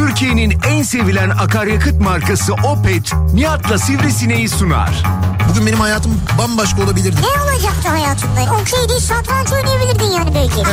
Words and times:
Türkiye'nin 0.00 0.54
en 0.68 0.82
sevilen 0.82 1.30
akaryakıt 1.30 2.00
markası 2.00 2.54
Opet, 2.54 3.12
Nihat'la 3.34 3.78
Sivrisineği 3.78 4.48
sunar. 4.48 5.02
Bugün 5.50 5.66
benim 5.66 5.80
hayatım 5.80 6.20
bambaşka 6.38 6.82
olabilirdi. 6.82 7.16
Ne 7.22 7.42
olacaktı 7.42 7.88
hayatında? 7.88 8.40
Okey 8.40 8.88
değil 8.88 9.00
satranç 9.00 9.52
oynayabilirdin 9.52 10.04
yani 10.04 10.34
belki. 10.34 10.54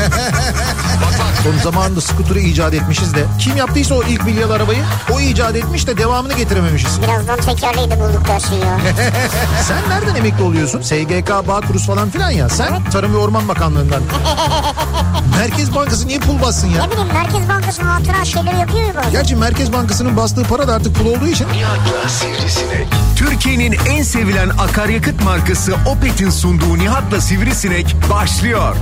Son 1.43 1.57
zamanında 1.71 2.01
skuturu 2.01 2.39
icat 2.39 2.73
etmişiz 2.73 3.13
de. 3.15 3.25
Kim 3.39 3.57
yaptıysa 3.57 3.95
o 3.95 4.03
ilk 4.03 4.25
milyalı 4.25 4.53
arabayı 4.53 4.83
o 5.13 5.19
icat 5.19 5.55
etmiş 5.55 5.87
de 5.87 5.97
devamını 5.97 6.33
getirememişiz. 6.33 7.01
Birazdan 7.01 7.37
tekerleği 7.39 7.91
de 7.91 7.99
bulduk 7.99 8.27
dersin 8.27 8.55
ya. 8.55 8.79
Sen 9.67 9.89
nereden 9.89 10.15
emekli 10.15 10.43
oluyorsun? 10.43 10.81
SGK, 10.81 11.47
Bağkuruz 11.47 11.85
falan 11.85 12.09
filan 12.09 12.29
ya. 12.31 12.49
Sen 12.49 12.83
Tarım 12.91 13.13
ve 13.13 13.17
Orman 13.17 13.47
Bakanlığı'ndan. 13.47 14.01
Merkez 15.37 15.75
Bankası 15.75 16.07
niye 16.07 16.19
pul 16.19 16.41
bassın 16.41 16.67
ya? 16.67 16.85
ne 16.85 16.91
bileyim 16.91 17.13
Merkez 17.13 17.49
Bankası 17.49 17.81
hatıra 17.81 18.25
şeyleri 18.25 18.59
yapıyor 18.59 18.83
ya 18.83 18.95
bazen. 18.95 19.11
Gerçi 19.11 19.35
Merkez 19.35 19.73
Bankası'nın 19.73 20.17
bastığı 20.17 20.43
para 20.43 20.67
da 20.67 20.73
artık 20.73 20.95
pul 20.95 21.05
olduğu 21.05 21.27
için. 21.27 21.47
Nihat'la 21.53 22.09
Sivrisinek. 22.09 22.87
Türkiye'nin 23.15 23.75
en 23.89 24.03
sevilen 24.03 24.49
akaryakıt 24.69 25.23
markası 25.23 25.75
Opet'in 25.85 26.29
sunduğu 26.29 26.77
Nihat'la 26.77 27.21
Sivrisinek 27.21 27.95
başlıyor. 28.09 28.75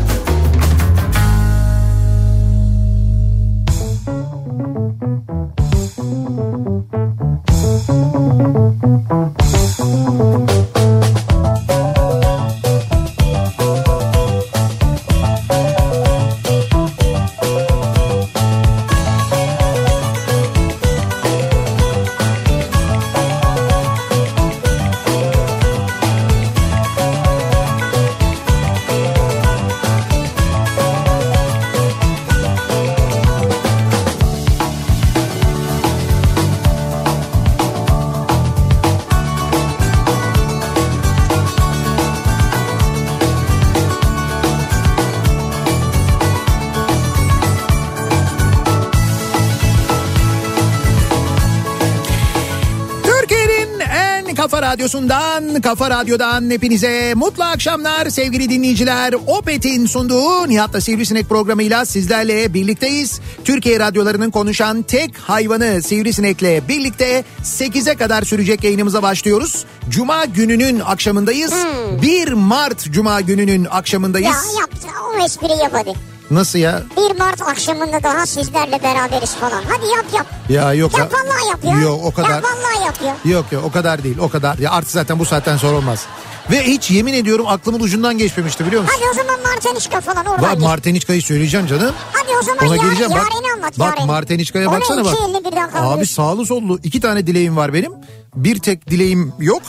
Radyosundan, 54.85 55.61
kafa 55.61 55.89
radyodan 55.89 56.49
hepinize 56.49 57.13
mutlu 57.15 57.43
akşamlar 57.43 58.09
sevgili 58.09 58.49
dinleyiciler. 58.49 59.13
Opet'in 59.27 59.85
sunduğu 59.85 60.49
Nihat'la 60.49 60.81
Sivrisinek 60.81 61.29
programıyla 61.29 61.85
sizlerle 61.85 62.53
birlikteyiz. 62.53 63.19
Türkiye 63.45 63.79
radyolarının 63.79 64.31
konuşan 64.31 64.81
tek 64.81 65.17
hayvanı 65.17 65.81
Sivrisinek'le 65.81 66.67
birlikte 66.69 67.23
8'e 67.44 67.95
kadar 67.95 68.23
sürecek 68.23 68.63
yayınımıza 68.63 69.03
başlıyoruz. 69.03 69.66
Cuma 69.89 70.25
gününün 70.25 70.79
akşamındayız. 70.79 71.53
1 72.01 72.33
Mart 72.33 72.91
Cuma 72.91 73.22
gününün 73.22 73.67
akşamındayız. 73.72 74.28
Ya 74.28 74.61
yap 74.61 74.69
o 75.16 75.23
espriyi 75.23 75.59
yap 75.59 75.72
hadi. 75.73 75.94
Nasıl 76.31 76.59
ya? 76.59 76.83
1 77.16 77.19
Mart 77.19 77.41
akşamında 77.41 78.03
daha 78.03 78.25
sizlerle 78.25 78.84
beraberiz 78.84 79.35
falan. 79.35 79.63
Hadi 79.69 79.85
yap 79.85 80.06
yap. 80.16 80.28
Ya 80.50 80.74
yok 80.74 80.97
Yap 80.97 81.13
vallahi 81.13 81.50
yap 81.50 81.59
ya. 81.63 81.80
Yok 81.80 82.00
o 82.03 82.12
kadar. 82.13 82.30
Yap 82.30 82.44
vallahi 82.44 82.85
yap 82.85 82.96
ya. 83.06 83.31
Yok 83.31 83.46
yok 83.52 83.63
o 83.66 83.72
kadar 83.72 84.03
değil 84.03 84.18
o 84.18 84.30
kadar. 84.30 84.58
Ya 84.58 84.72
artık 84.72 84.91
zaten 84.91 85.19
bu 85.19 85.25
saatten 85.25 85.58
sonra 85.58 85.78
olmaz. 85.78 86.06
Ve 86.52 86.63
hiç 86.63 86.91
yemin 86.91 87.13
ediyorum 87.13 87.47
aklımın 87.47 87.80
ucundan 87.80 88.18
geçmemişti 88.18 88.66
biliyor 88.66 88.81
musun? 88.81 88.96
Hadi 88.98 89.09
o 89.12 89.14
zaman 89.14 89.40
Martenişka 89.44 90.02
falan 90.02 90.25
oradan 90.25 90.42
Bak. 90.42 90.59
Marteniçka'yı 90.59 91.22
söyleyeceğim 91.22 91.68
canım. 91.68 91.96
Hadi 92.14 92.38
o 92.42 92.44
zaman 92.44 92.68
Ona 92.68 92.75
yar, 92.75 92.84
geleceğim 92.84 93.12
bak. 93.12 93.18
Yaren'i 93.18 93.54
anlat 93.54 93.80
Bak 93.80 93.88
Yaren'i. 93.88 94.06
Marteniçka'ya 94.06 94.72
baksana 94.72 95.06
bak. 95.06 95.14
iki. 95.14 95.80
Abi 95.80 96.06
sağlı 96.06 96.46
sollu 96.46 96.80
iki 96.84 97.02
tane 97.02 97.28
dileğim 97.28 97.58
var 97.58 97.74
benim. 97.74 97.92
Bir 98.36 98.59
tek 98.59 98.90
dileğim 98.90 99.34
yok. 99.40 99.62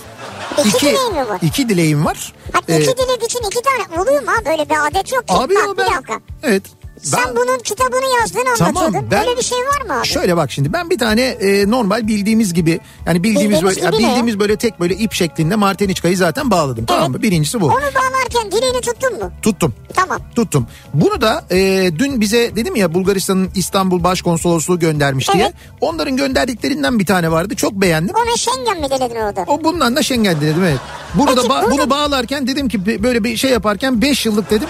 İki 0.64 0.80
dileğin 0.80 1.12
mi 1.12 1.28
var? 1.28 1.38
İki 1.42 1.68
dileğim 1.68 2.04
var. 2.04 2.32
Hadi 2.52 2.72
Ee, 2.72 2.80
iki 2.80 2.96
dilek 2.96 3.22
için 3.24 3.40
iki 3.46 3.62
tane 3.62 4.00
oluyor 4.02 4.22
mu? 4.22 4.28
Böyle 4.46 4.68
bir 4.68 4.86
adet 4.86 5.12
yok 5.12 5.28
ki. 5.28 5.34
Abi 5.34 5.54
Bak 5.54 5.78
ben... 5.78 5.86
bir 5.86 5.92
dakika. 5.94 6.20
Evet. 6.42 6.62
Sen 7.02 7.20
Ben- 7.26 7.36
bunun 7.36 7.58
kitabını 7.58 8.14
yazdığını 8.20 8.42
anlatıyordun. 8.42 8.74
Tamam 8.92 9.04
ben 9.10 9.26
Öyle 9.28 9.36
bir 9.38 9.42
şey 9.42 9.58
var 9.58 9.86
mı 9.86 10.00
abi? 10.00 10.06
Şöyle 10.06 10.36
bak 10.36 10.52
şimdi 10.52 10.72
ben 10.72 10.90
bir 10.90 10.98
tane 10.98 11.22
e, 11.22 11.70
normal 11.70 12.06
bildiğimiz 12.06 12.54
gibi 12.54 12.80
yani 13.06 13.22
bildiğimiz 13.22 13.44
Bildiğimiz 13.44 13.76
böyle 13.76 13.80
ya 13.80 13.90
gibi 13.90 14.02
ne? 14.02 14.08
bildiğimiz 14.08 14.38
böyle 14.38 14.56
tek 14.56 14.80
böyle 14.80 14.94
ip 14.96 15.12
şeklinde 15.12 15.56
Marteniçka'yı 15.56 16.16
zaten 16.16 16.50
bağladım 16.50 16.84
tamam 16.86 17.12
mı? 17.12 17.22
Birincisi 17.22 17.60
bu. 17.60 17.66
Onu 17.66 17.74
bağlarken 17.74 18.52
dileğini 18.52 18.80
tuttun 18.80 19.18
mu? 19.18 19.30
Tuttum. 19.42 19.74
Tamam. 19.94 20.18
Tuttum. 20.36 20.66
Bunu 20.94 21.20
da 21.20 21.44
e, 21.50 21.90
dün 21.98 22.20
bize 22.20 22.56
dedim 22.56 22.76
ya 22.76 22.94
Bulgaristan'ın 22.94 23.50
İstanbul 23.54 24.04
Başkonsolosluğu 24.04 24.78
göndermiş 24.78 25.32
diye. 25.32 25.44
Evet. 25.44 25.54
Onların 25.80 26.16
gönderdiklerinden 26.16 26.98
bir 26.98 27.06
tane 27.06 27.30
vardı. 27.30 27.54
Çok 27.56 27.72
beğendim. 27.72 28.14
Ona 28.14 28.36
Schengen 28.36 28.80
mi 28.80 28.90
denedin 28.90 29.16
orada? 29.16 29.44
O 29.46 29.64
bundan 29.64 29.96
da 29.96 30.02
Schengen 30.02 30.40
dedim 30.40 30.64
evet. 30.64 30.80
Bunu 31.14 31.26
Peki, 31.34 31.36
da 31.48 31.52
ba- 31.52 31.70
bunu 31.70 31.90
bağlarken 31.90 32.46
dedim 32.46 32.68
ki 32.68 33.02
böyle 33.02 33.24
bir 33.24 33.36
şey 33.36 33.50
yaparken 33.50 34.02
5 34.02 34.26
yıllık 34.26 34.50
dedim. 34.50 34.68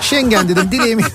Schengen 0.00 0.48
dedim 0.48 0.68
dileğimi. 0.72 1.02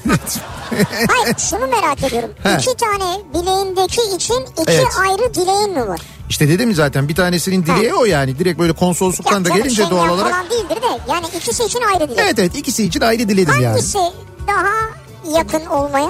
Hayır 1.07 1.35
şunu 1.49 1.67
merak 1.67 2.03
ediyorum. 2.03 2.29
He. 2.43 2.57
İki 2.59 2.77
tane 2.77 3.17
bileğindeki 3.33 4.01
için 4.15 4.41
iki 4.61 4.71
Evet. 4.71 4.87
ayrı 4.99 5.33
dileğin 5.33 5.71
mi 5.73 5.87
var? 5.87 5.99
işte 6.29 6.49
dedim 6.49 6.75
zaten 6.75 7.09
bir 7.09 7.15
tanesinin 7.15 7.65
dileği 7.65 7.93
o 7.93 8.05
yani. 8.05 8.39
Direkt 8.39 8.59
böyle 8.59 8.73
konsolosluktan 8.73 9.45
da 9.45 9.49
canım, 9.49 9.63
gelince 9.63 9.75
Schengen 9.83 9.97
doğal 9.97 10.09
olarak. 10.09 10.31
falan 10.31 10.49
değildir 10.49 10.81
de 10.81 10.99
yani 11.09 11.25
ikisi 11.37 11.63
için 11.63 11.79
ayrı 11.93 12.09
dilek. 12.09 12.19
Evet 12.23 12.39
evet 12.39 12.55
ikisi 12.57 12.83
için 12.83 13.01
ayrı 13.01 13.29
diledim 13.29 13.53
yani. 13.53 13.65
Hangisi 13.65 13.99
daha 14.47 14.73
yakın 15.37 15.65
olmaya? 15.65 16.09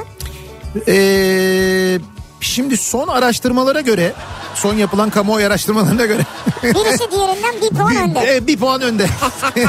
Ee, 0.87 1.99
şimdi 2.41 2.77
son 2.77 3.07
araştırmalara 3.07 3.81
göre 3.81 4.13
son 4.55 4.73
yapılan 4.75 5.09
kamuoyu 5.09 5.47
araştırmalarına 5.47 6.05
göre 6.05 6.21
Birisi 6.63 7.11
diğerinden 7.11 7.55
bir 7.61 7.69
puan 7.77 7.95
önde. 8.09 8.35
e, 8.35 8.47
bir 8.47 8.57
puan 8.57 8.81
önde. 8.81 9.05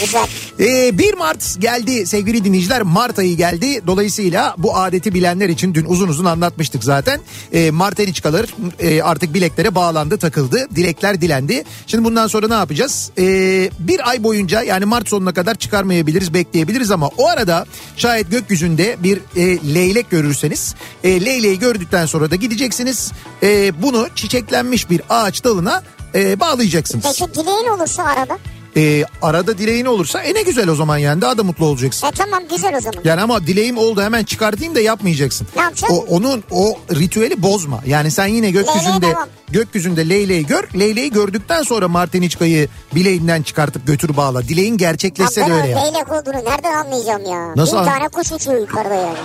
Güzel. 0.00 0.26
Ee, 0.60 0.98
1 0.98 1.14
Mart 1.14 1.60
geldi 1.60 2.06
sevgili 2.06 2.44
dinleyiciler. 2.44 2.82
Mart 2.82 3.18
ayı 3.18 3.36
geldi. 3.36 3.86
Dolayısıyla 3.86 4.54
bu 4.58 4.76
adeti 4.76 5.14
bilenler 5.14 5.48
için 5.48 5.74
dün 5.74 5.84
uzun 5.84 6.08
uzun 6.08 6.24
anlatmıştık 6.24 6.84
zaten. 6.84 7.20
Ee, 7.52 7.70
Marteniçkalar 7.70 8.46
e, 8.78 9.02
artık 9.02 9.34
bileklere 9.34 9.74
bağlandı, 9.74 10.18
takıldı. 10.18 10.68
Dilekler 10.76 11.20
dilendi. 11.20 11.64
Şimdi 11.86 12.04
bundan 12.04 12.26
sonra 12.26 12.48
ne 12.48 12.54
yapacağız? 12.54 13.10
Ee, 13.18 13.70
bir 13.78 14.10
ay 14.10 14.22
boyunca 14.22 14.62
yani 14.62 14.84
Mart 14.84 15.08
sonuna 15.08 15.34
kadar 15.34 15.54
çıkarmayabiliriz, 15.54 16.34
bekleyebiliriz 16.34 16.90
ama 16.90 17.10
o 17.18 17.28
arada 17.28 17.66
şayet 17.96 18.30
gökyüzünde 18.30 18.96
bir 19.02 19.20
e, 19.36 19.74
leylek 19.74 20.10
görürseniz 20.10 20.74
e, 21.04 21.24
leyleği 21.24 21.58
gördükten 21.58 22.06
sonra 22.06 22.30
da 22.30 22.36
gideceksiniz. 22.36 23.12
E, 23.42 23.82
bunu 23.82 24.08
çiçeklenmiş 24.14 24.90
bir 24.90 25.00
ağaç 25.08 25.44
dalına 25.44 25.82
e, 26.14 26.40
bağlayacaksınız. 26.40 27.04
Peki 27.04 27.34
dileğin 27.34 27.68
olursa 27.68 28.02
arada? 28.02 28.38
Ee, 28.76 29.04
arada 29.22 29.58
dileğin 29.58 29.84
olursa 29.84 30.22
e 30.22 30.34
ne 30.34 30.42
güzel 30.42 30.68
o 30.68 30.74
zaman 30.74 30.98
yani 30.98 31.20
daha 31.22 31.38
da 31.38 31.42
mutlu 31.44 31.66
olacaksın. 31.66 32.06
E 32.06 32.10
tamam 32.10 32.42
güzel 32.50 32.76
o 32.76 32.80
zaman. 32.80 33.00
Yani 33.04 33.20
ama 33.20 33.46
dileğim 33.46 33.78
oldu 33.78 34.02
hemen 34.02 34.24
çıkartayım 34.24 34.74
da 34.74 34.80
yapmayacaksın. 34.80 35.48
Ne 35.56 35.62
yapacaksın? 35.62 35.96
O, 35.96 36.16
onun 36.16 36.44
o 36.50 36.78
ritüeli 36.94 37.42
bozma. 37.42 37.80
Yani 37.86 38.10
sen 38.10 38.26
yine 38.26 38.50
gökyüzünde 38.50 39.06
devam. 39.06 39.28
gökyüzünde 39.50 40.08
leyleği 40.08 40.46
gör. 40.46 40.68
Leyleği 40.78 41.10
gördükten 41.10 41.62
sonra 41.62 41.88
Martiniçka'yı 41.88 42.68
bileğinden 42.94 43.42
çıkartıp 43.42 43.86
götür 43.86 44.16
bağla. 44.16 44.42
Dileğin 44.48 44.70
Ya 44.72 44.76
gerçekleşse 44.76 45.40
ben 45.40 45.50
de 45.50 45.54
öyle 45.54 45.68
yap. 45.68 45.84
leylek 45.84 46.12
olduğunu 46.12 46.44
nereden 46.50 46.72
anlayacağım 46.74 47.24
ya? 47.24 47.56
Nasıl 47.56 47.72
Bin 47.76 47.80
an- 47.82 47.86
tane 47.88 48.08
kuş 48.08 48.32
uçuyor 48.32 48.60
yukarıda 48.60 48.94
yani. 48.94 49.18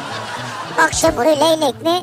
Akşam 0.80 1.18
buraya 1.18 1.36
leylek 1.50 1.82
mi? 1.84 2.02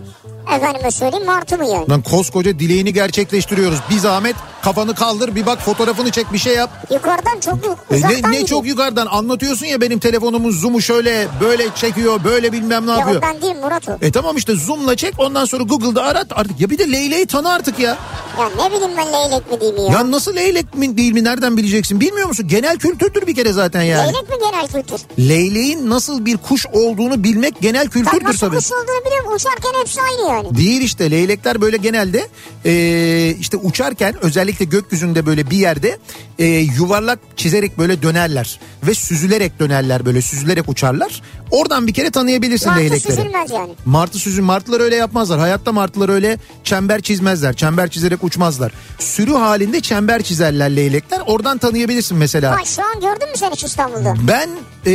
Efendime 0.57 0.91
söyleyeyim 0.91 1.27
martı 1.27 1.59
mı 1.59 1.65
yani? 1.67 1.91
Lan 1.91 2.03
koskoca 2.03 2.59
dileğini 2.59 2.93
gerçekleştiriyoruz. 2.93 3.79
Bir 3.91 3.99
zahmet 3.99 4.37
kafanı 4.69 4.95
kaldır 4.95 5.35
bir 5.35 5.47
bak 5.47 5.61
fotoğrafını 5.63 6.11
çek 6.11 6.33
bir 6.33 6.39
şey 6.39 6.55
yap. 6.55 6.71
Yukarıdan 6.95 7.41
çok 7.41 7.67
yu- 7.67 7.77
E 7.91 7.97
uzaktan 7.97 8.33
ne, 8.33 8.41
ne 8.41 8.47
çok 8.47 8.67
yukarıdan 8.67 9.07
anlatıyorsun 9.07 9.67
ya 9.67 9.81
benim 9.81 9.99
telefonumun 9.99 10.51
zoom'u 10.51 10.81
şöyle 10.83 11.29
böyle 11.41 11.67
çekiyor 11.75 12.25
böyle 12.25 12.53
bilmem 12.53 12.87
ne 12.87 12.91
Ya 12.91 12.97
yapıyor. 12.99 13.23
ben 13.23 13.43
değil 13.43 13.55
Murat 13.55 13.89
o. 13.89 13.93
E 14.03 14.13
tamam 14.13 14.37
işte 14.37 14.55
zoom'la 14.55 14.97
çek 14.97 15.15
ondan 15.19 15.45
sonra 15.45 15.63
Google'da 15.63 16.03
arat 16.03 16.27
artık 16.31 16.61
ya 16.61 16.71
bir 16.71 16.79
de 16.79 16.93
leyleği 16.93 17.27
tanı 17.27 17.53
artık 17.53 17.79
ya. 17.79 17.97
Ya 18.39 18.49
ne 18.65 18.73
bileyim 18.77 18.93
ben 18.97 19.07
leylek 19.13 19.53
mi 19.53 19.61
diyeyim 19.61 19.93
ya. 19.93 19.99
Ya 19.99 20.11
nasıl 20.11 20.37
leylek 20.37 20.75
mi 20.75 20.97
değil 20.97 21.13
mi 21.13 21.25
nereden 21.25 21.57
bileceksin 21.57 22.01
bilmiyor 22.01 22.29
musun? 22.29 22.49
Genel 22.49 22.79
kültürdür 22.79 23.27
bir 23.27 23.35
kere 23.35 23.53
zaten 23.53 23.83
yani. 23.83 24.03
Leylek 24.13 24.29
mi 24.29 24.37
genel 24.51 24.67
kültür? 24.69 25.01
Leyleğin 25.29 25.91
nasıl 25.91 26.25
bir 26.27 26.37
kuş 26.37 26.67
olduğunu 26.67 27.25
bilmek 27.25 27.61
genel 27.61 27.89
kültürdür 27.89 28.25
nasıl 28.25 28.39
tabii. 28.47 28.57
kuş 28.57 28.73
olduğunu 28.73 29.07
biliyorum. 29.07 29.33
Uçarken 29.35 29.81
hepsi 29.81 30.01
aynı 30.03 30.29
yani. 30.35 30.57
Değil 30.57 30.81
işte 30.83 31.11
leylekler 31.11 31.61
böyle 31.61 31.77
genelde 31.77 32.29
e, 32.65 33.35
işte 33.41 33.57
uçarken 33.57 34.15
özellikle 34.25 34.58
özellikle 34.59 34.77
gökyüzünde 34.79 35.27
böyle 35.27 35.51
bir 35.51 35.57
yerde 35.57 35.99
e, 36.39 36.45
yuvarlak 36.47 37.19
çizerek 37.37 37.79
böyle 37.79 38.03
dönerler 38.03 38.61
ve 38.87 38.95
süzülerek 38.95 39.59
dönerler 39.61 40.05
böyle 40.05 40.23
süzülerek 40.23 40.69
uçarlar. 40.69 41.23
Oradan 41.51 41.87
bir 41.87 41.95
kere 41.95 42.11
tanıyabilirsin 42.11 42.69
Martı 42.69 42.81
leylekleri. 42.83 43.17
süzülmez 43.17 43.51
yani. 43.51 43.73
Martı 43.85 44.19
süzün 44.19 44.45
martılar 44.45 44.81
öyle 44.81 44.97
yapmazlar. 44.97 45.39
Hayatta 45.41 45.73
martılar 45.73 46.09
öyle 46.09 46.39
çember 46.65 47.01
çizmezler. 47.01 47.57
Çember 47.57 47.89
çizerek 47.91 48.25
uçmazlar. 48.25 48.73
Sürü 48.99 49.33
halinde 49.33 49.81
çember 49.81 50.23
çizerler 50.23 50.77
leylekler. 50.77 51.21
Oradan 51.27 51.59
tanıyabilirsin 51.59 52.19
mesela. 52.19 52.55
Ay 52.57 52.65
şu 52.65 52.83
an 52.83 52.95
gördün 52.95 53.31
mü 53.31 53.37
sen 53.37 53.51
hiç 53.51 53.65
İstanbul'da? 53.65 54.15
Ben 54.29 54.49
e, 54.87 54.93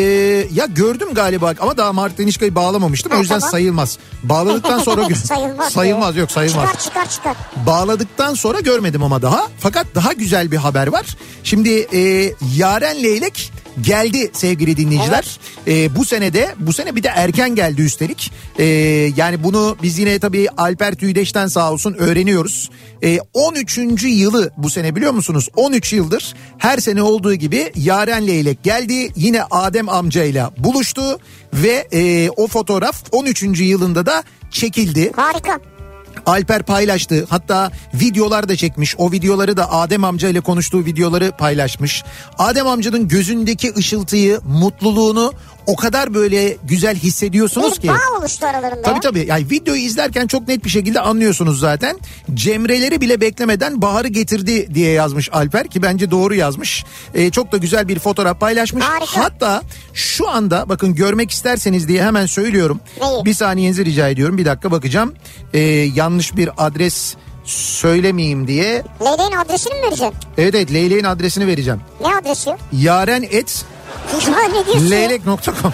ya 0.54 0.66
gördüm 0.66 1.14
galiba 1.14 1.54
ama 1.60 1.78
daha 1.78 1.94
Martı 1.94 2.18
Denişka'yı 2.18 2.56
bağlamamıştım. 2.56 3.12
Ha, 3.12 3.18
o 3.18 3.22
yüzden 3.22 3.40
tamam. 3.40 3.52
sayılmaz. 3.52 3.98
Bağladıkten 4.24 4.80
sonra 4.80 5.16
sayılmaz. 5.26 5.74
sayılmaz 5.74 6.16
yok 6.18 6.32
sayılmaz. 6.32 6.66
Çıkar 6.66 6.80
çıkar 6.80 7.10
çıkar. 7.10 7.36
Bağladıktan 7.68 8.34
sonra 8.34 8.60
görmedim 8.60 9.04
ama 9.04 9.22
daha. 9.22 9.48
Fakat 9.60 9.88
daha 9.96 10.14
güzel 10.14 10.52
bir 10.52 10.58
haber 10.58 10.88
var. 10.88 11.18
Şimdi 11.44 11.88
e, 11.94 12.34
Yaren 12.56 13.04
Leylek 13.04 13.52
geldi 13.82 14.30
sevgili 14.34 14.78
dinleyiciler. 14.78 15.40
E, 15.68 15.96
bu 15.96 16.06
sene 16.06 16.34
de 16.34 16.56
bu 16.60 16.74
sene 16.74 16.96
bir 16.96 17.04
de 17.04 17.08
erken 17.08 17.56
geldi 17.56 17.82
üstelik. 17.82 18.32
E, 18.60 18.64
yani 19.18 19.44
bunu 19.44 19.78
biz 19.84 20.00
yine 20.00 20.20
tabii 20.20 20.48
Alper 20.58 20.96
Tüydeş'ten 20.96 21.48
sağ 21.48 21.72
olsun 21.72 21.94
öğreniyoruz. 21.94 22.70
E, 23.04 23.20
13. 23.34 23.78
yılı 24.04 24.52
bu 24.58 24.70
sene 24.70 24.96
biliyor 24.96 25.12
musunuz? 25.12 25.50
13 25.56 25.94
yıldır 25.94 26.34
her 26.58 26.78
sene 26.78 27.02
olduğu 27.02 27.34
gibi 27.34 27.72
Yaren 27.76 28.28
Leylek 28.28 28.64
geldi. 28.64 29.10
Yine 29.16 29.44
Adem 29.44 29.90
amcayla 29.90 30.52
buluştu 30.58 31.20
ve 31.54 31.88
e, 31.94 32.30
o 32.30 32.48
fotoğraf 32.48 33.04
13. 33.12 33.44
yılında 33.44 34.06
da 34.06 34.24
çekildi. 34.52 35.12
Harika. 35.16 35.73
Alper 36.26 36.64
paylaştı. 36.64 37.26
Hatta 37.30 37.72
videolar 37.94 38.50
da 38.50 38.56
çekmiş. 38.56 38.96
O 38.98 39.12
videoları 39.12 39.58
da 39.58 39.72
Adem 39.72 40.04
amca 40.04 40.30
ile 40.30 40.40
konuştuğu 40.40 40.86
videoları 40.86 41.32
paylaşmış. 41.32 42.04
Adem 42.38 42.68
amcanın 42.68 43.08
gözündeki 43.08 43.74
ışıltıyı, 43.78 44.40
mutluluğunu 44.44 45.34
o 45.68 45.76
kadar 45.76 46.14
böyle 46.14 46.58
güzel 46.64 46.96
hissediyorsunuz 46.96 47.76
Bir 47.78 47.82
ki. 47.82 47.88
bağ 47.88 48.20
oluştu 48.20 48.46
aralarında. 48.46 48.82
Tabii 48.82 49.00
tabii. 49.00 49.26
Yani 49.30 49.46
videoyu 49.52 49.82
izlerken 49.82 50.28
çok 50.28 50.48
net 50.48 50.66
bir 50.66 50.70
şekilde 50.70 51.00
anlıyorsunuz 51.00 51.60
zaten. 51.60 52.00
Cemreleri 52.34 53.02
bile 53.02 53.22
beklemeden 53.22 53.82
baharı 53.82 54.08
getirdi 54.08 54.74
diye 54.74 54.92
yazmış 54.92 55.30
Alper 55.34 55.68
ki 55.68 55.82
bence 55.82 56.12
doğru 56.12 56.36
yazmış. 56.36 56.86
Ee, 57.14 57.32
çok 57.32 57.52
da 57.52 57.58
güzel 57.58 57.88
bir 57.88 58.00
fotoğraf 58.00 58.40
paylaşmış. 58.40 58.84
Harika. 58.84 59.24
Hatta 59.24 59.62
şu 59.94 60.30
anda 60.30 60.70
bakın 60.70 60.96
görmek 60.96 61.32
isterseniz 61.32 61.88
diye 61.88 62.04
hemen 62.04 62.26
söylüyorum. 62.26 62.80
Neyi? 63.02 63.26
Bir 63.26 63.34
saniyenizi 63.34 63.86
rica 63.86 64.10
ediyorum. 64.10 64.38
Bir 64.38 64.46
dakika 64.46 64.72
bakacağım. 64.72 65.14
Ee, 65.54 65.60
yanlış 65.96 66.38
bir 66.38 66.50
adres 66.58 67.16
söylemeyeyim 67.46 68.48
diye. 68.48 68.84
Leyleğin 69.02 69.32
adresini 69.32 69.74
mi 69.74 69.82
vereceksin? 69.82 70.14
Evet 70.38 70.56
evet 70.56 70.74
Leylek'in 70.74 71.04
adresini 71.04 71.48
vereceğim. 71.48 71.80
Ne 72.02 72.16
adresi? 72.16 72.50
Yaren 72.74 73.22
et 73.32 73.66
Ya 74.32 74.48
ne 74.48 74.66
diyorsun? 74.66 74.92
leylek.com 74.92 75.74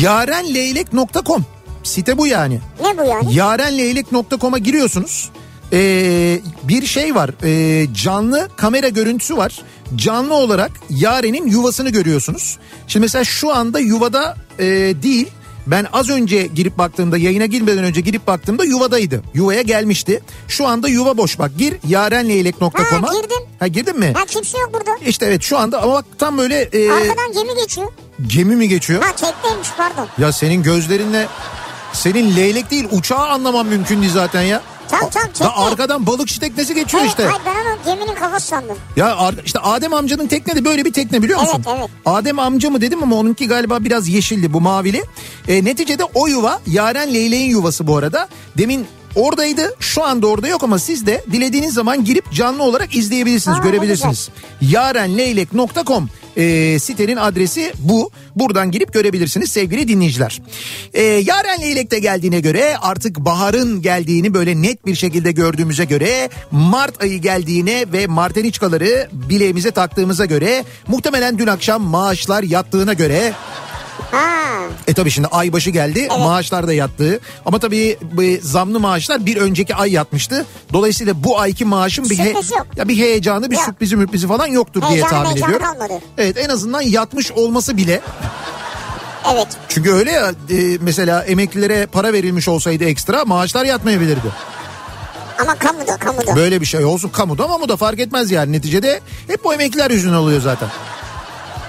Yarenleylek.com 0.00 1.44
Site 1.82 2.18
bu 2.18 2.26
yani. 2.26 2.60
Ne 2.82 2.98
bu 2.98 3.04
yani? 3.04 3.34
Yarenleylek.com'a 3.34 4.58
giriyorsunuz. 4.58 5.30
Ee, 5.72 6.40
bir 6.62 6.86
şey 6.86 7.14
var. 7.14 7.30
Ee, 7.44 7.94
canlı 7.94 8.48
kamera 8.56 8.88
görüntüsü 8.88 9.36
var. 9.36 9.62
Canlı 9.96 10.34
olarak 10.34 10.70
Yaren'in 10.90 11.46
yuvasını 11.46 11.90
görüyorsunuz. 11.90 12.58
Şimdi 12.88 13.04
mesela 13.04 13.24
şu 13.24 13.54
anda 13.54 13.78
yuvada 13.80 14.36
e, 14.58 14.64
değil. 15.02 15.28
Ben 15.66 15.86
az 15.92 16.10
önce 16.10 16.46
girip 16.46 16.78
baktığımda 16.78 17.18
yayına 17.18 17.46
girmeden 17.46 17.84
önce 17.84 18.00
girip 18.00 18.26
baktığımda 18.26 18.64
yuvadaydı. 18.64 19.22
Yuvaya 19.34 19.62
gelmişti. 19.62 20.22
Şu 20.48 20.66
anda 20.66 20.88
yuva 20.88 21.16
boş 21.16 21.38
bak. 21.38 21.50
Gir 21.58 21.74
yarenleylek.com'a. 21.88 23.08
Ha, 23.08 23.12
girdim. 23.22 23.38
Ha 23.58 23.66
girdin 23.66 23.98
mi? 23.98 24.12
Ha 24.16 24.24
kimse 24.26 24.58
yok 24.58 24.70
burada. 24.74 24.90
İşte 25.06 25.26
evet 25.26 25.42
şu 25.42 25.58
anda 25.58 25.82
ama 25.82 25.92
bak 25.92 26.04
tam 26.18 26.38
böyle 26.38 26.62
e, 26.62 26.90
Arkadan 26.90 27.32
gemi 27.32 27.54
geçiyor. 27.62 27.92
gemi 28.26 28.56
mi 28.56 28.68
geçiyor? 28.68 29.02
Ha 29.02 29.12
tekneymiş 29.16 29.68
pardon. 29.76 30.08
Ya 30.18 30.32
senin 30.32 30.62
gözlerinle 30.62 31.26
senin 31.92 32.36
leylek 32.36 32.70
değil 32.70 32.88
uçağı 32.90 33.26
anlamam 33.28 33.66
mümkün 33.66 34.00
değil 34.02 34.12
zaten 34.12 34.42
ya. 34.42 34.62
Tamam, 34.90 35.06
Da 35.06 35.20
tekne. 35.32 35.46
arkadan 35.48 36.06
balıkçı 36.06 36.40
teknesi 36.40 36.74
geçiyor 36.74 37.00
Hayır, 37.00 37.08
işte. 37.10 37.24
hayır 37.24 37.40
ben 37.46 37.70
onu 37.70 37.96
geminin 37.96 38.14
kafası 38.14 38.46
sandım. 38.46 38.76
Ya 38.96 39.30
işte 39.44 39.58
Adem 39.58 39.94
amcanın 39.94 40.26
tekne 40.26 40.54
de 40.56 40.64
böyle 40.64 40.84
bir 40.84 40.92
tekne 40.92 41.22
biliyor 41.22 41.40
musun? 41.40 41.62
Evet, 41.68 41.76
evet. 41.78 41.90
Adem 42.06 42.38
amca 42.38 42.70
mı 42.70 42.80
dedim 42.80 43.02
ama 43.02 43.16
onunki 43.16 43.48
galiba 43.48 43.84
biraz 43.84 44.08
yeşildi 44.08 44.52
bu 44.52 44.60
mavili. 44.60 45.02
E, 45.48 45.64
neticede 45.64 46.04
o 46.14 46.26
yuva 46.26 46.60
Yaren 46.66 47.14
Leylek'in 47.14 47.48
yuvası 47.50 47.86
bu 47.86 47.96
arada. 47.96 48.28
Demin 48.58 48.86
oradaydı 49.16 49.74
şu 49.80 50.04
anda 50.04 50.26
orada 50.26 50.48
yok 50.48 50.62
ama 50.62 50.78
siz 50.78 51.06
de 51.06 51.24
dilediğiniz 51.32 51.74
zaman 51.74 52.04
girip 52.04 52.32
canlı 52.32 52.62
olarak 52.62 52.94
izleyebilirsiniz 52.94 53.58
ne 53.58 53.64
görebilirsiniz. 53.64 54.28
Yarenleylek.com 54.60 56.08
e, 56.36 56.78
sitenin 56.78 57.16
adresi 57.16 57.72
bu. 57.78 58.10
Buradan 58.36 58.70
girip 58.70 58.92
görebilirsiniz 58.92 59.50
sevgili 59.52 59.88
dinleyiciler. 59.88 60.42
E, 60.94 61.02
Yaren 61.02 61.60
Leylek 61.60 61.90
de 61.90 61.98
geldiğine 61.98 62.40
göre 62.40 62.76
artık 62.80 63.18
baharın 63.18 63.82
geldiğini 63.82 64.34
böyle 64.34 64.62
net 64.62 64.86
bir 64.86 64.94
şekilde 64.94 65.32
gördüğümüze 65.32 65.84
göre 65.84 66.28
Mart 66.50 67.02
ayı 67.02 67.20
geldiğine 67.20 67.84
ve 67.92 68.06
Marteniçkaları 68.06 69.08
bileğimize 69.12 69.70
taktığımıza 69.70 70.24
göre 70.24 70.64
muhtemelen 70.88 71.38
dün 71.38 71.46
akşam 71.46 71.82
maaşlar 71.82 72.42
yattığına 72.42 72.92
göre 72.92 73.32
Ha. 74.10 74.42
e 74.86 74.94
tabii 74.94 75.10
şimdi 75.10 75.28
ay 75.28 75.52
başı 75.52 75.70
geldi 75.70 76.08
maaşlar 76.08 76.66
da 76.66 76.72
yattı. 76.72 77.20
Ama 77.46 77.58
tabii 77.58 77.98
bu 78.12 78.22
zamlı 78.42 78.80
maaşlar 78.80 79.26
bir 79.26 79.36
önceki 79.36 79.74
ay 79.74 79.92
yatmıştı. 79.92 80.46
Dolayısıyla 80.72 81.24
bu 81.24 81.40
ayki 81.40 81.64
maaşın 81.64 82.04
bir, 82.04 82.16
Sürpriz 82.16 82.50
yok. 82.50 82.66
ya 82.76 82.88
bir 82.88 82.96
heyecanı 82.96 83.50
bir 83.50 83.56
Yok. 83.56 83.64
sürprizi 83.64 83.96
mürprizi 83.96 84.28
falan 84.28 84.46
yoktur 84.46 84.80
diye 84.80 84.90
Heyecanı 84.90 85.10
tahmin 85.10 85.32
ediyorum. 85.42 85.66
kalmadı. 85.66 85.92
Evet 86.18 86.38
en 86.38 86.48
azından 86.48 86.80
yatmış 86.80 87.32
olması 87.32 87.76
bile. 87.76 88.00
Evet. 89.34 89.48
Çünkü 89.68 89.92
öyle 89.92 90.10
ya 90.12 90.28
e, 90.50 90.78
mesela 90.80 91.22
emeklilere 91.22 91.86
para 91.86 92.12
verilmiş 92.12 92.48
olsaydı 92.48 92.84
ekstra 92.84 93.24
maaşlar 93.24 93.64
yatmayabilirdi. 93.64 94.28
Ama 95.42 95.54
kamuda 95.54 95.96
kamuda. 95.96 96.36
Böyle 96.36 96.60
bir 96.60 96.66
şey 96.66 96.84
olsun 96.84 97.08
kamuda 97.08 97.44
ama 97.44 97.68
da 97.68 97.76
fark 97.76 98.00
etmez 98.00 98.30
yani 98.30 98.52
neticede 98.52 99.00
hep 99.26 99.44
bu 99.44 99.54
emekliler 99.54 99.90
yüzünden 99.90 100.14
oluyor 100.14 100.40
zaten. 100.40 100.68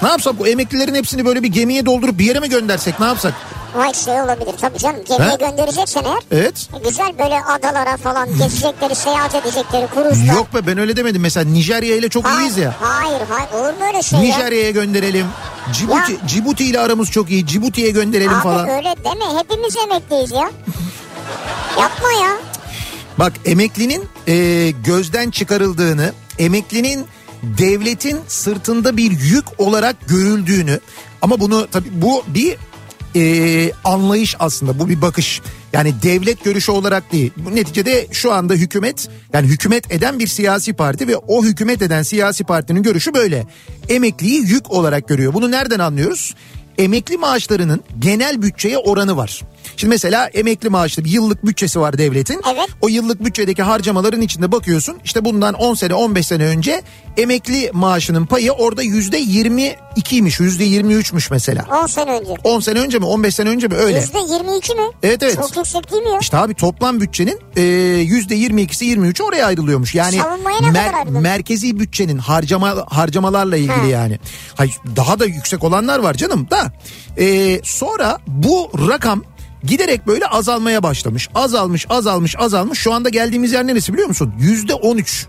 Ne 0.04 0.10
yapsak 0.10 0.40
bu 0.40 0.48
emeklilerin 0.48 0.96
hepsini 0.96 1.26
böyle 1.26 1.44
bir 1.44 1.48
gemiye 1.48 1.86
doldurup 1.86 2.20
bir 2.20 2.26
yere 2.26 2.40
mi 2.40 2.50
göndersek 2.50 3.00
ne 3.00 3.06
yapsak? 3.06 3.34
Vay 3.76 3.94
şey 3.94 4.22
olabilir 4.22 4.54
tabii 4.62 4.78
canım. 4.78 5.04
Gemiye 5.08 5.32
He? 5.32 5.36
göndereceksen 5.36 6.04
eğer. 6.04 6.20
Evet. 6.32 6.70
e, 6.76 6.90
Güzel 6.90 7.20
böyle 7.20 7.44
adalara 7.44 7.98
falan 7.98 8.38
gezecekleri, 8.38 8.96
seyahat 8.96 9.36
edecekleri, 9.36 9.88
kruzda. 9.88 10.34
Yok 10.34 10.54
be 10.54 10.68
ben 10.68 10.78
öyle 10.78 10.96
demedim. 10.98 11.22
Mesela 11.22 11.50
Nijerya 11.50 11.96
ile 11.96 12.10
çok 12.10 12.26
Hayır, 12.26 12.40
iyiyiz 12.40 12.58
ya. 12.58 12.76
Hayır 12.82 13.22
hayır 13.30 13.50
olur 13.64 13.80
mu 13.80 13.86
öyle 13.88 14.04
şey 14.04 14.20
ya? 14.20 14.26
Nijerya'ya 14.26 14.72
gönderelim. 14.72 15.26
Cibuti, 15.74 16.12
Ya. 16.12 16.28
Cibuti 16.28 16.66
ile 16.66 16.80
aramız 16.80 17.12
çok 17.12 17.30
iyi. 17.32 17.48
Cibuti'ye 17.48 17.90
gönderelim 17.90 18.34
Abi 18.34 18.44
falan. 18.44 18.70
öyle 18.70 18.96
deme 19.04 19.40
hepimiz 19.40 19.76
emekliyiz 19.78 20.32
ya. 20.32 20.52
Yapma 21.82 22.12
ya. 22.24 22.32
Bak 23.20 23.34
emeklinin 23.46 24.10
e, 24.28 24.70
gözden 24.72 25.30
çıkarıldığını, 25.32 26.14
emeklinin 26.40 27.06
devletin 27.44 28.20
sırtında 28.28 28.98
bir 28.98 29.12
yük 29.12 29.60
olarak 29.60 30.08
görüldüğünü 30.08 30.80
ama 31.22 31.40
bunu 31.40 31.68
tabii 31.72 31.90
bu 31.92 32.24
bir 32.28 32.58
e, 33.16 33.72
anlayış 33.84 34.36
aslında 34.40 34.80
bu 34.80 34.90
bir 34.90 35.02
bakış. 35.02 35.42
Yani 35.74 35.94
devlet 36.04 36.44
görüşü 36.44 36.72
olarak 36.72 37.12
değil. 37.12 37.32
Bu 37.38 37.56
neticede 37.56 38.08
şu 38.12 38.34
anda 38.34 38.54
hükümet 38.54 39.10
yani 39.34 39.48
hükümet 39.48 39.92
eden 39.92 40.20
bir 40.20 40.28
siyasi 40.28 40.74
parti 40.74 41.08
ve 41.08 41.18
o 41.18 41.44
hükümet 41.44 41.82
eden 41.82 42.04
siyasi 42.04 42.44
partinin 42.44 42.84
görüşü 42.84 43.14
böyle. 43.14 43.48
Emekliyi 43.90 44.42
yük 44.42 44.72
olarak 44.72 45.08
görüyor. 45.08 45.34
Bunu 45.34 45.52
nereden 45.52 45.80
anlıyoruz? 45.80 46.36
Emekli 46.78 47.18
maaşlarının 47.18 47.84
genel 48.00 48.42
bütçeye 48.42 48.78
oranı 48.78 49.18
var. 49.18 49.42
Şimdi 49.78 49.90
mesela 49.90 50.28
emekli 50.28 50.70
maaşlı 50.70 51.06
bir 51.06 51.10
yıllık 51.10 51.46
bütçesi 51.46 51.80
var 51.80 51.98
devletin. 51.98 52.42
Evet. 52.54 52.68
O 52.82 52.88
yıllık 52.88 53.26
bütçedeki 53.26 53.64
harcamaların 53.64 54.22
içinde 54.22 54.52
bakıyorsun. 54.52 54.98
İşte 55.04 55.26
bundan 55.26 55.54
10 55.54 55.74
sene 55.74 55.94
15 55.94 56.28
sene 56.28 56.44
önce 56.46 56.82
emekli 57.18 57.70
maaşının 57.74 58.26
payı 58.26 58.52
orada 58.52 58.82
yüzde 58.82 59.22
22'ymiş 59.24 60.44
yüzde 60.44 60.68
23'müş 60.68 61.28
mesela. 61.32 61.66
10 61.84 61.88
sene 61.88 62.12
önce. 62.12 62.34
10 62.44 62.60
sene 62.60 62.80
önce 62.80 63.00
mi 63.00 63.06
15 63.06 63.36
sene 63.36 63.50
önce 63.50 63.68
mi 63.68 63.76
öyle. 63.76 63.98
Yüzde 64.00 64.18
22 64.18 64.76
mi? 64.76 64.82
Evet, 65.04 65.24
evet. 65.24 65.36
Çok 65.36 65.58
yüksek 65.58 65.92
değil 65.92 66.04
mi 66.04 66.10
ya? 66.10 66.18
İşte 66.22 66.38
abi 66.38 66.54
toplam 66.54 67.02
bütçenin 67.02 67.40
yüzde 68.02 68.36
22'si 68.36 68.86
23'ü 68.96 69.24
oraya 69.24 69.46
ayrılıyormuş. 69.46 69.96
Yani 69.96 70.24
ayrılıyor? 70.24 71.22
merkezi 71.22 71.80
bütçenin 71.80 72.18
harcama 72.18 72.86
harcamalarla 72.90 73.58
ilgili 73.58 73.72
Ha. 73.74 73.86
yani. 73.86 74.20
Hayır, 74.56 74.74
daha 74.96 75.20
da 75.20 75.26
yüksek 75.26 75.64
olanlar 75.64 76.00
var 76.00 76.14
canım 76.14 76.48
da. 76.52 76.72
E, 77.18 77.60
sonra 77.64 78.18
bu 78.28 78.72
rakam 78.90 79.24
giderek 79.64 80.08
böyle 80.08 80.28
azalmaya 80.28 80.84
başlamış. 80.84 81.30
Azalmış, 81.36 81.86
azalmış, 81.90 82.36
azalmış. 82.40 82.80
Şu 82.80 82.94
anda 82.94 83.10
geldiğimiz 83.10 83.52
yer 83.52 83.68
neresi 83.68 83.94
biliyor 83.94 84.08
musun? 84.08 84.34
Yüzde 84.40 84.74
13. 84.74 85.28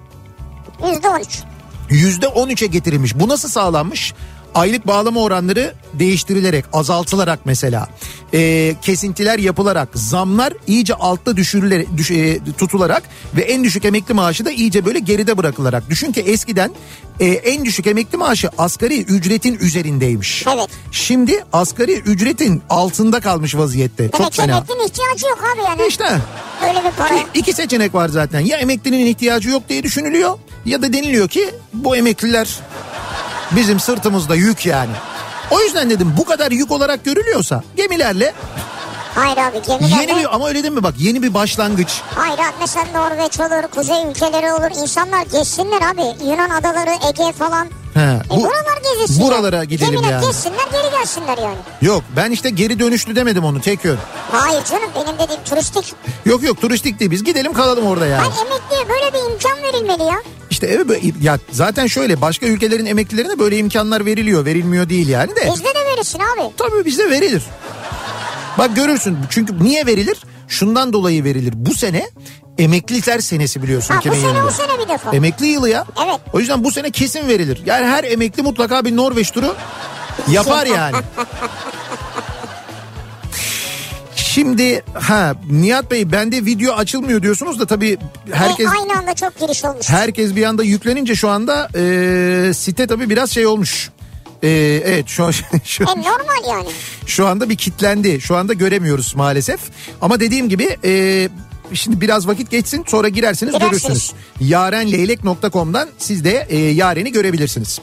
Yüzde 0.93 1.09
13. 1.09 1.43
Yüzde 1.91 2.27
13'e 2.27 2.67
getirilmiş. 2.67 3.15
Bu 3.15 3.29
nasıl 3.29 3.49
sağlanmış? 3.49 4.15
Aylık 4.55 4.87
bağlama 4.87 5.21
oranları 5.21 5.75
değiştirilerek 5.93 6.65
azaltılarak 6.73 7.39
mesela 7.45 7.89
e, 8.35 8.75
kesintiler 8.83 9.39
yapılarak 9.39 9.89
zamlar 9.95 10.53
iyice 10.67 10.95
altta 10.95 11.37
düşürülerek 11.37 11.89
düş, 11.97 12.11
e, 12.11 12.39
tutularak 12.59 13.03
ve 13.37 13.43
en 13.43 13.65
düşük 13.65 13.85
emekli 13.85 14.15
maaşı 14.15 14.45
da 14.45 14.51
iyice 14.51 14.85
böyle 14.85 14.99
geride 14.99 15.37
bırakılarak 15.37 15.91
düşün 15.91 16.13
ki 16.13 16.21
eskiden 16.21 16.71
e, 17.21 17.27
en 17.27 17.65
düşük 17.65 17.87
emekli 17.87 18.19
maaşı 18.19 18.51
asgari 18.59 19.03
ücretin 19.03 19.59
üzerindeymiş. 19.59 20.45
Evet. 20.55 20.69
Şimdi 20.93 21.45
asgari 21.53 21.93
ücretin 21.93 22.63
altında 22.71 23.21
kalmış 23.21 23.55
vaziyette. 23.57 24.05
Çok 24.11 24.19
Demek 24.21 24.33
ki 24.33 24.41
fena. 24.41 24.57
emeklinin 24.57 24.85
ihtiyacı 24.87 25.27
yok 25.27 25.39
abi 25.55 25.65
yani. 25.65 25.89
İşte 25.89 26.05
Öyle 26.69 26.85
bir 26.85 26.91
paraya. 26.91 27.25
iki 27.35 27.53
seçenek 27.53 27.95
var 27.95 28.09
zaten. 28.09 28.41
Ya 28.41 28.59
emeklinin 28.59 29.07
ihtiyacı 29.07 29.51
yok 29.51 29.63
diye 29.69 29.83
düşünülüyor 29.83 30.39
ya 30.67 30.83
da 30.83 30.93
deniliyor 30.93 31.29
ki 31.29 31.51
bu 31.75 31.97
emekliler 31.97 32.59
bizim 33.51 33.81
sırtımızda 33.81 34.35
yük 34.35 34.67
yani. 34.67 34.93
O 35.51 35.61
yüzden 35.61 35.91
dedim 35.91 36.15
bu 36.19 36.25
kadar 36.25 36.51
yük 36.51 36.71
olarak 36.71 37.05
görülüyorsa 37.05 37.63
gemilerle 37.77 38.35
Hayır 39.15 39.37
abi 39.37 39.63
gemilerle. 39.67 40.03
yeni 40.13 40.17
bir 40.21 40.35
ama 40.35 40.49
öyle 40.49 40.63
değil 40.63 40.75
mi 40.75 40.83
bak 40.83 40.95
yeni 40.99 41.23
bir 41.23 41.35
başlangıç. 41.35 42.01
Hayır 42.15 42.39
abi 42.39 42.55
mesela 42.61 42.85
Norveç 42.95 43.41
olur, 43.41 43.69
kuzey 43.71 44.11
ülkeleri 44.11 44.53
olur. 44.53 44.83
İnsanlar 44.83 45.23
geçsinler 45.23 45.83
abi. 45.93 46.25
Yunan 46.31 46.51
adaları, 46.51 46.91
Ege 47.09 47.33
falan. 47.33 47.67
He, 47.95 48.01
E 48.01 48.21
bu- 48.31 48.37
buralar 48.37 48.83
gezilsin. 48.93 49.23
buralara 49.25 49.57
ya. 49.57 49.65
gidelim 49.65 49.93
Gemiler 49.93 50.13
yani. 50.13 50.27
geçsinler 50.27 50.65
geri 50.73 50.91
gelsinler 50.91 51.39
yani. 51.39 51.57
Yok 51.83 52.03
ben 52.17 52.31
işte 52.31 52.51
geri 52.51 52.79
dönüşlü 52.79 53.17
demedim 53.17 53.45
onu 53.45 53.61
tek 53.61 53.85
yön. 53.85 53.99
Hayır 54.33 54.65
canım 54.65 54.91
benim 54.97 55.19
dediğim 55.19 55.45
turistik. 55.45 55.95
Yok 56.27 56.43
yok 56.43 56.61
turistik 56.61 57.01
değil 57.01 57.11
biz 57.11 57.25
gidelim 57.25 57.53
kalalım 57.53 57.87
orada 57.87 58.07
yani. 58.07 58.23
Ben 58.23 58.47
emekliye 58.47 58.89
böyle 58.89 59.13
bir 59.13 59.33
imkan 59.33 59.63
verilmeli 59.63 60.03
ya. 60.03 60.17
İşte 60.55 60.67
evet 60.67 60.89
böyle- 60.89 61.13
ya 61.23 61.39
zaten 61.51 61.87
şöyle 61.87 62.21
başka 62.21 62.47
ülkelerin 62.47 62.87
emeklilerine 62.87 63.39
böyle 63.39 63.59
imkanlar 63.59 64.07
veriliyor 64.07 64.45
verilmiyor 64.45 64.89
değil 64.89 65.09
yani 65.09 65.37
de. 65.37 65.51
Bizde 65.55 65.69
de 65.69 65.85
verirsin 65.95 66.19
abi. 66.19 66.53
Tabii 66.57 66.85
bize 66.85 67.11
verilir. 67.11 67.43
Bak 68.59 68.77
görürsün 68.77 69.17
çünkü 69.31 69.65
niye 69.65 69.87
verilir? 69.87 70.17
Şundan 70.49 70.93
dolayı 70.93 71.25
verilir. 71.25 71.53
Bu 71.57 71.75
sene 71.75 72.11
emekliler 72.59 73.19
senesi 73.21 73.63
biliyorsun 73.63 73.95
Ha, 73.95 74.01
bu 74.01 74.03
sene 74.15 74.15
2020'de. 74.17 74.43
o 74.43 74.51
sene 74.51 74.79
bir 74.85 74.89
defa. 74.89 75.17
Emekli 75.17 75.47
yılı 75.47 75.69
ya. 75.69 75.85
Evet. 76.07 76.21
O 76.33 76.41
yüzden 76.41 76.65
bu 76.65 76.71
sene 76.73 76.91
kesin 76.91 77.29
verilir. 77.29 77.63
Yani 77.67 77.87
her 77.87 78.05
emekli 78.05 78.43
mutlaka 78.43 78.85
bir 78.85 78.97
Norveç 78.97 79.31
turu 79.31 79.55
yapar 80.31 80.67
yani. 80.67 80.97
Şimdi 84.35 84.83
ha 84.95 85.35
Nihat 85.51 85.91
Bey 85.91 86.13
bende 86.13 86.45
video 86.45 86.75
açılmıyor 86.75 87.23
diyorsunuz 87.23 87.61
da 87.61 87.67
tabii 87.67 87.99
herkes 88.33 88.67
E, 88.67 88.71
aynı 88.71 88.99
anda 88.99 89.15
çok 89.15 89.39
giriş 89.41 89.65
olmuş. 89.65 89.91
herkes 89.91 90.37
bir 90.37 90.45
anda 90.45 90.65
yüklenince 90.65 91.15
şu 91.15 91.29
anda 91.29 91.69
e, 91.77 92.55
site 92.55 92.87
tabii 92.87 93.11
biraz 93.11 93.31
şey 93.31 93.47
olmuş. 93.47 93.91
E, 94.43 94.49
evet 94.85 95.09
şu, 95.09 95.25
an- 95.25 95.33
şu, 95.65 95.85
E 95.85 95.87
normal 95.87 96.49
yani. 96.51 96.69
şu 97.07 97.27
anda 97.27 97.49
bir 97.49 97.57
kitlendi. 97.57 98.21
Şu 98.21 98.37
anda 98.37 98.53
göremiyoruz 98.53 99.15
maalesef. 99.17 99.61
Ama 100.01 100.21
dediğim 100.21 100.49
gibi 100.49 100.77
e, 100.85 101.29
şimdi 101.73 102.01
biraz 102.01 102.29
vakit 102.29 102.51
geçsin 102.51 102.85
sonra 102.87 103.09
girersiniz 103.09 103.55
Girersiniz. 103.55 103.83
görürsünüz. 103.83 104.13
Yarenleylek.com'dan 104.41 105.89
siz 105.99 106.25
de 106.25 106.47
e, 106.51 106.59
Yaren'i 106.59 107.13
görebilirsiniz. 107.13 107.81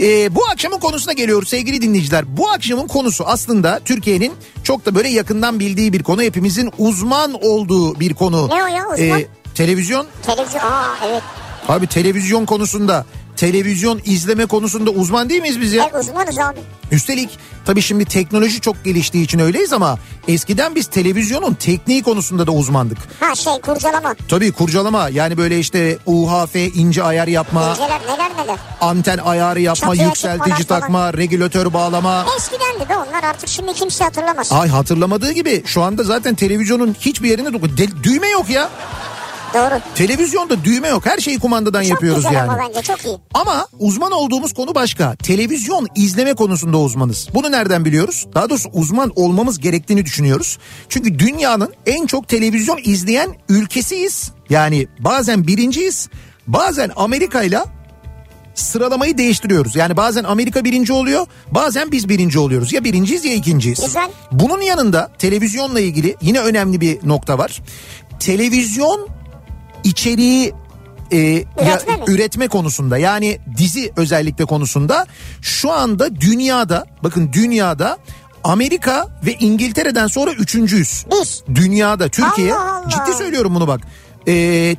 E, 0.00 0.34
bu 0.34 0.46
akşamın 0.52 0.78
konusuna 0.78 1.12
geliyoruz 1.12 1.48
sevgili 1.48 1.82
dinleyiciler. 1.82 2.36
Bu 2.36 2.50
akşamın 2.50 2.86
konusu 2.86 3.24
aslında 3.26 3.80
Türkiye'nin 3.84 4.32
çok 4.64 4.86
da 4.86 4.94
böyle 4.94 5.08
yakından 5.08 5.60
bildiği 5.60 5.92
bir 5.92 6.02
konu. 6.02 6.22
Hepimizin 6.22 6.70
uzman 6.78 7.32
olduğu 7.42 8.00
bir 8.00 8.14
konu. 8.14 8.48
Ne 8.48 8.64
o 8.64 8.66
ya, 8.66 8.84
uzman? 8.94 9.20
E, 9.20 9.26
televizyon 9.54 10.06
Televizyon 10.26 10.60
aa 10.60 10.84
evet. 11.06 11.22
Abi 11.68 11.86
televizyon 11.86 12.46
konusunda, 12.46 13.06
televizyon 13.36 14.00
izleme 14.04 14.46
konusunda 14.46 14.90
uzman 14.90 15.28
değil 15.28 15.40
miyiz 15.42 15.60
biz 15.60 15.72
ya? 15.72 15.84
E, 15.94 15.98
uzmanız 15.98 16.38
abi. 16.38 16.58
Üstelik 16.90 17.30
tabii 17.64 17.82
şimdi 17.82 18.04
teknoloji 18.04 18.60
çok 18.60 18.84
geliştiği 18.84 19.24
için 19.24 19.38
öyleyiz 19.38 19.72
ama 19.72 19.98
eskiden 20.28 20.74
biz 20.74 20.86
televizyonun 20.86 21.54
tekniği 21.54 22.02
konusunda 22.02 22.46
da 22.46 22.50
uzmandık. 22.52 22.98
Ha 23.20 23.34
şey 23.34 23.60
kurcalama. 23.60 24.14
Tabii 24.28 24.52
kurcalama 24.52 25.08
yani 25.08 25.36
böyle 25.38 25.58
işte 25.58 25.98
UHF 26.06 26.56
ince 26.56 27.02
ayar 27.02 27.28
yapma, 27.28 27.70
İnceler 27.70 28.00
neler 28.02 28.30
neler. 28.44 28.56
anten 28.80 29.18
ayarı 29.18 29.60
yapma, 29.60 29.86
Çatıya 29.88 30.06
yükseltici 30.06 30.64
takma, 30.64 31.12
regülatör 31.14 31.72
bağlama. 31.72 32.26
Eskidendi 32.36 32.88
be 32.88 32.96
onlar 32.96 33.24
artık 33.24 33.48
şimdi 33.48 33.72
kimse 33.74 34.04
hatırlamaz. 34.04 34.52
Ay 34.52 34.68
hatırlamadığı 34.68 35.32
gibi 35.32 35.62
şu 35.66 35.82
anda 35.82 36.02
zaten 36.02 36.34
televizyonun 36.34 36.96
hiçbir 37.00 37.30
yerinde 37.30 37.48
dü- 37.48 37.76
de- 37.78 38.02
düğme 38.02 38.28
yok 38.28 38.50
ya. 38.50 38.70
Doğru. 39.54 39.80
Televizyonda 39.94 40.64
düğme 40.64 40.88
yok. 40.88 41.06
Her 41.06 41.18
şeyi 41.18 41.38
kumandadan 41.38 41.82
Çok 41.82 41.90
yapıyoruz 41.90 42.22
güzel 42.22 42.34
yani. 42.34 42.50
ama 42.50 42.58
bence 42.68 42.82
çok 42.82 43.04
iyi. 43.04 43.16
Ama 43.34 43.66
uzman 43.78 44.12
olduğumuz 44.12 44.52
konu 44.54 44.74
başka. 44.74 45.16
Televizyon 45.16 45.88
izleme 45.94 46.34
konusunda 46.34 46.78
uzmanız. 46.78 47.28
Bunu 47.34 47.50
nereden 47.50 47.84
biliyoruz? 47.84 48.26
Daha 48.34 48.50
doğrusu 48.50 48.68
uzman 48.72 49.12
olmamız 49.16 49.58
gerektiğini 49.60 50.04
düşünüyoruz. 50.04 50.58
Çünkü 50.88 51.18
dünyanın 51.18 51.72
en 51.86 52.06
çok 52.06 52.28
televizyon 52.28 52.78
izleyen 52.84 53.34
ülkesiyiz. 53.48 54.30
Yani 54.50 54.86
bazen 54.98 55.46
birinciyiz, 55.46 56.08
bazen 56.46 56.90
Amerika 56.96 57.42
ile 57.42 57.60
sıralamayı 58.54 59.18
değiştiriyoruz. 59.18 59.76
Yani 59.76 59.96
bazen 59.96 60.24
Amerika 60.24 60.64
birinci 60.64 60.92
oluyor, 60.92 61.26
bazen 61.50 61.92
biz 61.92 62.08
birinci 62.08 62.38
oluyoruz. 62.38 62.72
Ya 62.72 62.84
birinciyiz 62.84 63.24
ya 63.24 63.34
ikinciyiz. 63.34 63.80
Güzel. 63.86 64.10
Bunun 64.32 64.60
yanında 64.60 65.10
televizyonla 65.18 65.80
ilgili 65.80 66.16
yine 66.22 66.40
önemli 66.40 66.80
bir 66.80 66.98
nokta 67.08 67.38
var. 67.38 67.60
Televizyon 68.20 69.08
içeriği 69.84 70.52
e, 71.10 71.16
ya- 71.18 71.42
Üretme 71.62 71.96
mi? 71.96 72.02
üretme 72.06 72.48
konusunda 72.48 72.98
yani 72.98 73.38
dizi 73.56 73.92
özellikle 73.96 74.44
konusunda 74.44 75.06
şu 75.42 75.72
anda 75.72 76.20
dünyada 76.20 76.86
bakın 77.04 77.30
dünyada 77.32 77.98
Amerika 78.44 79.08
ve 79.26 79.34
İngiltere'den 79.34 80.06
sonra 80.06 80.32
üçüncüyüz. 80.32 81.06
Biz. 81.10 81.42
Dünyada 81.54 82.08
Türkiye 82.08 82.54
Allah 82.54 82.72
Allah. 82.76 82.88
ciddi 82.88 83.16
söylüyorum 83.18 83.54
bunu 83.54 83.68
bak. 83.68 83.80
E, 84.26 84.32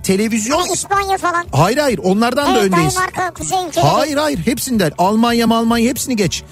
televizyon 0.04 0.60
Hani 0.62 0.74
İspanya 0.74 1.18
falan. 1.18 1.46
hayır 1.52 1.78
hayır 1.78 2.00
onlardan 2.04 2.46
da 2.56 2.60
Evet 2.60 2.64
öndeyiz. 2.74 2.96
Danimarka, 2.96 3.32
Kuzey 3.34 3.68
ülkeleri. 3.68 3.88
Hayır 3.88 4.18
hayır 4.18 4.40
hepsinden 4.46 4.92
Almanya 4.98 5.46
Almanya 5.56 5.90
hepsini 5.90 6.16
geç. 6.16 6.44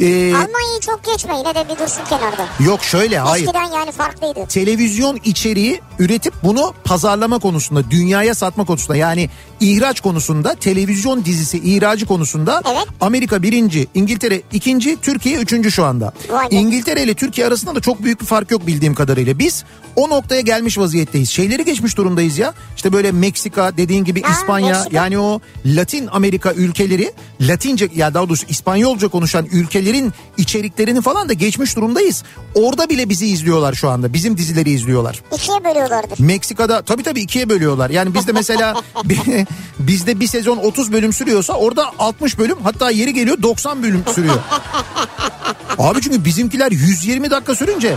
E, 0.00 0.34
Almanya'yı 0.34 0.80
çok 0.80 1.04
geçme 1.04 1.34
yine 1.38 1.54
de 1.54 1.64
bir 1.68 1.78
dursun 1.78 2.04
kenarda. 2.08 2.46
yok 2.60 2.84
şöyle 2.84 3.18
hayır. 3.18 3.44
Eskiden 3.44 3.70
yani 3.72 3.92
farklıydı. 3.92 4.46
televizyon 4.48 5.18
içeriği 5.24 5.80
üretip 5.98 6.34
bunu 6.44 6.74
pazarlama 6.84 7.38
konusunda, 7.38 7.90
dünyaya 7.90 8.34
satma 8.34 8.64
konusunda 8.64 8.96
yani 8.96 9.30
ihraç 9.60 10.00
konusunda, 10.00 10.54
televizyon 10.54 11.24
dizisi 11.24 11.58
ihracı 11.58 12.06
konusunda 12.06 12.62
Evet. 12.66 12.86
Amerika 13.00 13.42
birinci, 13.42 13.86
İngiltere 13.94 14.42
ikinci, 14.52 15.00
Türkiye 15.02 15.38
üçüncü 15.38 15.72
şu 15.72 15.84
anda. 15.84 16.12
Vay. 16.30 16.46
İngiltere 16.50 17.02
ile 17.02 17.14
Türkiye 17.14 17.46
arasında 17.46 17.74
da 17.74 17.80
çok 17.80 18.02
büyük 18.02 18.20
bir 18.20 18.26
fark 18.26 18.50
yok 18.50 18.66
bildiğim 18.66 18.94
kadarıyla. 18.94 19.38
Biz 19.38 19.64
o 19.96 20.08
noktaya 20.10 20.40
gelmiş 20.40 20.78
vaziyetteyiz. 20.78 21.30
Şeyleri 21.30 21.64
geçmiş 21.64 21.96
durumdayız 21.96 22.38
ya. 22.38 22.54
İşte 22.76 22.92
böyle 22.92 23.12
Meksika 23.12 23.76
dediğin 23.76 24.04
gibi 24.04 24.22
Ha, 24.22 24.32
İspanya 24.32 24.74
Meksika. 24.74 24.96
yani 24.96 25.18
o 25.18 25.40
Latin 25.66 26.06
Amerika 26.12 26.52
ülkeleri 26.52 27.12
Latince 27.40 27.88
ya 27.94 28.14
daha 28.14 28.28
doğrusu 28.28 28.46
İspanyolca 28.48 29.08
konuşan 29.08 29.46
ülkelerin 29.82 30.12
içeriklerini 30.36 31.00
falan 31.02 31.28
da 31.28 31.32
geçmiş 31.32 31.76
durumdayız. 31.76 32.22
Orada 32.54 32.88
bile 32.88 33.08
bizi 33.08 33.26
izliyorlar 33.26 33.74
şu 33.74 33.90
anda. 33.90 34.12
Bizim 34.12 34.36
dizileri 34.36 34.70
izliyorlar. 34.70 35.22
İkiye 35.34 35.64
bölüyorlardır. 35.64 36.20
Meksika'da 36.20 36.82
tabii 36.82 37.02
tabii 37.02 37.20
ikiye 37.20 37.48
bölüyorlar. 37.48 37.90
Yani 37.90 38.14
bizde 38.14 38.32
mesela 38.32 38.82
bizde 39.78 40.20
bir 40.20 40.26
sezon 40.26 40.56
30 40.56 40.92
bölüm 40.92 41.12
sürüyorsa 41.12 41.52
orada 41.52 41.92
60 41.98 42.38
bölüm 42.38 42.56
hatta 42.62 42.90
yeri 42.90 43.14
geliyor 43.14 43.42
90 43.42 43.82
bölüm 43.82 44.04
sürüyor. 44.14 44.38
Abi 45.78 46.00
çünkü 46.00 46.24
bizimkiler 46.24 46.72
120 46.72 47.30
dakika 47.30 47.54
sürünce 47.54 47.96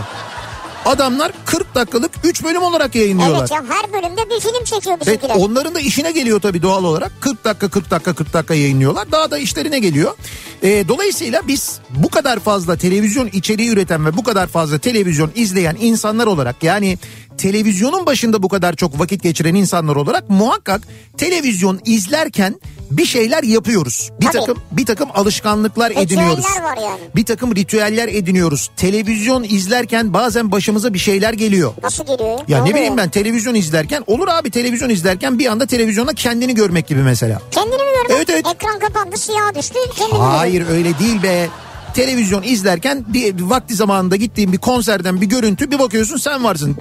adamlar 0.86 1.32
40 1.46 1.74
dakikalık 1.74 2.10
3 2.24 2.44
bölüm 2.44 2.62
olarak 2.62 2.94
yayınlıyorlar. 2.94 3.38
Evet 3.40 3.50
ya 3.50 3.64
her 3.68 3.92
bölümde 3.92 4.30
bir 4.30 4.40
film 4.40 4.64
çekiyor 4.64 4.96
Evet, 4.96 5.06
bizimkiler. 5.06 5.34
onların 5.36 5.74
da 5.74 5.80
işine 5.80 6.12
geliyor 6.12 6.40
tabii 6.40 6.62
doğal 6.62 6.84
olarak. 6.84 7.12
40 7.20 7.44
dakika 7.44 7.68
40 7.68 7.90
dakika 7.90 8.12
40 8.14 8.32
dakika 8.32 8.54
yayınlıyorlar. 8.54 9.12
Daha 9.12 9.30
da 9.30 9.38
işlerine 9.38 9.78
geliyor. 9.78 10.14
Ee, 10.62 10.88
dolayısıyla 10.88 11.42
biz 11.48 11.78
bu 11.90 12.08
kadar 12.08 12.38
fazla 12.38 12.76
televizyon 12.76 13.26
içeriği 13.32 13.68
üreten 13.70 14.06
ve 14.06 14.16
bu 14.16 14.22
kadar 14.22 14.46
fazla 14.46 14.78
televizyon 14.78 15.30
izleyen 15.34 15.76
insanlar 15.80 16.26
olarak 16.26 16.62
yani 16.62 16.98
televizyonun 17.38 18.06
başında 18.06 18.42
bu 18.42 18.48
kadar 18.48 18.76
çok 18.76 18.98
vakit 19.00 19.22
geçiren 19.22 19.54
insanlar 19.54 19.96
olarak 19.96 20.30
muhakkak 20.30 20.82
televizyon 21.18 21.80
izlerken 21.84 22.60
bir 22.90 23.04
şeyler 23.06 23.42
yapıyoruz. 23.42 24.10
Bir 24.20 24.26
Tabii. 24.26 24.38
takım 24.38 24.58
bir 24.72 24.86
takım 24.86 25.08
alışkanlıklar 25.14 25.90
Ritüeller 25.90 26.04
ediniyoruz. 26.06 26.44
var 26.44 26.76
yani. 26.82 27.00
Bir 27.16 27.24
takım 27.24 27.56
ritüeller 27.56 28.08
ediniyoruz. 28.08 28.70
Televizyon 28.76 29.42
izlerken 29.48 30.14
bazen 30.14 30.52
başımıza 30.52 30.94
bir 30.94 30.98
şeyler 30.98 31.32
geliyor. 31.32 31.72
Nasıl 31.82 32.06
geliyor? 32.06 32.38
Ya 32.48 32.56
ne 32.58 32.62
oluyor? 32.62 32.76
bileyim 32.76 32.96
ben 32.96 33.08
televizyon 33.10 33.54
izlerken 33.54 34.04
olur 34.06 34.28
abi 34.28 34.50
televizyon 34.50 34.88
izlerken 34.90 35.38
bir 35.38 35.46
anda 35.46 35.66
televizyonda 35.66 36.14
kendini 36.14 36.54
görmek 36.54 36.86
gibi 36.86 37.02
mesela. 37.02 37.40
Kendini 37.50 37.76
mi 37.76 37.88
gördün? 38.02 38.14
Evet, 38.16 38.30
evet. 38.30 38.46
Ekran 38.54 38.78
kapandı 38.78 39.16
siyah 39.16 39.54
düştü. 39.58 39.78
Kendini 39.98 40.18
Hayır 40.18 40.68
öyle 40.70 40.98
değil 40.98 41.22
be. 41.22 41.48
Televizyon 41.96 42.42
izlerken 42.42 43.04
bir, 43.08 43.40
vakti 43.40 43.74
zamanında 43.74 44.16
gittiğin 44.16 44.52
bir 44.52 44.58
konserden 44.58 45.20
bir 45.20 45.26
görüntü 45.26 45.70
bir 45.70 45.78
bakıyorsun 45.78 46.16
sen 46.16 46.44
varsın. 46.44 46.76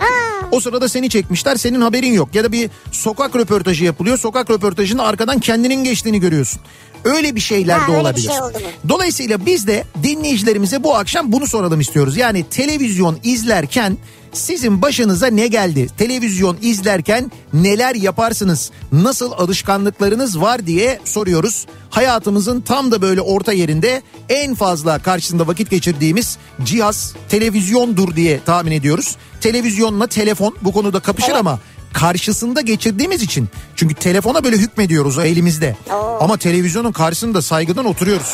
O 0.52 0.60
sırada 0.60 0.90
seni 0.90 1.10
çekmişler 1.10 1.56
senin 1.56 1.82
haberin 1.82 2.14
yok. 2.14 2.36
Ya 2.36 2.44
da 2.44 2.52
bir 2.52 2.70
sokak 2.92 3.36
röportajı 3.36 3.86
yapılıyor. 3.86 4.18
Sokak 4.18 4.50
röportajında 4.50 5.04
arkadan 5.04 5.40
kendinin 5.40 5.84
geçtiğini 5.84 6.20
görüyorsun. 6.20 6.62
Öyle 7.04 7.36
bir 7.36 7.40
şeyler 7.40 7.80
Ha, 7.80 7.94
de 7.94 7.98
olabilir. 7.98 8.28
şey? 8.28 8.64
Dolayısıyla 8.90 9.46
biz 9.46 9.68
de 9.68 9.84
dinleyicilerimize 10.04 10.84
bu 10.84 10.96
akşam 10.96 11.32
bunu 11.32 11.48
soralım 11.48 11.80
istiyoruz. 11.80 12.18
Yani 12.18 12.44
televizyon 12.50 13.18
izlerken 13.24 13.98
sizin 14.36 14.82
başınıza 14.82 15.28
ne 15.28 15.48
geldi? 15.48 15.88
Televizyon 15.98 16.58
izlerken 16.62 17.32
neler 17.54 17.96
yaparsınız? 17.96 18.72
Nasıl 18.92 19.32
alışkanlıklarınız 19.32 20.42
var 20.42 20.68
diye 20.68 21.00
soruyoruz. 21.06 21.66
Hayatımızın 21.90 22.62
tam 22.62 22.92
da 22.92 23.02
böyle 23.02 23.22
orta 23.22 23.54
yerinde 23.54 24.02
en 24.30 24.56
fazla 24.56 25.00
karşısında 25.00 25.48
vakit 25.48 25.70
geçirdiğimiz 25.70 26.38
cihaz 26.64 27.14
televizyondur 27.30 28.16
diye 28.16 28.40
tahmin 28.46 28.72
ediyoruz. 28.72 29.16
Televizyonla 29.42 30.08
telefon 30.08 30.56
bu 30.62 30.72
konuda 30.72 31.00
kapışır 31.00 31.30
Evet. 31.30 31.40
ama 31.40 31.60
karşısında 31.94 32.62
geçirdiğimiz 32.62 33.22
için. 33.24 33.50
Çünkü 33.76 33.96
telefona 33.96 34.44
böyle 34.44 34.58
hükmediyoruz 34.58 35.18
o 35.18 35.22
elimizde. 35.22 35.76
Oo. 35.94 36.18
Ama 36.22 36.38
televizyonun 36.38 36.92
karşısında 36.92 37.42
saygıdan 37.42 37.86
oturuyoruz. 37.86 38.34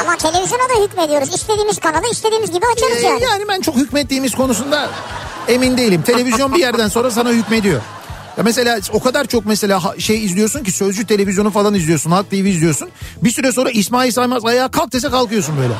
Ama 0.00 0.16
televizyona 0.16 0.62
da 0.62 0.84
hükmediyoruz. 0.84 1.34
İstediğimiz 1.34 1.78
kanalı 1.78 2.10
istediğimiz 2.12 2.50
gibi 2.50 2.66
açarız 2.76 3.04
Ee, 3.04 3.06
yani. 3.06 3.22
yani 3.22 3.44
ben 3.48 3.60
çok 3.60 3.76
hükmettiğimiz 3.76 4.34
konusunda 4.34 4.90
emin 5.48 5.76
değilim. 5.78 6.02
Televizyon 6.02 6.54
bir 6.54 6.60
yerden 6.60 6.88
sonra 6.88 7.10
sana 7.10 7.30
hükmediyor. 7.30 7.80
Ya 8.36 8.42
mesela 8.44 8.78
o 8.92 9.00
kadar 9.00 9.24
çok 9.24 9.46
mesela 9.46 9.80
şey 9.98 10.24
izliyorsun 10.24 10.64
ki 10.64 10.72
sözcü 10.72 11.06
televizyonu 11.06 11.50
falan 11.50 11.74
izliyorsun. 11.74 12.10
Halk 12.10 12.30
TV 12.30 12.34
izliyorsun. 12.34 12.88
Bir 13.22 13.30
süre 13.30 13.52
sonra 13.52 13.70
İsmail 13.70 14.12
Saymaz 14.12 14.44
ayağa 14.44 14.70
kalk 14.70 14.92
dese 14.92 15.10
kalkıyorsun 15.10 15.54
böyle. 15.58 15.74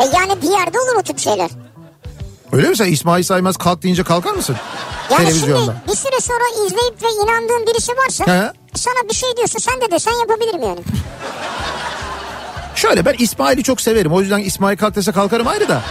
E 0.00 0.16
yani 0.16 0.42
bir 0.42 0.50
yerde 0.50 0.78
olur 0.80 0.96
o 1.00 1.02
tip 1.02 1.18
şeyler. 1.18 1.50
Öyle 2.52 2.68
mi 2.68 2.76
sen 2.76 2.92
İsmail 2.92 3.22
Saymaz 3.22 3.56
kalk 3.56 3.82
deyince 3.82 4.02
kalkar 4.04 4.32
mısın? 4.34 4.56
Yani 5.10 5.24
Televizyonda. 5.24 5.64
şimdi 5.64 5.92
bir 5.92 5.96
süre 5.96 6.20
sonra 6.20 6.66
izleyip 6.66 7.02
ve 7.02 7.06
inandığın 7.24 7.66
birisi 7.66 7.92
varsa 7.96 8.26
He. 8.26 8.52
sana 8.74 9.08
bir 9.10 9.14
şey 9.14 9.28
diyorsa 9.36 9.58
sen 9.58 9.80
de 9.80 9.90
desen 9.90 10.12
yapabilirim 10.12 10.62
yani. 10.62 10.80
Şöyle 12.78 13.04
ben 13.04 13.14
İsmail'i 13.18 13.62
çok 13.62 13.80
severim. 13.80 14.12
O 14.12 14.20
yüzden 14.20 14.38
İsmail 14.38 14.76
kalk 14.76 14.96
dese 14.96 15.12
kalkarım 15.12 15.46
ayrı 15.46 15.68
da. 15.68 15.82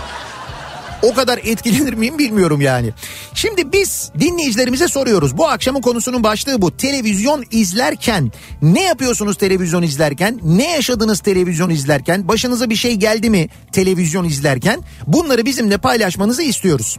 O 1.02 1.14
kadar 1.14 1.38
etkilenir 1.38 1.94
miyim 1.94 2.18
bilmiyorum 2.18 2.62
yani. 2.62 2.90
Şimdi 3.34 3.72
biz 3.72 4.12
dinleyicilerimize 4.20 4.88
soruyoruz. 4.88 5.38
Bu 5.38 5.48
akşamın 5.48 5.82
konusunun 5.82 6.24
başlığı 6.24 6.62
bu. 6.62 6.78
Televizyon 6.78 7.44
izlerken 7.52 8.32
ne 8.62 8.84
yapıyorsunuz 8.84 9.38
televizyon 9.38 9.84
izlerken? 9.84 10.40
Ne 10.44 10.72
yaşadınız 10.72 11.20
televizyon 11.20 11.70
izlerken? 11.70 12.28
Başınıza 12.28 12.70
bir 12.70 12.76
şey 12.76 12.96
geldi 12.96 13.30
mi 13.30 13.50
televizyon 13.72 14.26
izlerken? 14.26 14.84
Bunları 15.08 15.46
bizimle 15.46 15.78
paylaşmanızı 15.78 16.44
istiyoruz. 16.44 16.98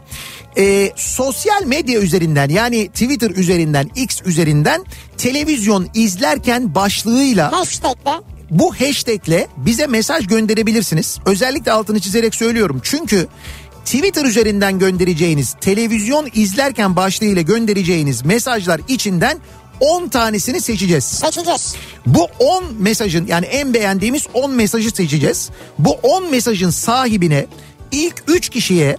Ee, 0.57 0.91
sosyal 0.95 1.65
medya 1.65 1.99
üzerinden 1.99 2.49
yani 2.49 2.87
Twitter 2.87 3.29
üzerinden 3.29 3.89
X 3.95 4.21
üzerinden 4.25 4.85
televizyon 5.17 5.87
izlerken 5.93 6.75
başlığıyla 6.75 7.51
Hashtag'le 7.51 8.28
bu 8.51 8.75
hashtagle 8.75 9.47
bize 9.57 9.87
mesaj 9.87 10.27
gönderebilirsiniz. 10.27 11.19
Özellikle 11.25 11.71
altını 11.71 11.99
çizerek 11.99 12.35
söylüyorum. 12.35 12.81
Çünkü 12.83 13.27
Twitter 13.85 14.25
üzerinden 14.25 14.79
göndereceğiniz, 14.79 15.55
televizyon 15.61 16.29
izlerken 16.33 16.95
başlığıyla 16.95 17.41
göndereceğiniz 17.41 18.25
mesajlar 18.25 18.81
içinden 18.87 19.37
10 19.79 20.07
tanesini 20.07 20.61
seçeceğiz. 20.61 21.03
seçeceğiz. 21.03 21.75
Bu 22.05 22.27
10 22.39 22.63
mesajın 22.79 23.27
yani 23.27 23.45
en 23.45 23.73
beğendiğimiz 23.73 24.27
10 24.33 24.51
mesajı 24.51 24.91
seçeceğiz. 24.91 25.49
Bu 25.79 25.91
10 25.91 26.31
mesajın 26.31 26.69
sahibine 26.69 27.45
ilk 27.91 28.23
3 28.27 28.49
kişiye 28.49 28.97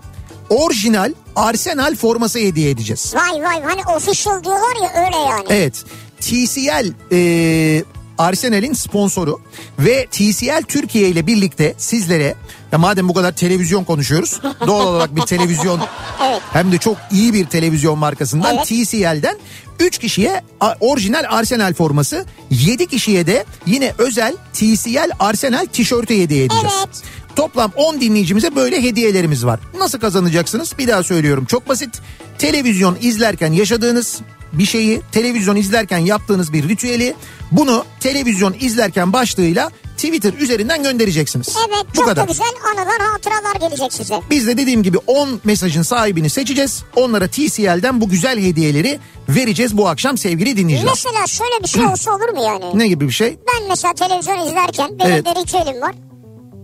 orijinal 0.50 1.12
Arsenal 1.37 1.97
forması 1.97 2.38
hediye 2.38 2.71
edeceğiz. 2.71 3.14
Vay 3.14 3.42
vay 3.42 3.62
hani 3.62 3.97
official 3.97 4.45
diyorlar 4.45 4.83
ya 4.83 5.04
öyle 5.04 5.16
yani. 5.16 5.47
Evet. 5.49 5.85
TCL 6.21 6.92
e, 7.12 7.85
Arsenal'in 8.20 8.72
sponsoru 8.72 9.40
ve 9.78 10.06
TCL 10.10 10.62
Türkiye 10.68 11.08
ile 11.08 11.26
birlikte 11.26 11.74
sizlere 11.78 12.34
ya 12.72 12.78
madem 12.78 13.08
bu 13.08 13.14
kadar 13.14 13.32
televizyon 13.32 13.84
konuşuyoruz 13.84 14.40
doğal 14.66 14.86
olarak 14.86 15.16
bir 15.16 15.20
televizyon 15.22 15.80
Evet. 16.22 16.40
hem 16.52 16.72
de 16.72 16.78
çok 16.78 16.96
iyi 17.12 17.34
bir 17.34 17.46
televizyon 17.46 17.98
markasından 17.98 18.56
Evet. 18.56 18.66
TCL'den 18.66 19.38
3 19.80 19.98
kişiye 19.98 20.42
orijinal 20.80 21.24
Arsenal 21.28 21.74
forması 21.74 22.24
7 22.50 22.86
kişiye 22.86 23.26
de 23.26 23.44
yine 23.66 23.92
özel 23.98 24.34
TCL 24.52 25.10
Arsenal 25.20 25.66
tişörtü 25.72 26.14
hediye 26.18 26.44
edeceğiz. 26.44 26.74
Evet. 26.78 27.02
Toplam 27.36 27.72
10 27.76 28.00
dinleyicimize 28.00 28.56
böyle 28.56 28.82
hediyelerimiz 28.82 29.46
var. 29.46 29.60
Nasıl 29.78 30.00
kazanacaksınız? 30.00 30.74
Bir 30.78 30.88
daha 30.88 31.02
söylüyorum. 31.02 31.44
Çok 31.44 31.68
basit. 31.68 32.00
Televizyon 32.38 32.96
izlerken 33.00 33.52
yaşadığınız 33.52 34.20
bir 34.52 34.64
şeyi, 34.64 35.00
televizyon 35.12 35.57
izlerken 35.57 35.99
yaptığınız 35.99 36.53
bir 36.53 36.68
ritüeli 36.68 37.14
bunu 37.53 37.85
televizyon 38.01 38.55
izlerken 38.61 39.12
başlığıyla 39.12 39.70
Twitter 39.96 40.33
üzerinden 40.33 40.83
göndereceksiniz. 40.83 41.57
Evet 41.68 41.85
Bu 41.90 41.94
çok 41.96 42.05
kadar. 42.05 42.29
da 42.29 42.33
güzel 42.33 42.46
anılar 42.70 43.01
hatıralar 43.12 43.68
gelecek 43.68 43.92
size. 43.92 44.20
Biz 44.31 44.46
de 44.46 44.57
dediğim 44.57 44.83
gibi 44.83 44.98
10 45.07 45.40
mesajın 45.44 45.83
sahibini 45.83 46.31
seçeceğiz. 46.31 46.83
Onlara 46.96 47.29
TCL'den 47.29 48.01
bu 48.01 48.09
güzel 48.09 48.38
hediyeleri 48.42 48.98
vereceğiz 49.29 49.77
bu 49.77 49.88
akşam 49.88 50.18
sevgili 50.18 50.57
dinleyiciler. 50.57 50.92
Mesela 50.96 51.27
şöyle 51.27 51.62
bir 51.62 51.68
şey 51.68 51.87
olsa 51.87 52.11
olur 52.14 52.29
mu 52.29 52.42
yani? 52.44 52.79
Ne 52.79 52.88
gibi 52.88 53.07
bir 53.09 53.12
şey? 53.12 53.38
Ben 53.55 53.68
mesela 53.68 53.94
televizyon 53.94 54.46
izlerken 54.46 54.98
benim 54.98 55.12
Evet. 55.12 55.27
de 55.27 55.31
ritüelim 55.35 55.81
var. 55.81 55.94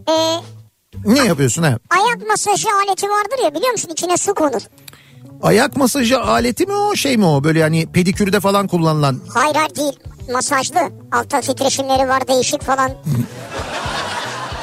Ee, 0.09 0.41
Ne 1.05 1.19
yapıyorsun 1.25 1.63
ha? 1.63 1.79
ayak 1.91 2.29
masajı 2.29 2.69
aleti 2.87 3.07
vardır 3.09 3.45
ya 3.45 3.55
biliyor 3.55 3.73
musun 3.73 3.89
içine 3.93 4.17
su 4.17 4.35
konur. 4.35 4.61
Ayak 5.43 5.77
masajı 5.77 6.21
aleti 6.21 6.67
mi 6.67 6.73
o 6.73 6.97
şey 6.97 7.17
mi 7.17 7.27
o? 7.27 7.45
Böyle 7.45 7.63
hani 7.63 7.87
pedikürde 7.87 8.41
falan 8.41 8.67
kullanılan. 8.69 9.21
Hayır 9.35 9.55
hayır 9.55 9.75
değil 9.77 9.99
masajlı. 10.33 10.79
Altta 11.13 11.41
titreşimleri 11.41 12.09
var 12.09 12.29
değişik 12.29 12.63
falan. 12.63 12.91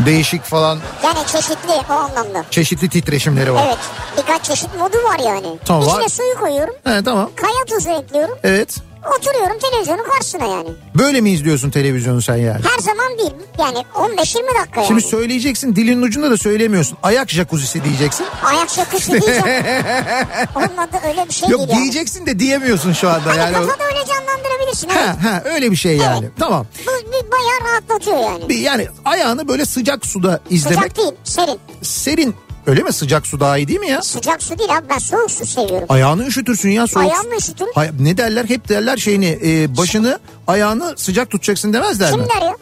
Değişik 0.05 0.43
falan 0.43 0.79
Yani 1.03 1.27
çeşitli 1.27 1.71
o 1.89 1.93
anlamda. 1.93 2.45
çeşitli 2.51 2.89
titreşimleri 2.89 3.53
var. 3.53 3.63
Evet 3.67 3.77
birkaç 4.17 4.43
çeşit 4.45 4.69
modu 4.79 4.97
var 4.97 5.19
yani. 5.25 5.57
Tamam, 5.65 5.83
İçine 5.87 6.03
var. 6.03 6.07
suyu 6.09 6.35
koyuyorum. 6.39 6.73
He 6.83 7.03
tamam. 7.03 7.29
Kaya 7.35 7.65
tuzu 7.77 7.89
ekliyorum. 7.89 8.37
Evet. 8.43 8.77
Oturuyorum 9.17 9.57
televizyonun 9.59 10.03
karşısına 10.03 10.45
yani. 10.45 10.69
Böyle 10.97 11.21
mi 11.21 11.31
izliyorsun 11.31 11.69
televizyonu 11.69 12.21
sen 12.21 12.35
yani? 12.35 12.61
Her 12.75 12.79
zaman 12.79 13.17
değil. 13.17 13.33
Yani 13.59 13.77
15-20 13.95 14.15
dakika 14.61 14.79
yani. 14.81 14.87
Şimdi 14.87 15.01
söyleyeceksin 15.01 15.75
dilin 15.75 16.01
ucunda 16.01 16.31
da 16.31 16.37
söylemiyorsun. 16.37 16.97
Ayak 17.03 17.29
jacuzzi 17.29 17.83
diyeceksin. 17.83 18.25
Ayak 18.43 18.69
şakası 18.69 19.11
diyeceğim. 19.11 19.43
Olmadı 20.55 20.97
öyle 21.09 21.25
bir 21.29 21.33
şey 21.33 21.49
Yok 21.49 21.59
değil 21.59 21.69
yani. 21.71 21.81
diyeceksin 21.81 22.25
de 22.25 22.39
diyemiyorsun 22.39 22.93
şu 22.93 23.09
anda. 23.09 23.29
Hani 23.29 23.37
Yani 23.39 23.53
kafada 23.53 23.83
öyle 23.83 24.05
canlandırabilirsin. 24.05 24.89
Evet. 24.89 24.97
ha, 25.07 25.17
ha, 25.23 25.41
öyle 25.45 25.71
bir 25.71 25.75
şey 25.75 25.97
yani. 25.97 26.19
Evet. 26.25 26.31
Tamam. 26.39 26.65
Bu 26.87 26.91
bir 27.11 27.31
bayağı 27.31 27.71
rahatlatıyor 27.71 28.17
yani. 28.17 28.49
Bir, 28.49 28.57
yani 28.57 28.87
ayağını 29.05 29.47
böyle 29.47 29.65
sıcak 29.65 30.05
suda 30.05 30.39
izlemek. 30.49 30.79
Sıcak 30.79 30.97
değil 30.97 31.11
serin. 31.23 31.59
Serin. 31.81 32.35
Öyle 32.67 32.83
mi 32.83 32.93
sıcak 32.93 33.27
su 33.27 33.39
daha 33.39 33.57
iyi 33.57 33.67
değil 33.67 33.79
mi 33.79 33.89
ya? 33.89 34.01
Sıcak 34.01 34.43
su 34.43 34.59
değil 34.59 34.77
abi 34.77 34.89
ben 34.89 34.97
soğuk 34.97 35.31
su 35.31 35.45
seviyorum. 35.45 35.85
Ayağını 35.89 36.25
üşütürsün 36.27 36.69
ya 36.69 36.87
soğuk. 36.87 37.05
Ayağımı 37.05 37.35
üşütürüm. 37.35 37.71
Hay- 37.75 37.91
ne 37.99 38.17
derler? 38.17 38.45
Hep 38.45 38.69
derler 38.69 38.97
şeyini 38.97 39.39
e, 39.45 39.77
başını 39.77 40.19
ayağını 40.47 40.93
sıcak 40.97 41.29
tutacaksın 41.29 41.73
demezler 41.73 42.11
mi? 42.11 42.17
Kim 42.17 42.29
der 42.29 42.45
ya? 42.47 42.55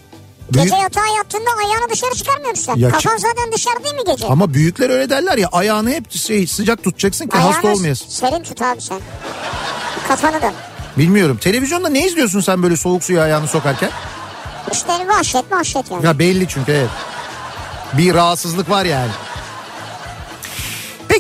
Büyük- 0.54 0.64
Gece 0.66 0.76
yatağa 0.76 1.08
yattığında 1.18 1.50
ayağını 1.66 1.90
dışarı 1.92 2.16
çıkarmıyor 2.16 2.50
musun? 2.50 2.74
Ya 2.78 2.90
Kafan 2.92 3.00
çık- 3.18 3.20
zaten 3.20 3.52
dışarı 3.54 3.84
değil 3.84 3.96
mi 3.96 4.02
gece? 4.08 4.28
Ama 4.28 4.54
büyükler 4.54 4.90
öyle 4.90 5.10
derler 5.10 5.38
ya 5.38 5.48
ayağını 5.52 5.90
hep 5.90 6.12
şey 6.12 6.48
sıcak 6.48 6.84
tutacaksın 6.84 7.28
ki 7.28 7.38
hasta 7.38 7.60
Ayağını 7.62 7.78
olmayasın. 7.78 8.10
serin 8.10 8.44
tut 8.44 8.62
abi 8.62 8.82
sen. 8.82 9.00
Kafanı 10.08 10.42
da. 10.42 10.54
Bilmiyorum. 10.98 11.38
Televizyonda 11.42 11.90
ne 11.90 12.06
izliyorsun 12.08 12.40
sen 12.40 12.64
böyle 12.64 12.78
soğuk 12.78 13.04
suya 13.04 13.24
ayağını 13.24 13.48
sokarken? 13.48 13.90
İşte 14.72 15.08
vahşet 15.08 15.52
vahşet 15.52 15.92
yani. 15.92 16.06
Ya 16.06 16.20
belli 16.20 16.48
çünkü 16.48 16.72
evet. 16.72 16.90
Bir 17.94 18.14
rahatsızlık 18.14 18.70
var 18.70 18.86
yani. 18.86 19.12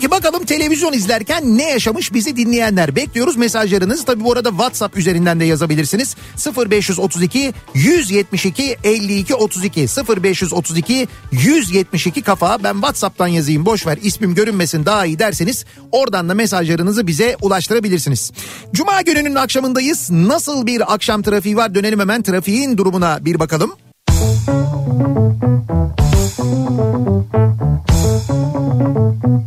Peki 0.01 0.11
bakalım 0.11 0.45
televizyon 0.45 0.93
izlerken 0.93 1.57
ne 1.57 1.69
yaşamış 1.69 2.13
bizi 2.13 2.35
dinleyenler 2.35 2.95
bekliyoruz 2.95 3.37
mesajlarınızı. 3.37 4.05
Tabi 4.05 4.23
bu 4.23 4.31
arada 4.31 4.49
WhatsApp 4.49 4.97
üzerinden 4.97 5.39
de 5.39 5.45
yazabilirsiniz. 5.45 6.15
0532 6.57 7.53
172 7.73 8.77
52 8.83 9.35
32 9.35 9.81
0532 9.81 11.07
172 11.31 12.21
kafa 12.21 12.63
ben 12.63 12.73
WhatsApp'tan 12.73 13.27
yazayım 13.27 13.65
boş 13.65 13.87
ver 13.87 13.97
ismim 14.01 14.35
görünmesin 14.35 14.85
daha 14.85 15.05
iyi 15.05 15.19
derseniz 15.19 15.65
oradan 15.91 16.29
da 16.29 16.33
mesajlarınızı 16.33 17.07
bize 17.07 17.37
ulaştırabilirsiniz. 17.41 18.31
Cuma 18.73 19.01
gününün 19.01 19.35
akşamındayız. 19.35 20.11
Nasıl 20.11 20.65
bir 20.65 20.93
akşam 20.93 21.21
trafiği 21.21 21.57
var 21.57 21.75
dönelim 21.75 21.99
hemen 21.99 22.21
trafiğin 22.21 22.77
durumuna 22.77 23.25
bir 23.25 23.39
bakalım. 23.39 23.71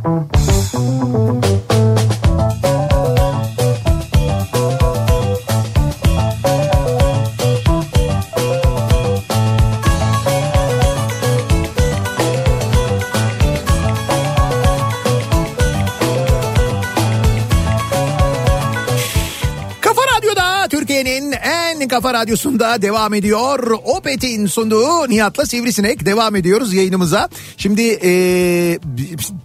Kafa 0.05 0.34
Radyo'da 0.75 1.05
Türkiye'nin 1.05 1.44
Kafa 21.95 22.13
Radyosu'nda 22.13 22.81
devam 22.81 23.13
ediyor. 23.13 23.79
Opet'in 23.83 24.47
sunduğu 24.47 25.09
Nihat'la 25.09 25.45
Sivrisinek 25.45 26.05
devam 26.05 26.35
ediyoruz 26.35 26.73
yayınımıza. 26.73 27.29
Şimdi 27.57 27.99
e, 28.03 28.79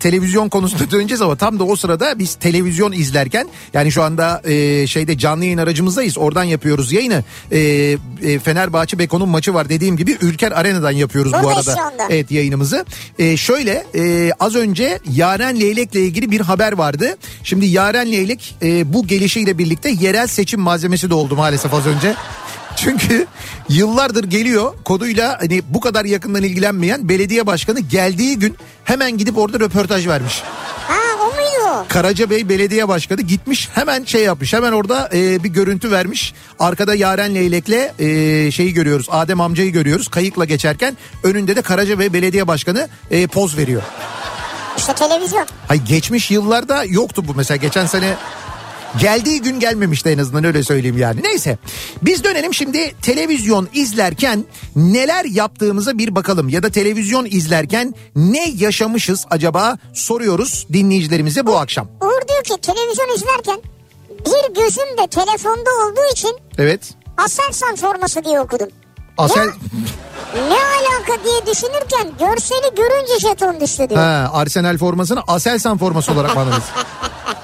televizyon 0.00 0.48
konusunda 0.48 0.90
döneceğiz 0.90 1.22
ama 1.22 1.36
tam 1.36 1.58
da 1.58 1.64
o 1.64 1.76
sırada 1.76 2.18
biz 2.18 2.34
televizyon 2.34 2.92
izlerken 2.92 3.48
yani 3.74 3.92
şu 3.92 4.02
anda 4.02 4.42
e, 4.44 4.86
şeyde 4.86 5.18
canlı 5.18 5.44
yayın 5.44 5.58
aracımızdayız. 5.58 6.18
Oradan 6.18 6.44
yapıyoruz 6.44 6.92
yayını. 6.92 7.24
E, 7.52 7.58
e, 7.58 8.38
Fenerbahçe 8.38 8.98
Beko'nun 8.98 9.28
maçı 9.28 9.54
var 9.54 9.68
dediğim 9.68 9.96
gibi 9.96 10.16
Ülker 10.20 10.52
Arena'dan 10.52 10.90
yapıyoruz 10.90 11.32
bu 11.32 11.42
Buradayız 11.42 11.68
arada. 11.68 12.06
Evet 12.10 12.30
yayınımızı. 12.30 12.84
E, 13.18 13.36
şöyle 13.36 13.84
e, 13.94 14.32
az 14.40 14.54
önce 14.54 14.98
Yaren 15.12 15.60
Leylek'le 15.60 15.94
ilgili 15.94 16.30
bir 16.30 16.40
haber 16.40 16.72
vardı. 16.72 17.16
Şimdi 17.44 17.66
Yaren 17.66 18.12
Leylek 18.12 18.54
e, 18.62 18.92
bu 18.92 19.06
gelişiyle 19.06 19.58
birlikte 19.58 19.90
yerel 20.00 20.26
seçim 20.26 20.60
malzemesi 20.60 21.10
de 21.10 21.14
oldu 21.14 21.36
maalesef 21.36 21.74
az 21.74 21.86
önce. 21.86 22.16
Çünkü 22.84 23.26
yıllardır 23.68 24.24
geliyor 24.24 24.74
koduyla 24.84 25.38
hani 25.40 25.62
bu 25.68 25.80
kadar 25.80 26.04
yakından 26.04 26.42
ilgilenmeyen 26.42 27.08
belediye 27.08 27.46
başkanı 27.46 27.80
geldiği 27.80 28.38
gün 28.38 28.56
hemen 28.84 29.18
gidip 29.18 29.38
orada 29.38 29.60
röportaj 29.60 30.06
vermiş. 30.06 30.42
Ha 30.88 30.94
o 31.22 31.26
muydu? 31.26 31.86
Karacabey 31.88 32.48
Belediye 32.48 32.88
Başkanı 32.88 33.20
gitmiş 33.20 33.68
hemen 33.74 34.04
şey 34.04 34.22
yapmış 34.22 34.52
hemen 34.52 34.72
orada 34.72 35.10
e, 35.14 35.44
bir 35.44 35.48
görüntü 35.48 35.90
vermiş. 35.90 36.34
Arkada 36.58 36.94
Yaren 36.94 37.34
Leylek'le 37.34 38.00
e, 38.00 38.50
şeyi 38.50 38.72
görüyoruz 38.74 39.06
Adem 39.10 39.40
amcayı 39.40 39.72
görüyoruz 39.72 40.08
kayıkla 40.08 40.44
geçerken 40.44 40.96
önünde 41.22 41.56
de 41.56 41.62
Karacabey 41.62 42.12
Belediye 42.12 42.48
Başkanı 42.48 42.88
e, 43.10 43.26
poz 43.26 43.56
veriyor. 43.56 43.82
İşte 44.76 44.94
televizyon. 44.94 45.46
Hay 45.68 45.84
geçmiş 45.84 46.30
yıllarda 46.30 46.84
yoktu 46.84 47.24
bu 47.28 47.34
mesela 47.34 47.56
geçen 47.56 47.86
sene 47.86 48.14
geldiği 48.98 49.42
gün 49.42 49.60
gelmemişti 49.60 50.08
en 50.08 50.18
azından 50.18 50.44
öyle 50.44 50.62
söyleyeyim 50.62 50.98
yani. 50.98 51.20
Neyse 51.22 51.58
biz 52.02 52.24
dönelim 52.24 52.54
şimdi 52.54 52.94
televizyon 53.02 53.68
izlerken 53.72 54.44
neler 54.76 55.24
yaptığımıza 55.24 55.98
bir 55.98 56.14
bakalım 56.14 56.48
ya 56.48 56.62
da 56.62 56.70
televizyon 56.70 57.24
izlerken 57.30 57.94
ne 58.16 58.48
yaşamışız 58.50 59.26
acaba 59.30 59.78
soruyoruz 59.94 60.66
dinleyicilerimize 60.72 61.46
bu 61.46 61.58
akşam. 61.58 61.88
Uğur 62.00 62.28
diyor 62.28 62.44
ki 62.44 62.62
televizyon 62.62 63.14
izlerken 63.16 63.60
bir 64.10 64.54
gözüm 64.62 64.98
de 64.98 65.06
telefonda 65.06 65.70
olduğu 65.86 66.12
için 66.12 66.36
Evet. 66.58 66.80
Aselsan 67.16 67.76
forması 67.76 68.24
diye 68.24 68.40
okudum. 68.40 68.68
Asel 69.18 69.46
Ya, 69.46 69.52
ne 70.34 70.54
alaka 70.54 71.24
diye 71.24 71.54
düşünürken 71.54 72.08
görseli 72.18 72.74
görünce 72.76 73.28
jeton 73.28 73.60
düştü 73.60 73.90
diyor. 73.90 74.00
ha, 74.00 74.30
Arsenal 74.32 74.78
formasını 74.78 75.20
Aselsan 75.26 75.78
forması 75.78 76.12
olarak 76.12 76.36
anladınız? 76.36 76.64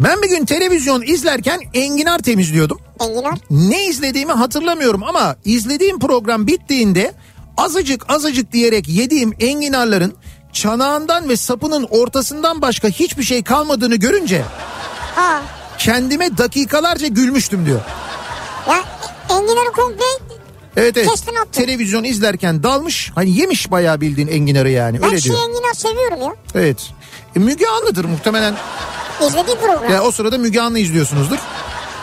Ben 0.00 0.22
bir 0.22 0.28
gün 0.28 0.44
televizyon 0.44 1.02
izlerken 1.02 1.60
enginar 1.74 2.18
temizliyordum. 2.18 2.78
Enginar. 3.00 3.34
Ne 3.50 3.84
izlediğimi 3.86 4.32
hatırlamıyorum 4.32 5.02
ama 5.02 5.36
izlediğim 5.44 5.98
program 5.98 6.46
bittiğinde 6.46 7.12
azıcık 7.56 8.10
azıcık 8.10 8.52
diyerek 8.52 8.88
yediğim 8.88 9.32
enginarların 9.40 10.14
çanağından 10.52 11.28
ve 11.28 11.36
sapının 11.36 11.86
ortasından 11.90 12.62
başka 12.62 12.88
hiçbir 12.88 13.22
şey 13.22 13.42
kalmadığını 13.44 13.96
görünce 13.96 14.42
Ha. 15.14 15.42
kendime 15.78 16.38
dakikalarca 16.38 17.06
gülmüştüm 17.06 17.66
diyor. 17.66 17.80
Ya 18.68 18.84
enginarı 19.30 19.72
komple 19.72 20.04
Evet 20.76 20.96
evet. 20.96 21.08
Kestin 21.10 21.34
attın. 21.34 21.52
Televizyon 21.52 22.04
izlerken 22.04 22.62
dalmış. 22.62 23.10
Hani 23.14 23.30
yemiş 23.38 23.70
bayağı 23.70 24.00
bildiğin 24.00 24.28
enginarı 24.28 24.70
yani. 24.70 25.02
ben 25.02 25.08
Öyle 25.08 25.20
şey 25.20 25.32
diyor. 25.32 25.42
enginar 25.48 25.74
seviyorum 25.74 26.22
ya. 26.22 26.34
Evet. 26.54 26.76
E, 27.36 27.38
Müge 27.38 27.66
Anlı'dır 27.66 28.04
muhtemelen. 28.04 28.54
İzlediği 29.26 29.56
program. 29.56 29.92
Ya 29.92 30.02
o 30.02 30.10
sırada 30.10 30.38
Müge 30.38 30.60
Anlı 30.60 30.78
izliyorsunuzdur. 30.78 31.38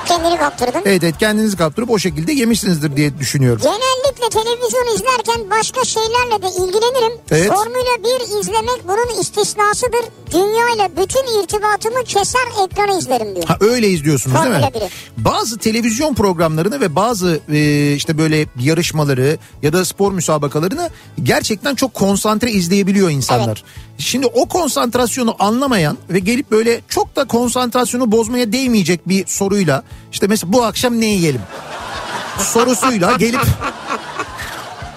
Kendini 0.08 0.38
kaptırdın. 0.38 0.82
Evet 0.86 1.04
evet 1.04 1.18
kendinizi 1.20 1.58
kaptırıp 1.58 1.90
o 1.90 2.00
şekilde 2.00 2.32
yemişsinizdir 2.34 2.98
diye 2.98 3.20
düşünüyorum. 3.20 3.62
Genellikle 3.64 4.30
televizyon 4.42 4.96
izlerken 4.96 5.50
başka 5.52 5.86
şeylerle 5.86 6.42
de 6.42 6.48
ilgilenirim. 6.48 7.18
Evet. 7.32 7.48
Formula 7.48 8.20
1 8.20 8.40
izlemek 8.40 8.88
bunun 8.88 9.22
istisnasıdır. 9.22 10.02
Dünya 10.32 10.70
ile 10.76 10.92
bütün 10.98 11.44
irtibatımı 11.44 12.04
keser 12.04 12.42
ekranı 12.66 13.00
izlerim 13.00 13.36
diyor. 13.36 13.48
Ha 13.48 13.58
öyle 13.60 13.88
izliyorsunuz 13.90 14.36
değil 14.36 14.48
mi? 14.48 14.54
Formula 14.54 14.74
biri. 14.74 14.90
Bazı 15.18 15.58
televizyon 15.58 16.14
programlarını 16.14 16.82
ve 16.82 16.96
bazı 16.96 17.40
e, 17.52 17.94
işte 17.94 18.18
böyle 18.18 18.46
yarışmaları 18.60 19.38
ya 19.64 19.74
da 19.74 19.86
spor 19.86 20.12
müsabakalarını 20.12 20.90
gerçekten 21.24 21.76
çok 21.76 21.94
konsantre 21.94 22.52
izleyebiliyor 22.52 23.10
insanlar. 23.10 23.64
Şimdi 23.98 24.26
o 24.26 24.46
konsantrasyonu 24.46 25.36
anlamayan 25.40 25.98
ve 26.10 26.20
gelip 26.20 26.52
böyle 26.52 26.82
çok 26.88 27.16
da 27.16 27.26
konsantrasyonu 27.26 28.12
bozmaya 28.12 28.52
değmeyecek 28.52 29.10
bir 29.10 29.28
soruyla 29.28 29.84
işte 30.12 30.28
mesela 30.28 30.54
bu 30.54 30.64
akşam 30.64 31.02
ne 31.02 31.06
yiyelim? 31.06 31.42
Sorusuyla 32.40 33.14
gelip 33.14 33.42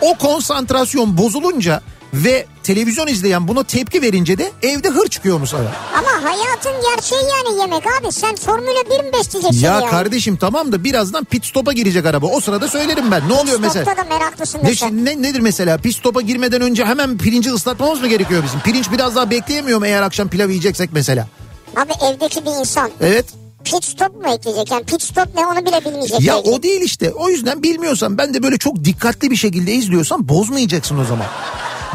o 0.01 0.15
konsantrasyon 0.15 1.19
bozulunca 1.19 1.83
ve 2.15 2.47
televizyon 2.63 3.07
izleyen 3.07 3.49
buna 3.49 3.63
tepki 3.65 4.03
verince 4.03 4.39
de 4.39 4.53
evde 4.63 4.89
hır 4.89 5.09
çıkıyor 5.09 5.39
mu 5.39 5.47
sana? 5.47 5.73
Ama 5.99 6.31
hayatın 6.31 6.73
gerçeği 6.95 7.21
yani 7.23 7.61
yemek 7.61 7.83
abi. 7.87 8.13
Sen 8.13 8.37
Formula 8.37 9.01
1 9.01 9.05
mi 9.05 9.13
besleyeceksin 9.13 9.61
Ya 9.67 9.73
yani? 9.73 9.91
kardeşim 9.91 10.37
tamam 10.37 10.73
da 10.73 10.85
birazdan 10.85 11.25
pit 11.25 11.45
stop'a 11.47 11.73
girecek 11.73 12.07
araba. 12.07 12.27
O 12.27 12.41
sırada 12.41 12.69
söylerim 12.69 13.11
ben. 13.11 13.29
Ne 13.29 13.33
oluyor 13.33 13.59
mesela? 13.61 13.85
Stopta 13.85 14.05
da 14.05 14.09
meraklısın 14.19 14.61
Ne, 14.63 14.75
sen. 14.75 15.05
ne, 15.05 15.23
nedir 15.23 15.41
mesela? 15.41 15.79
Pit 15.79 15.97
stop'a 15.97 16.21
girmeden 16.21 16.61
önce 16.61 16.85
hemen 16.85 17.19
pirinci 17.19 17.51
ıslatmamız 17.53 18.01
mı 18.01 18.09
gerekiyor 18.09 18.43
bizim? 18.45 18.61
Pirinç 18.61 18.91
biraz 18.93 19.17
daha 19.17 19.31
bekleyemiyor 19.31 19.79
mu 19.79 19.87
eğer 19.87 20.03
akşam 20.03 20.29
pilav 20.29 20.49
yiyeceksek 20.49 20.91
mesela? 20.93 21.27
Abi 21.77 21.93
evdeki 22.05 22.45
bir 22.47 22.61
insan 22.61 22.91
Evet. 23.01 23.25
pit 23.65 23.85
stop 23.85 24.15
mu 24.25 24.33
ekleyecek? 24.35 24.71
Yani 24.71 24.85
pit 24.85 25.03
stop 25.03 25.29
ne 25.35 25.47
onu 25.47 25.67
bile 25.67 25.85
bilmeyecek. 25.85 26.21
Ya 26.21 26.35
belki. 26.37 26.51
o 26.51 26.63
değil 26.63 26.81
işte. 26.81 27.13
O 27.13 27.29
yüzden 27.29 27.63
bilmiyorsan 27.63 28.19
ben 28.19 28.35
de 28.35 28.43
böyle 28.43 28.59
çok 28.59 28.85
dikkatli 28.85 29.31
bir 29.31 29.37
şekilde 29.37 29.73
izliyorsan 29.73 30.29
bozmayacaksın 30.29 30.99
o 30.99 31.05
zaman. 31.05 31.27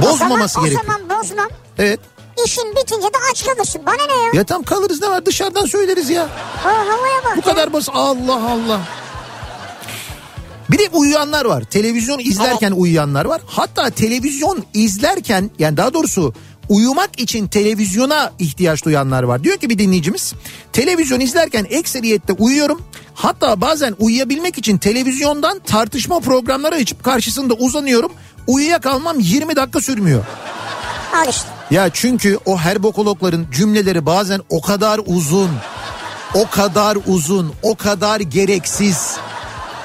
Bozmaması 0.01 0.59
o 0.59 0.63
zaman, 0.63 0.69
gerekiyor. 0.69 0.95
O 0.95 1.05
zaman 1.07 1.19
bozmam. 1.19 1.47
Evet. 1.77 1.99
İşin 2.45 2.75
bitince 2.75 3.07
de 3.07 3.17
aç 3.31 3.45
kalırsın. 3.45 3.81
Bana 3.85 4.05
ne 4.07 4.23
ya? 4.23 4.31
Ya 4.33 4.43
tam 4.43 4.63
kalırız 4.63 5.01
ne 5.01 5.09
var 5.09 5.25
dışarıdan 5.25 5.65
söyleriz 5.65 6.09
ya. 6.09 6.27
O 6.65 6.67
havaya 6.67 7.23
bak. 7.25 7.37
Bu 7.37 7.41
kadar 7.41 7.73
basit. 7.73 7.91
Allah 7.93 8.51
Allah. 8.51 8.79
Bir 10.71 10.77
de 10.77 10.89
uyuyanlar 10.93 11.45
var. 11.45 11.63
Televizyon 11.63 12.19
izlerken 12.19 12.71
uyuyanlar 12.71 13.25
var. 13.25 13.41
Hatta 13.45 13.89
televizyon 13.89 14.63
izlerken 14.73 15.51
yani 15.59 15.77
daha 15.77 15.93
doğrusu 15.93 16.33
uyumak 16.69 17.19
için 17.19 17.47
televizyona 17.47 18.31
ihtiyaç 18.39 18.85
duyanlar 18.85 19.23
var. 19.23 19.43
Diyor 19.43 19.57
ki 19.57 19.69
bir 19.69 19.77
dinleyicimiz 19.77 20.33
televizyon 20.73 21.19
izlerken 21.19 21.65
ekseriyette 21.69 22.33
uyuyorum. 22.33 22.81
Hatta 23.15 23.61
bazen 23.61 23.95
uyuyabilmek 23.99 24.57
için 24.57 24.77
televizyondan 24.77 25.59
tartışma 25.59 26.19
programları 26.19 26.75
açıp 26.75 27.03
karşısında 27.03 27.53
uzanıyorum. 27.53 28.11
Uyuyakalmam 28.47 29.19
20 29.19 29.55
dakika 29.55 29.81
sürmüyor. 29.81 30.25
Al 31.15 31.29
işte. 31.29 31.47
Ya 31.71 31.89
çünkü 31.93 32.39
o 32.45 32.57
herbokologların 32.57 33.45
cümleleri 33.51 34.05
bazen 34.05 34.41
o 34.49 34.61
kadar 34.61 35.01
uzun, 35.05 35.49
o 36.35 36.49
kadar 36.49 36.97
uzun, 37.07 37.53
o 37.61 37.75
kadar 37.75 38.19
gereksiz, 38.19 39.15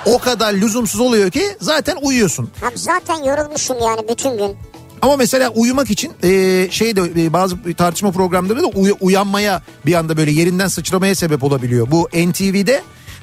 o 0.06 0.18
kadar 0.18 0.52
lüzumsuz 0.54 1.00
oluyor 1.00 1.30
ki 1.30 1.42
zaten 1.60 1.96
uyuyorsun. 2.02 2.50
Abi 2.62 2.78
zaten 2.78 3.24
yorulmuşum 3.24 3.76
yani 3.82 4.00
bütün 4.08 4.38
gün. 4.38 4.56
Ama 5.02 5.16
mesela 5.16 5.48
uyumak 5.48 5.90
için 5.90 6.12
e, 6.22 6.28
şey 6.70 6.96
de 6.96 7.24
e, 7.24 7.32
bazı 7.32 7.56
tartışma 7.76 8.10
programları 8.12 8.62
da 8.62 8.66
uy- 8.66 8.94
uyanmaya 9.00 9.62
bir 9.86 9.94
anda 9.94 10.16
böyle 10.16 10.30
yerinden 10.30 10.68
sıçramaya 10.68 11.14
sebep 11.14 11.44
olabiliyor. 11.44 11.90
Bu 11.90 12.08
NTV'de 12.14 12.82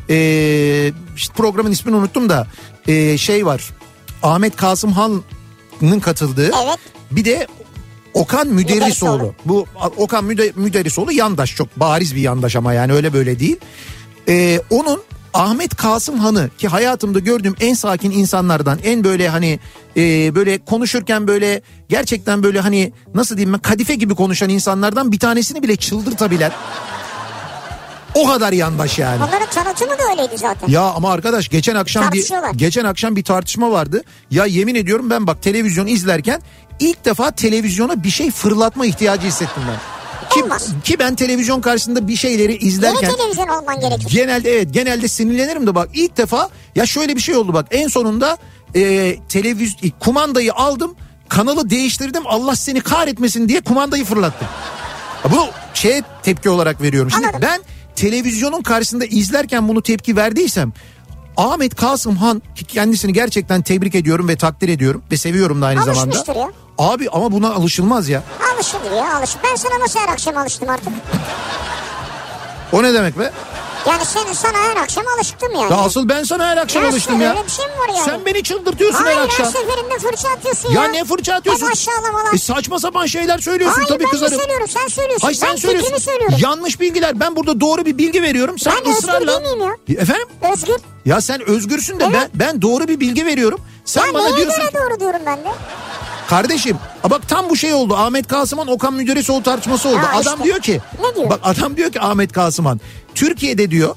e, 0.10 0.18
işte 1.16 1.34
programın 1.34 1.72
ismini 1.72 1.96
unuttum 1.96 2.30
da 2.30 2.48
e, 2.88 3.18
şey 3.18 3.46
var. 3.46 3.70
Ahmet 4.26 4.56
Kasım 4.56 4.92
Han'ın 4.92 6.00
katıldığı. 6.00 6.52
Evet. 6.64 6.80
Bir 7.12 7.26
de 7.26 7.48
Okan 8.14 8.48
Müderrisoğlu. 8.48 9.12
Müderrisoğlu. 9.12 9.34
Bu 9.46 9.66
Okan 9.98 10.24
Müde, 10.24 10.54
Müderrisoğlu 10.56 11.12
yandaş 11.12 11.56
çok 11.56 11.80
bariz 11.80 12.16
bir 12.16 12.22
yandaş 12.22 12.56
ama 12.56 12.74
yani 12.74 12.94
öyle 12.94 13.14
böyle 13.14 13.40
değil. 13.40 13.58
Ee, 14.28 14.62
onun 14.70 15.02
Ahmet 15.34 15.76
Kasım 15.76 16.18
Han'ı 16.18 16.50
ki 16.58 16.68
hayatımda 16.68 17.20
gördüğüm 17.20 17.56
en 17.60 17.74
sakin 17.74 18.12
insanlardan 18.12 18.80
en 18.84 19.04
böyle 19.04 19.30
hani 19.30 19.60
e, 19.98 20.36
böyle 20.36 20.58
konuşurken 20.58 21.28
böyle 21.28 21.62
gerçekten 21.90 22.44
böyle 22.44 22.60
hani 22.60 22.94
nasıl 23.16 23.38
diyeyim 23.38 23.54
ben 23.54 23.60
kadife 23.60 23.96
gibi 23.96 24.16
konuşan 24.16 24.50
insanlardan 24.50 25.12
bir 25.12 25.20
tanesini 25.20 25.64
bile 25.64 25.76
çıldırtabilen 25.76 26.52
o 28.16 28.28
kadar 28.28 28.54
yandaş 28.54 29.00
yani. 29.00 29.24
Onların 29.24 29.50
tanıtımı 29.50 29.92
da 29.92 30.04
öyleydi 30.12 30.38
zaten. 30.38 30.68
Ya 30.68 30.82
ama 30.82 31.12
arkadaş 31.12 31.50
geçen 31.50 31.76
akşam 31.76 32.12
bir 32.12 32.28
geçen 32.56 32.86
akşam 32.86 33.16
bir 33.16 33.24
tartışma 33.24 33.72
vardı. 33.72 34.04
Ya 34.32 34.46
yemin 34.46 34.76
ediyorum 34.76 35.10
ben 35.10 35.28
bak 35.28 35.42
televizyon 35.44 35.88
izlerken 35.88 36.42
ilk 36.80 37.06
defa 37.06 37.32
televizyona 37.32 38.04
bir 38.04 38.10
şey 38.10 38.32
fırlatma 38.32 38.86
ihtiyacı 38.86 39.28
hissettim 39.28 39.64
ben. 39.68 39.80
Ki, 40.30 40.44
Olmaz. 40.44 40.68
ki 40.84 41.00
ben 41.00 41.16
televizyon 41.16 41.62
karşısında 41.62 42.08
bir 42.08 42.16
şeyleri 42.16 42.52
Yeni 42.52 42.64
izlerken 42.64 43.12
televizyon 43.16 43.48
olman 43.48 43.80
gerekir. 43.80 44.08
genelde 44.12 44.52
evet 44.52 44.74
genelde 44.74 45.08
sinirlenirim 45.08 45.68
de 45.68 45.76
bak 45.76 45.90
ilk 45.94 46.18
defa 46.18 46.50
ya 46.76 46.86
şöyle 46.86 47.16
bir 47.16 47.22
şey 47.22 47.36
oldu 47.36 47.54
bak 47.54 47.66
en 47.72 47.88
sonunda 47.88 48.38
e, 48.76 49.16
televiz 49.30 49.76
kumandayı 50.00 50.54
aldım 50.54 50.96
kanalı 51.30 51.70
değiştirdim 51.70 52.24
Allah 52.26 52.56
seni 52.56 52.82
kahretmesin 52.82 53.50
diye 53.50 53.62
kumandayı 53.62 54.06
fırlattım. 54.06 54.48
Bunu 55.32 55.48
şeye 55.74 56.04
tepki 56.24 56.50
olarak 56.50 56.82
veriyorum. 56.82 57.12
Şimdi 57.12 57.28
Anladım. 57.28 57.42
ben 57.52 57.62
televizyonun 57.96 58.62
karşısında 58.62 59.06
izlerken 59.06 59.68
bunu 59.68 59.82
tepki 59.82 60.16
verdiysem 60.16 60.74
Ahmet 61.38 61.76
Kasım 61.76 62.16
Han 62.16 62.42
ki 62.56 62.66
kendisini 62.66 63.14
gerçekten 63.14 63.62
tebrik 63.62 63.96
ediyorum 63.96 64.28
ve 64.28 64.36
takdir 64.36 64.70
ediyorum 64.70 65.04
ve 65.12 65.18
seviyorum 65.18 65.62
da 65.62 65.66
aynı 65.66 65.80
zamanda. 65.84 66.02
Alışmıştır 66.02 66.36
ya. 66.36 66.52
Abi 66.78 67.10
ama 67.10 67.32
buna 67.32 67.54
alışılmaz 67.54 68.10
ya. 68.10 68.24
Alışılır 68.56 68.92
ya 68.92 69.18
alış. 69.18 69.36
Ben 69.44 69.56
sana 69.56 69.80
nasıl 69.80 70.00
her 70.00 70.08
akşam 70.10 70.38
alıştım 70.38 70.70
artık? 70.70 70.88
O 72.72 72.84
ne 72.84 72.94
demek 72.94 73.20
be? 73.20 73.32
Yani 73.88 74.06
senin 74.06 74.34
sana 74.34 74.58
her 74.58 74.76
akşam 74.76 75.04
alıştım 75.18 75.52
yani. 75.56 75.72
Ya 75.72 75.78
asıl 75.78 76.10
ben 76.10 76.24
sana 76.24 76.48
her 76.48 76.58
akşam 76.58 76.84
Nasıl? 76.84 76.94
alıştım 76.94 77.22
ya. 77.22 77.30
Öyle 77.32 77.46
bir 77.46 77.52
şey 77.52 77.66
mi 77.66 77.72
var 77.72 77.88
yani? 77.88 78.06
Sen 78.06 78.26
beni 78.26 78.44
çıldırtıyorsun 78.44 79.04
Hayır 79.04 79.18
her 79.18 79.24
akşam. 79.24 79.46
her 79.46 79.52
seferinde 79.52 80.00
fırça 80.00 80.30
atıyorsun 80.30 80.72
ya. 80.72 80.84
Ya 80.84 80.90
ne 80.90 81.04
fırça 81.06 81.34
atıyorsun? 81.34 81.66
Hep 81.66 81.72
aşağılamalar. 81.74 82.34
E 82.34 82.38
saçma 82.38 82.80
sapan 82.80 83.06
şeyler 83.06 83.38
söylüyorsun 83.38 83.76
Hayır 83.76 83.88
tabii 83.88 84.04
ben 84.04 84.10
kızarım. 84.10 84.34
de 84.34 84.38
söylüyorum 84.38 84.68
sen 84.68 84.88
söylüyorsun. 84.88 85.26
Hayır 85.28 85.38
sen 85.38 85.50
ben 85.50 85.56
söylüyorsun. 85.56 85.98
söylüyorum. 85.98 86.38
Yanlış 86.42 86.80
bilgiler. 86.80 87.20
Ben 87.20 87.36
burada 87.36 87.60
doğru 87.62 87.86
bir 87.86 87.98
bilgi 87.98 88.22
veriyorum. 88.22 88.60
Sen 88.60 88.74
Ben 88.74 88.82
özgür 88.92 89.04
ısrarla. 89.04 89.28
değil 89.44 89.56
miyim 89.56 89.72
ya? 89.88 90.02
Efendim? 90.02 90.28
Özgür. 90.54 90.76
Ya 91.06 91.22
sen 91.22 91.50
özgürsün 91.50 92.00
de 92.00 92.04
Evet. 92.04 92.16
ben 92.16 92.30
ben 92.34 92.62
doğru 92.62 92.88
bir 92.88 93.00
bilgi 93.00 93.26
veriyorum. 93.26 93.60
Sen 93.86 94.06
ya 94.08 94.14
bana 94.14 94.38
diyorsun 94.38 94.62
ki- 94.68 94.74
doğru 94.74 95.00
diyorum 95.00 95.20
ben 95.26 95.38
de. 95.38 95.50
kardeşim 96.30 96.78
a 97.04 97.10
bak 97.10 97.30
tam 97.30 97.50
bu 97.50 97.56
şey 97.56 97.74
oldu. 97.74 97.96
Ahmet 97.96 98.28
Kasıman 98.28 98.68
Okan 98.68 98.94
Müderrisoğlu 98.94 99.44
tartışması 99.44 99.90
oldu. 99.90 99.96
Ya 99.98 100.10
adam 100.20 100.34
işte. 100.34 100.44
diyor 100.44 100.60
ki 100.60 100.82
Ne 101.10 101.16
diyor? 101.16 101.30
Bak 101.30 101.40
adam 101.44 101.78
diyor 101.78 101.92
ki 101.92 102.02
Ahmet 102.02 102.32
Kasıman 102.32 102.80
Türkiye'de 103.16 103.72
diyor 103.72 103.96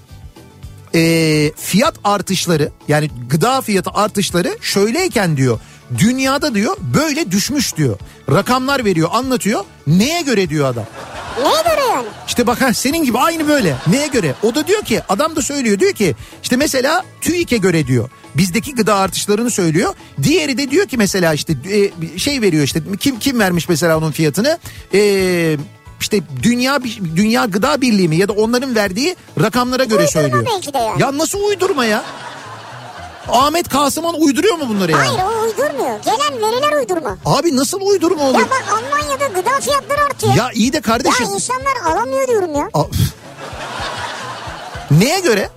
e, 0.95 1.53
fiyat 1.57 1.95
artışları 2.05 2.73
yani 2.89 3.11
gıda 3.31 3.61
fiyatı 3.61 3.91
artışları 3.91 4.59
şöyleyken 4.61 5.37
diyor 5.37 5.61
dünyada 5.99 6.55
diyor 6.55 6.77
böyle 6.95 7.31
düşmüş 7.31 7.77
diyor. 7.77 7.99
Rakamlar 8.31 8.85
veriyor 8.85 9.09
anlatıyor. 9.13 9.65
Neye 9.87 10.23
göre 10.23 10.49
diyor 10.49 10.69
adam. 10.69 10.85
Neye 11.39 11.63
göre 11.63 11.87
yani? 11.91 12.07
İşte 12.27 12.47
bak 12.47 12.63
ha, 12.63 12.75
senin 12.75 13.05
gibi 13.05 13.19
aynı 13.19 13.49
böyle. 13.49 13.77
Neye 13.87 14.07
göre? 14.07 14.35
O 14.43 14.55
da 14.55 14.67
diyor 14.67 14.83
ki 14.83 15.01
adam 15.09 15.37
da 15.37 15.43
söylüyor 15.43 15.79
diyor 15.79 15.93
ki 15.93 16.15
işte 16.43 16.57
mesela 16.57 17.05
TÜİK'e 17.21 17.57
göre 17.57 17.87
diyor. 17.87 18.11
Bizdeki 18.35 18.75
gıda 18.75 18.95
artışlarını 18.95 19.51
söylüyor. 19.51 19.95
Diğeri 20.23 20.59
de 20.59 20.71
diyor 20.71 20.87
ki 20.87 20.97
mesela 20.97 21.35
işte 21.35 21.57
e, 21.73 22.19
şey 22.19 22.43
veriyor 22.43 22.65
işte 22.65 22.81
kim 23.01 23.19
kim 23.19 23.39
vermiş 23.41 23.69
mesela 23.69 23.99
onun 23.99 24.11
fiyatını? 24.11 24.59
E, 24.95 25.57
işte 26.01 26.21
dünya 26.43 26.79
dünya 27.17 27.45
gıda 27.45 27.81
birliği 27.81 28.09
mi 28.09 28.17
ya 28.17 28.29
da 28.29 28.33
onların 28.33 28.75
verdiği 28.75 29.17
rakamlara 29.41 29.85
göre 29.85 30.01
Uydurma 30.01 30.11
söylüyor. 30.23 30.47
belki 30.55 30.73
de 30.75 30.79
yani. 30.79 31.03
Ya 31.03 31.19
nasıl 31.19 31.39
uydurma 31.45 31.85
ya? 31.85 32.03
Ahmet 33.29 33.69
Kasıman 33.69 34.15
uyduruyor 34.21 34.55
mu 34.55 34.65
bunları 34.69 34.93
yani? 34.93 35.07
Hayır 35.07 35.21
o 35.23 35.43
uydurmuyor. 35.43 36.01
Gelen 36.05 36.43
veriler 36.43 36.79
uydurma. 36.81 37.17
Abi 37.25 37.57
nasıl 37.57 37.81
uydurma 37.81 38.23
olur? 38.25 38.39
Ya 38.39 38.45
bak 38.51 38.65
Almanya'da 38.73 39.27
gıda 39.27 39.61
fiyatları 39.61 40.05
artıyor. 40.05 40.35
Ya 40.35 40.51
iyi 40.55 40.73
de 40.73 40.77
Ya 40.77 40.83
kardeşim. 40.83 41.27
insanlar 41.35 41.77
alamıyor 41.93 42.29
diyorum 42.29 42.55
ya. 42.55 42.69
A- 42.75 42.85
Neye 44.91 45.21
göre? 45.21 45.51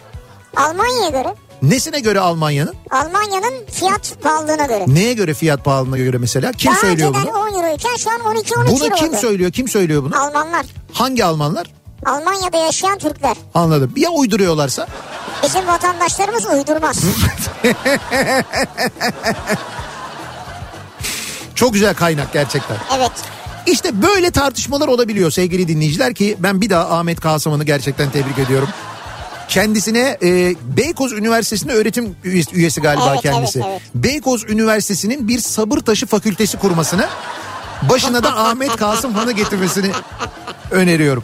Almanya'ya 0.56 1.10
göre. 1.10 1.36
Nesine 1.62 2.00
göre 2.00 2.19
Almanya'nın? 2.19 2.74
Almanya'nın 2.91 3.65
fiyat 3.71 4.13
pahalılığına 4.21 4.65
göre. 4.65 4.86
Neye 4.88 5.13
göre 5.13 5.34
fiyat 5.34 5.65
pahalılığına 5.65 5.97
göre 5.97 6.17
mesela? 6.17 6.52
Kim 6.52 6.71
Daha 6.71 6.80
söylüyor 6.80 7.13
bunu? 7.13 7.30
10 7.39 7.54
euroyken 7.54 7.95
şu 7.97 8.10
an 8.12 8.17
12-13 8.19 8.67
Bunu 8.71 8.86
euro 8.86 8.95
kim 8.95 9.10
oldu. 9.10 9.17
söylüyor? 9.17 9.52
Kim 9.52 9.67
söylüyor 9.67 10.04
bunu? 10.04 10.21
Almanlar. 10.24 10.65
Hangi 10.93 11.26
Almanlar? 11.26 11.67
Almanya'da 12.06 12.58
yaşayan 12.58 12.97
Türkler. 12.97 13.36
Anladım. 13.54 13.93
Ya 13.95 14.10
uyduruyorlarsa? 14.10 14.88
Bizim 15.43 15.67
vatandaşlarımız 15.67 16.45
uydurmaz. 16.45 16.97
Çok 21.56 21.74
güzel 21.74 21.93
kaynak 21.95 22.34
gerçekten. 22.34 22.78
evet. 22.97 23.12
İşte 23.67 24.02
böyle 24.02 24.32
tartışmalar 24.32 24.88
olabiliyor 24.88 25.32
sevgili 25.32 25.67
dinleyiciler 25.67 26.13
ki 26.13 26.36
ben 26.39 26.62
bir 26.62 26.69
daha 26.69 26.97
Ahmet 27.00 27.19
Kasıman'ı 27.19 27.63
gerçekten 27.63 28.10
tebrik 28.12 28.39
ediyorum. 28.39 28.69
Kendisine 29.52 30.18
e, 30.24 30.56
Beykoz 30.78 31.14
Üniversitesi'nde 31.14 31.74
öğretim 31.74 32.16
üyesi, 32.24 32.56
üyesi 32.56 32.82
galiba 32.82 33.10
Evet, 33.12 33.22
kendisi. 33.22 33.60
evet, 33.60 33.68
evet. 33.72 33.82
Beykoz 33.96 34.44
Üniversitesi'nin 34.50 35.28
bir 35.28 35.40
sabır 35.40 35.78
taşı 35.78 36.06
fakültesi 36.06 36.58
kurmasını 36.58 37.08
başına 37.90 38.24
da 38.24 38.38
Ahmet 38.38 38.76
Kasım 38.76 39.14
Han'ı 39.14 39.32
getirmesini 39.32 39.92
öneriyorum. 40.72 41.24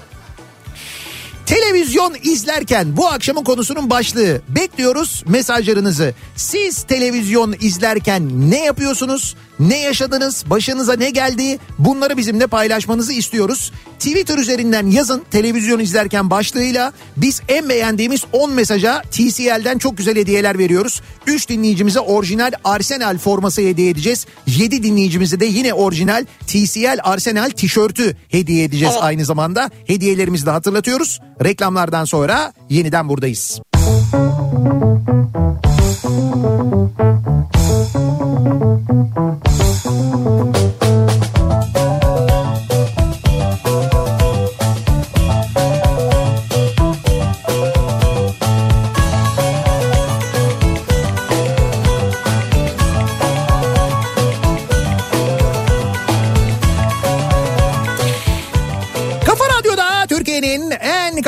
Televizyon 1.46 2.16
izlerken 2.24 2.98
bu 2.98 3.08
akşamın 3.08 3.44
konusunun 3.44 3.90
başlığı. 3.90 4.42
Bekliyoruz 4.50 5.24
mesajlarınızı. 5.28 6.14
Siz 6.36 6.84
televizyon 6.84 7.56
izlerken 7.60 8.52
ne 8.52 8.64
yapıyorsunuz? 8.66 9.36
Ne 9.60 9.80
yaşadınız? 9.80 10.44
Başınıza 10.50 10.94
ne 10.94 11.10
geldi? 11.10 11.60
Bunları 11.80 12.18
bizimle 12.18 12.48
paylaşmanızı 12.48 13.14
istiyoruz. 13.14 13.72
Twitter 14.00 14.38
üzerinden 14.38 14.88
yazın 14.88 15.24
televizyon 15.32 15.80
izlerken 15.80 16.30
başlığıyla 16.30 16.94
biz 17.18 17.42
en 17.48 17.70
beğendiğimiz 17.70 18.24
10 18.32 18.54
mesaja 18.54 19.02
TCL'den 19.02 19.78
çok 19.78 19.98
güzel 19.98 20.16
hediyeler 20.16 20.58
veriyoruz. 20.58 21.02
3 21.28 21.50
dinleyicimize 21.50 22.00
orijinal 22.00 22.52
Arsenal 22.64 23.18
forması 23.18 23.62
hediye 23.62 23.90
edeceğiz. 23.90 24.26
7 24.48 24.84
dinleyicimize 24.84 25.40
de 25.40 25.46
yine 25.46 25.74
orijinal 25.74 26.26
TCL 26.48 27.00
Arsenal 27.04 27.50
tişörtü 27.50 28.18
hediye 28.30 28.64
edeceğiz 28.64 28.94
Evet. 28.94 29.04
aynı 29.04 29.26
zamanda. 29.26 29.70
Hediyelerimizi 29.88 30.46
de 30.46 30.52
hatırlatıyoruz. 30.52 31.20
Reklamlardan 31.44 32.06
sonra 32.06 32.54
yeniden 32.70 33.10
buradayız. 33.10 33.62
Kafa 33.74 35.27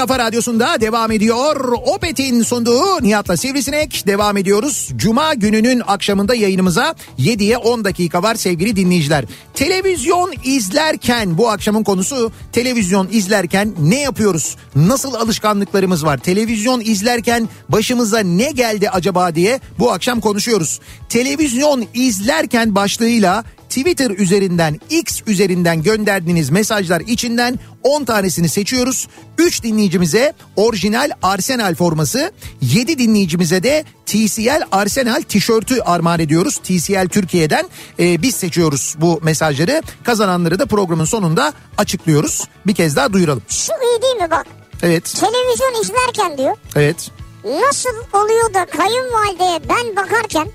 kafa 0.10 0.24
radyosunda 0.26 0.82
devam 0.82 1.12
ediyor. 1.12 1.74
Opet'in 1.86 2.43
sunduğu 2.43 3.04
Nihat'la 3.04 3.38
Sivrisinek 3.38 4.08
devam 4.08 4.38
ediyoruz. 4.38 4.89
Cuma 4.95 5.34
gününün 5.34 5.82
akşamında 5.88 6.36
yayınımıza 6.36 6.95
7'ye 7.19 7.58
10 7.58 7.84
dakika 7.84 8.24
var 8.24 8.36
sevgili 8.36 8.76
dinleyiciler. 8.76 9.26
Televizyon 9.54 10.34
izlerken 10.43 11.38
bu 11.38 11.50
akşamın 11.50 11.84
konusu 11.84 12.32
televizyon 12.52 13.08
izlerken 13.12 13.74
ne 13.80 14.00
yapıyoruz? 14.00 14.56
Nasıl 14.76 15.13
alışkanlıklarımız 15.13 16.06
var? 16.06 16.17
Televizyon 16.17 16.82
izlerken 16.82 17.50
başımıza 17.69 18.19
ne 18.19 18.52
geldi 18.52 18.89
acaba 18.89 19.36
diye 19.36 19.60
bu 19.80 19.91
akşam 19.91 20.19
konuşuyoruz. 20.19 20.80
Televizyon 21.10 21.86
izlerken 21.93 22.76
başlığıyla 22.76 23.43
Twitter 23.69 24.10
üzerinden 24.12 24.79
X 24.89 25.21
üzerinden 25.27 25.84
gönderdiğiniz 25.84 26.49
mesajlar 26.49 26.99
içinden 27.01 27.60
10 27.84 28.03
tanesini 28.05 28.49
seçiyoruz. 28.49 29.08
3 29.38 29.63
dinleyicimize 29.63 30.34
orijinal 30.55 31.10
Arsenal 31.23 31.75
forması, 31.75 32.32
7 32.62 32.97
dinleyicimize 32.99 33.63
de 33.63 33.84
TCL 34.05 34.62
Arsenal 34.71 35.21
tişörtü 35.21 35.82
armağan 35.82 36.19
ediyoruz. 36.19 36.58
TCL 36.58 37.08
Türkiye'den 37.10 37.69
Ee, 37.99 38.21
biz 38.21 38.36
seçiyoruz 38.36 38.95
bu 38.97 39.19
mesajları. 39.23 39.82
Kazananları 40.03 40.60
da 40.60 40.65
programın 40.65 41.05
sonunda 41.05 41.53
açıklıyoruz. 41.77 42.43
Bir 42.67 42.75
kez 42.75 42.95
daha 42.95 43.13
duyuralım. 43.13 43.43
Şu 43.49 43.71
iyi 43.73 44.01
değil 44.01 44.15
mi 44.15 44.32
bak? 44.32 44.45
Evet, 44.84 45.15
Televizyon 45.19 45.82
izlerken 45.82 46.38
diyor. 46.38 46.58
evet. 46.75 47.12
Nasıl 47.45 47.89
oluyor 48.13 48.53
da 48.53 48.65
kayınvalideye 48.65 49.60
ben 49.69 49.95
bakarken 49.95 50.47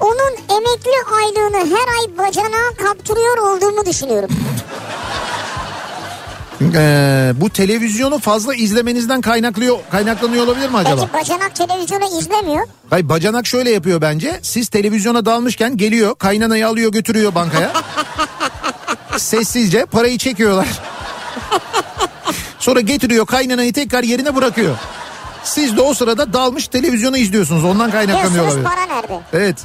onun 0.00 0.32
emekli 0.56 1.14
aylığını 1.14 1.76
her 1.76 1.88
ay 1.88 2.18
bacanağa 2.26 2.74
kaptırıyor 2.84 3.38
olduğumu 3.38 3.86
düşünüyorum. 3.86 4.30
Ee, 6.74 7.32
bu 7.34 7.50
televizyonu 7.50 8.18
fazla 8.18 8.54
izlemenizden 8.54 9.20
kaynaklıyor, 9.20 9.78
kaynaklanıyor 9.90 10.44
olabilir 10.44 10.68
mi 10.68 10.76
acaba? 10.76 11.00
Belki 11.00 11.12
bacanak 11.12 11.54
televizyonu 11.56 12.18
izlemiyor. 12.18 12.66
Hayır 12.90 13.08
bacanak 13.08 13.46
şöyle 13.46 13.70
yapıyor 13.70 14.00
bence. 14.00 14.38
Siz 14.42 14.68
televizyona 14.68 15.24
dalmışken 15.26 15.76
geliyor 15.76 16.14
kaynanayı 16.18 16.68
alıyor 16.68 16.92
götürüyor 16.92 17.34
bankaya. 17.34 17.72
Sessizce 19.16 19.86
parayı 19.86 20.18
çekiyorlar. 20.18 20.66
Sonra 22.58 22.80
getiriyor 22.80 23.26
kaynanayı 23.26 23.72
tekrar 23.72 24.02
yerine 24.02 24.36
bırakıyor. 24.36 24.76
Siz 25.44 25.76
de 25.76 25.80
o 25.80 25.94
sırada 25.94 26.32
dalmış 26.32 26.68
televizyonu 26.68 27.16
izliyorsunuz. 27.16 27.64
Ondan 27.64 27.90
kaynaklanıyor 27.90 28.44
olabilir. 28.44 28.64
para 28.64 28.86
nerede? 28.86 29.20
Evet. 29.32 29.56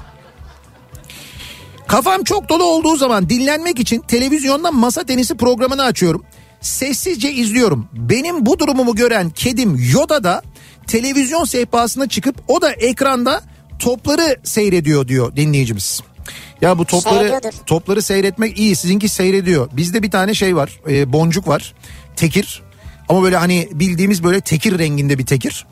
Kafam 1.92 2.24
çok 2.24 2.50
dolu 2.50 2.64
olduğu 2.64 2.98
zaman 2.98 3.30
dinlenmek 3.30 3.80
için 3.80 4.02
televizyonda 4.02 4.72
masa 4.72 5.04
tenisi 5.04 5.38
programını 5.38 5.84
açıyorum. 5.84 6.24
Sessizce 6.62 7.32
izliyorum. 7.32 7.88
Benim 7.94 8.46
bu 8.46 8.60
durumumu 8.60 8.96
gören 8.96 9.30
kedim 9.30 9.80
Yoda 9.94 10.24
da 10.24 10.42
televizyon 10.88 11.44
sehpasına 11.44 12.10
çıkıp 12.10 12.36
o 12.48 12.62
da 12.62 12.72
ekranda 12.72 13.42
topları 13.80 14.38
seyrediyor 14.44 15.08
diyor 15.08 15.36
dinleyicimiz. 15.36 16.02
Ya 16.62 16.78
bu 16.78 16.86
topları 16.86 17.42
topları 17.66 18.02
seyretmek 18.02 18.60
iyi. 18.60 18.76
Sizinki 18.76 19.10
seyrediyor. 19.10 19.70
Bizde 19.74 20.04
bir 20.04 20.12
tane 20.12 20.34
şey 20.34 20.56
var. 20.56 20.80
e, 20.90 21.14
boncuk 21.14 21.48
var. 21.48 21.74
Tekir. 22.16 22.62
Ama 23.10 23.24
böyle 23.24 23.38
hani 23.38 23.70
bildiğimiz 23.72 24.24
böyle 24.24 24.42
tekir 24.42 24.80
renginde 24.80 25.18
bir 25.18 25.26
tekir. 25.26 25.66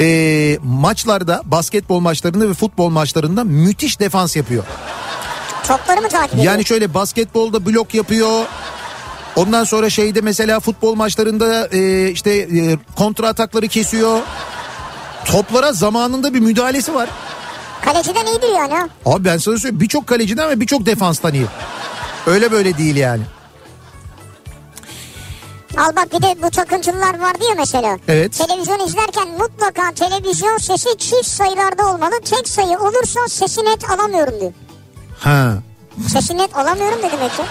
Ee, 0.00 0.58
maçlarda 0.62 1.42
basketbol 1.44 2.00
maçlarında 2.00 2.48
ve 2.48 2.54
futbol 2.54 2.88
maçlarında 2.88 3.44
müthiş 3.44 4.00
defans 4.00 4.36
yapıyor. 4.36 4.64
Topları 5.68 6.00
mı 6.00 6.08
takip 6.08 6.34
ediyor? 6.34 6.52
Yani 6.52 6.64
şöyle 6.64 6.94
basketbolda 6.94 7.66
blok 7.66 7.94
yapıyor. 7.94 8.44
Ondan 9.36 9.64
sonra 9.64 9.90
şeyde 9.90 10.20
mesela 10.20 10.60
futbol 10.60 10.94
maçlarında 10.94 11.68
e, 11.72 12.10
işte 12.10 12.30
e, 12.30 12.78
kontra 12.96 13.28
atakları 13.28 13.68
kesiyor. 13.68 14.20
Toplara 15.24 15.72
zamanında 15.72 16.34
bir 16.34 16.40
müdahalesi 16.40 16.94
var. 16.94 17.08
Kaleciden 17.84 18.26
iyidir 18.26 18.48
yani. 18.56 18.88
Abi 19.06 19.24
ben 19.24 19.38
sana 19.38 19.56
söyleyeyim 19.56 19.80
birçok 19.80 20.06
kaleciden 20.06 20.50
ve 20.50 20.60
birçok 20.60 20.86
defanstan 20.86 21.34
iyi. 21.34 21.46
Öyle 22.26 22.52
böyle 22.52 22.78
değil 22.78 22.96
yani. 22.96 23.22
Al 25.78 25.96
bak 25.96 26.12
bir 26.12 26.22
de 26.22 26.42
bu 26.42 26.50
takıntılılar 26.50 27.18
vardı 27.20 27.44
ya 27.48 27.54
mesela. 27.56 27.98
Evet. 28.08 28.38
Televizyon 28.38 28.86
izlerken 28.86 29.28
mutlaka 29.28 29.92
televizyon 29.92 30.58
sesi 30.58 30.98
çift 30.98 31.26
sayılarda 31.26 31.86
olmalı. 31.94 32.14
Tek 32.24 32.48
sayı 32.48 32.78
olursa 32.78 33.20
sesi 33.28 33.64
net 33.64 33.90
alamıyorum 33.90 34.40
diyor. 34.40 34.52
Ha. 35.20 35.54
Sesi 36.12 36.38
net 36.38 36.56
alamıyorum 36.56 36.98
ne 36.98 37.12
demek 37.12 37.38
ya? 37.38 37.44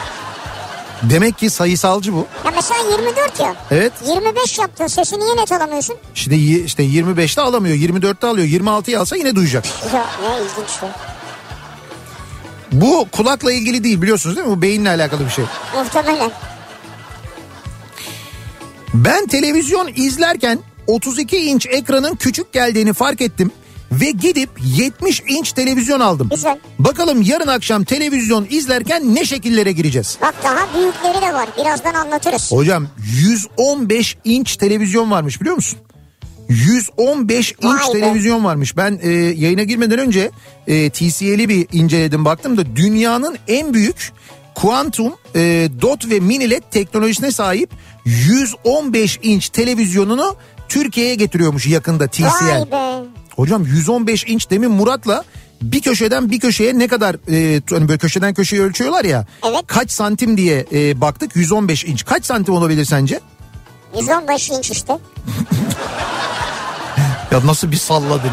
Demek 1.03 1.37
ki 1.37 1.49
sayısalcı 1.49 2.13
bu. 2.13 2.27
Ya 2.45 2.51
mesela 2.55 2.79
24 2.91 3.39
ya. 3.39 3.55
Evet. 3.71 3.93
25 4.07 4.59
yaptın 4.59 4.87
sesi 4.87 5.19
niye 5.19 5.35
net 5.37 5.51
alamıyorsun? 5.51 5.95
İşte 6.15 6.35
y- 6.35 6.59
işte 6.63 6.83
25'te 6.83 7.41
alamıyor, 7.41 7.75
24'te 7.75 8.27
alıyor, 8.27 8.47
26'yı 8.47 8.99
alsa 8.99 9.15
yine 9.15 9.35
duyacak. 9.35 9.65
Ya 9.93 10.05
ne 10.21 10.35
ilginç 10.37 10.83
ya. 10.83 10.89
Bu 12.71 13.07
kulakla 13.11 13.51
ilgili 13.51 13.83
değil 13.83 14.01
biliyorsunuz 14.01 14.35
değil 14.35 14.47
mi? 14.47 14.57
Bu 14.57 14.61
beyinle 14.61 14.89
alakalı 14.89 15.25
bir 15.25 15.29
şey. 15.29 15.45
Muhtemelen. 15.75 16.31
Ben 18.93 19.27
televizyon 19.27 19.89
izlerken 19.95 20.59
32 20.87 21.37
inç 21.37 21.65
ekranın 21.65 22.15
küçük 22.15 22.53
geldiğini 22.53 22.93
fark 22.93 23.21
ettim 23.21 23.51
ve 23.91 24.11
gidip 24.11 24.49
70 24.77 25.23
inç 25.27 25.51
televizyon 25.51 25.99
aldım. 25.99 26.29
Güzel. 26.31 26.59
Bakalım 26.79 27.21
yarın 27.21 27.47
akşam 27.47 27.83
televizyon 27.83 28.47
izlerken 28.49 29.15
ne 29.15 29.25
şekillere 29.25 29.71
gireceğiz? 29.71 30.17
Bak 30.21 30.35
daha 30.43 30.79
büyükleri 30.79 31.21
de 31.21 31.33
var. 31.33 31.49
Birazdan 31.57 31.93
anlatırız. 31.93 32.51
Hocam 32.51 32.87
115 33.21 34.17
inç 34.23 34.55
televizyon 34.55 35.11
varmış 35.11 35.41
biliyor 35.41 35.55
musun? 35.55 35.79
115 36.49 37.51
inç 37.51 37.63
Vay 37.63 37.87
be. 37.95 37.99
televizyon 37.99 38.43
varmış. 38.43 38.77
Ben 38.77 38.99
e, 39.03 39.09
yayına 39.11 39.63
girmeden 39.63 39.99
önce 39.99 40.31
e, 40.67 40.89
TCL'i 40.89 41.49
bir 41.49 41.67
inceledim 41.71 42.25
baktım 42.25 42.57
da 42.57 42.75
dünyanın 42.75 43.37
en 43.47 43.73
büyük 43.73 44.11
kuantum, 44.55 45.13
e, 45.35 45.69
dot 45.81 46.09
ve 46.09 46.19
mini 46.19 46.49
led 46.49 46.63
teknolojisine 46.71 47.31
sahip 47.31 47.69
115 48.05 49.19
inç 49.23 49.49
televizyonunu 49.49 50.35
Türkiye'ye 50.69 51.15
getiriyormuş 51.15 51.67
yakında 51.67 52.07
TCL. 52.07 52.21
Vay 52.23 52.71
be. 52.71 53.18
Hocam 53.39 53.65
115 53.65 54.25
inç 54.27 54.49
demin 54.49 54.71
Murat'la 54.71 55.23
bir 55.61 55.81
köşeden 55.81 56.31
bir 56.31 56.39
köşeye 56.39 56.79
ne 56.79 56.87
kadar 56.87 57.15
e, 57.31 57.61
hani 57.69 57.87
böyle 57.87 57.97
köşeden 57.97 58.33
köşeye 58.33 58.61
ölçüyorlar 58.61 59.05
ya. 59.05 59.25
Evet. 59.43 59.63
Kaç 59.67 59.91
santim 59.91 60.37
diye 60.37 60.65
e, 60.71 61.01
baktık 61.01 61.35
115 61.35 61.85
inç. 61.85 62.05
Kaç 62.05 62.25
santim 62.25 62.53
olabilir 62.53 62.85
sence? 62.85 63.19
115 63.95 64.49
inç 64.49 64.71
işte. 64.71 64.97
Ya 67.31 67.41
nasıl 67.45 67.71
bir 67.71 67.77
salladın? 67.77 68.31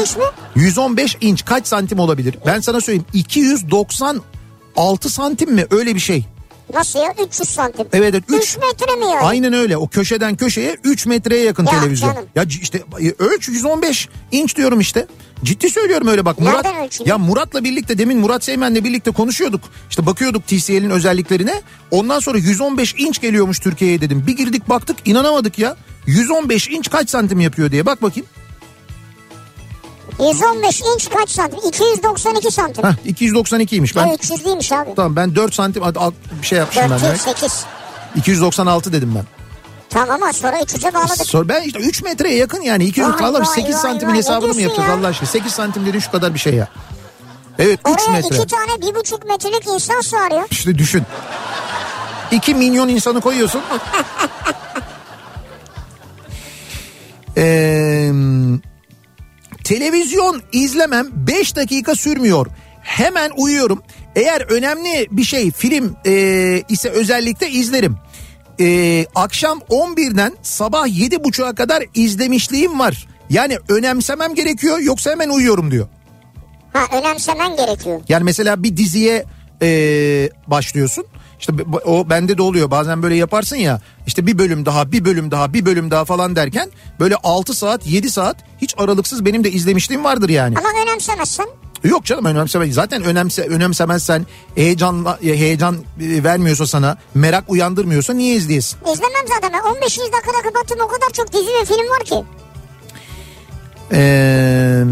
İnç 0.00 0.16
mi? 0.16 0.24
115 0.54 1.16
inç 1.20 1.44
kaç 1.44 1.66
santim 1.66 1.98
olabilir? 1.98 2.38
Ben 2.46 2.60
sana 2.60 2.80
söyleyeyim 2.80 3.06
296 3.12 5.10
santim 5.10 5.52
mi 5.52 5.66
öyle 5.70 5.94
bir 5.94 6.00
şey. 6.00 6.26
Nasıl 6.74 6.98
ya? 6.98 7.14
300 7.26 7.48
santim. 7.48 7.86
Evet 7.92 8.14
evet 8.14 8.24
3 8.28 8.42
3 8.42 8.56
metre 8.56 8.96
mi 8.96 9.04
yani? 9.04 9.20
Aynen 9.20 9.52
öyle 9.52 9.76
o 9.76 9.88
köşeden 9.88 10.36
köşeye 10.36 10.76
3 10.84 11.06
metreye 11.06 11.44
yakın 11.44 11.66
Ya 11.66 11.70
televizyon. 11.80 12.14
canım. 12.14 12.26
Ya 12.34 12.44
işte 12.62 12.82
ölç 13.18 13.48
115 13.48 14.08
inç 14.32 14.56
diyorum 14.56 14.80
işte. 14.80 15.06
Ciddi 15.44 15.70
söylüyorum 15.70 16.08
öyle 16.08 16.24
bak 16.24 16.40
Murat. 16.40 16.66
Ya 17.06 17.18
Murat'la 17.18 17.64
birlikte 17.64 17.98
demin 17.98 18.18
Murat 18.18 18.44
Seymen'le 18.44 18.84
birlikte 18.84 19.10
konuşuyorduk. 19.10 19.60
İşte 19.90 20.06
bakıyorduk 20.06 20.46
TCL'in 20.46 20.90
özelliklerine. 20.90 21.62
Ondan 21.90 22.20
sonra 22.20 22.38
115 22.38 22.94
inç 22.98 23.20
geliyormuş 23.20 23.58
Türkiye'ye 23.58 24.00
dedim. 24.00 24.24
Bir 24.26 24.36
girdik 24.36 24.68
baktık 24.68 24.96
inanamadık 25.04 25.58
ya. 25.58 25.76
115 26.06 26.68
inç 26.68 26.90
kaç 26.90 27.10
santim 27.10 27.40
yapıyor 27.40 27.70
diye 27.70 27.86
bak 27.86 28.02
bakayım. 28.02 28.26
115 30.18 30.80
inç 30.94 31.10
kaç 31.10 31.30
santim? 31.30 31.58
292 31.68 32.50
santim. 32.50 32.84
Hah 32.84 32.94
292'ymiş. 33.06 33.96
Ben 33.96 34.08
300 34.14 34.44
değilmiş 34.44 34.72
abi. 34.72 34.94
tamam 34.96 35.16
ben 35.16 35.34
4 35.34 35.54
santim 35.54 35.82
ad- 35.82 35.96
ad- 35.96 36.12
bir 36.42 36.46
şey 36.46 36.58
yapmışım 36.58 36.82
ben. 36.82 36.90
demek. 36.90 37.02
408. 37.02 37.64
296 38.16 38.92
dedim 38.92 39.12
ben. 39.16 39.24
Tamam 39.90 40.10
ama 40.22 40.32
sonra 40.32 40.60
300'e 40.60 40.94
bağladık. 40.94 41.26
Sor 41.26 41.48
ben 41.48 41.62
işte 41.62 41.78
3 41.78 42.02
metreye 42.02 42.36
yakın 42.36 42.60
yani 42.62 42.84
200 42.84 43.08
Vay, 43.08 43.32
vay, 43.32 43.44
8 43.46 43.74
vay, 43.74 43.80
santimin 43.82 44.12
vay, 44.12 44.18
hesabını 44.18 44.54
mı 44.54 44.60
yapacağız 44.60 44.88
ya? 44.88 44.94
Allah 44.94 45.06
aşkına 45.06 45.28
8 45.28 45.52
santim 45.52 45.82
dediğin 45.86 46.00
şu 46.00 46.10
kadar 46.10 46.34
bir 46.34 46.38
şey 46.38 46.54
ya. 46.54 46.68
Evet 47.58 47.80
3 47.80 47.86
Oraya 48.08 48.12
metre. 48.12 48.36
iki 48.36 48.46
tane 48.46 48.82
bir 48.82 48.94
buçuk 48.94 49.26
metrelik 49.26 49.66
insan 49.66 50.00
sığarıyor. 50.00 50.44
İşte 50.50 50.78
düşün. 50.78 51.02
2 52.30 52.54
milyon 52.54 52.88
insanı 52.88 53.20
koyuyorsun. 53.20 53.60
Ee, 57.38 58.10
televizyon 59.66 60.42
izlemem 60.52 61.06
5 61.12 61.56
dakika 61.56 61.94
sürmüyor. 61.94 62.46
Hemen 62.82 63.30
uyuyorum. 63.36 63.82
Eğer 64.16 64.40
önemli 64.40 65.08
bir 65.10 65.24
şey 65.24 65.50
film 65.50 65.96
e, 66.06 66.12
ise 66.68 66.88
özellikle 66.88 67.50
izlerim. 67.50 67.96
E, 68.60 69.06
akşam 69.14 69.58
11'den 69.58 70.32
sabah 70.42 70.86
7.30'a 70.86 71.54
kadar 71.54 71.84
izlemişliğim 71.94 72.78
var. 72.78 73.08
Yani 73.30 73.58
önemsemem 73.68 74.34
gerekiyor 74.34 74.78
yoksa 74.78 75.10
hemen 75.10 75.28
uyuyorum 75.28 75.70
diyor. 75.70 75.88
Ha 76.72 76.98
önemsemen 76.98 77.56
gerekiyor. 77.56 78.00
Yani 78.08 78.24
mesela 78.24 78.62
bir 78.62 78.76
diziye 78.76 79.24
e, 79.62 79.68
başlıyorsun. 80.46 81.06
İşte 81.40 81.52
o 81.84 82.10
bende 82.10 82.38
de 82.38 82.42
oluyor 82.42 82.70
bazen 82.70 83.02
böyle 83.02 83.14
yaparsın 83.14 83.56
ya 83.56 83.80
işte 84.06 84.26
bir 84.26 84.38
bölüm 84.38 84.66
daha 84.66 84.92
bir 84.92 85.04
bölüm 85.04 85.30
daha 85.30 85.52
bir 85.52 85.66
bölüm 85.66 85.90
daha 85.90 86.04
falan 86.04 86.36
derken 86.36 86.70
böyle 87.00 87.16
6 87.16 87.54
saat 87.54 87.86
7 87.86 88.10
saat 88.10 88.36
hiç 88.58 88.74
aralıksız 88.78 89.24
benim 89.24 89.44
de 89.44 89.50
izlemişliğim 89.50 90.04
vardır 90.04 90.28
yani. 90.28 90.58
Ama 90.58 90.68
önemsemezsen 90.82 91.46
Yok 91.84 92.04
canım 92.04 92.24
önemseme 92.24 92.72
zaten 92.72 93.04
önemse 93.04 93.42
önemsemezsen 93.42 94.26
heyecan 94.54 95.06
heyecan 95.22 95.76
e, 96.00 96.24
vermiyorsa 96.24 96.66
sana 96.66 96.98
merak 97.14 97.44
uyandırmıyorsa 97.48 98.12
niye 98.12 98.34
izleyesin? 98.34 98.78
izlemem 98.80 99.26
zaten. 99.28 99.52
Ben 99.52 99.70
15. 99.70 99.98
dakikada 99.98 100.42
kapattım 100.42 100.78
o 100.84 100.88
kadar 100.88 101.10
çok 101.12 101.32
dizi 101.32 101.46
ve 101.60 101.64
film 101.64 101.90
var 101.90 102.04
ki. 102.04 102.24
Ee, 103.92 104.84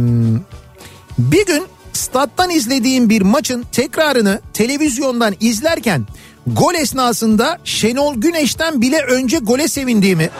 bir 1.18 1.46
gün 1.46 1.66
stat'tan 1.92 2.50
izlediğim 2.50 3.10
bir 3.10 3.22
maçın 3.22 3.64
tekrarını 3.72 4.40
televizyondan 4.54 5.34
izlerken 5.40 6.06
gol 6.46 6.74
esnasında 6.74 7.58
Şenol 7.64 8.14
Güneş'ten 8.14 8.80
bile 8.80 8.98
önce 9.02 9.38
gole 9.38 9.68
sevindiğimi 9.68 10.30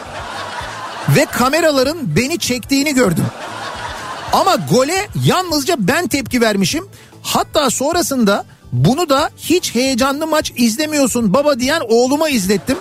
ve 1.16 1.24
kameraların 1.24 2.16
beni 2.16 2.38
çektiğini 2.38 2.94
gördüm. 2.94 3.26
Ama 4.32 4.56
gole 4.70 5.08
yalnızca 5.24 5.74
ben 5.78 6.06
tepki 6.06 6.40
vermişim. 6.40 6.88
Hatta 7.22 7.70
sonrasında 7.70 8.44
bunu 8.72 9.08
da 9.08 9.30
hiç 9.38 9.74
heyecanlı 9.74 10.26
maç 10.26 10.52
izlemiyorsun 10.56 11.34
baba 11.34 11.60
diyen 11.60 11.82
oğluma 11.88 12.28
izlettim. 12.28 12.78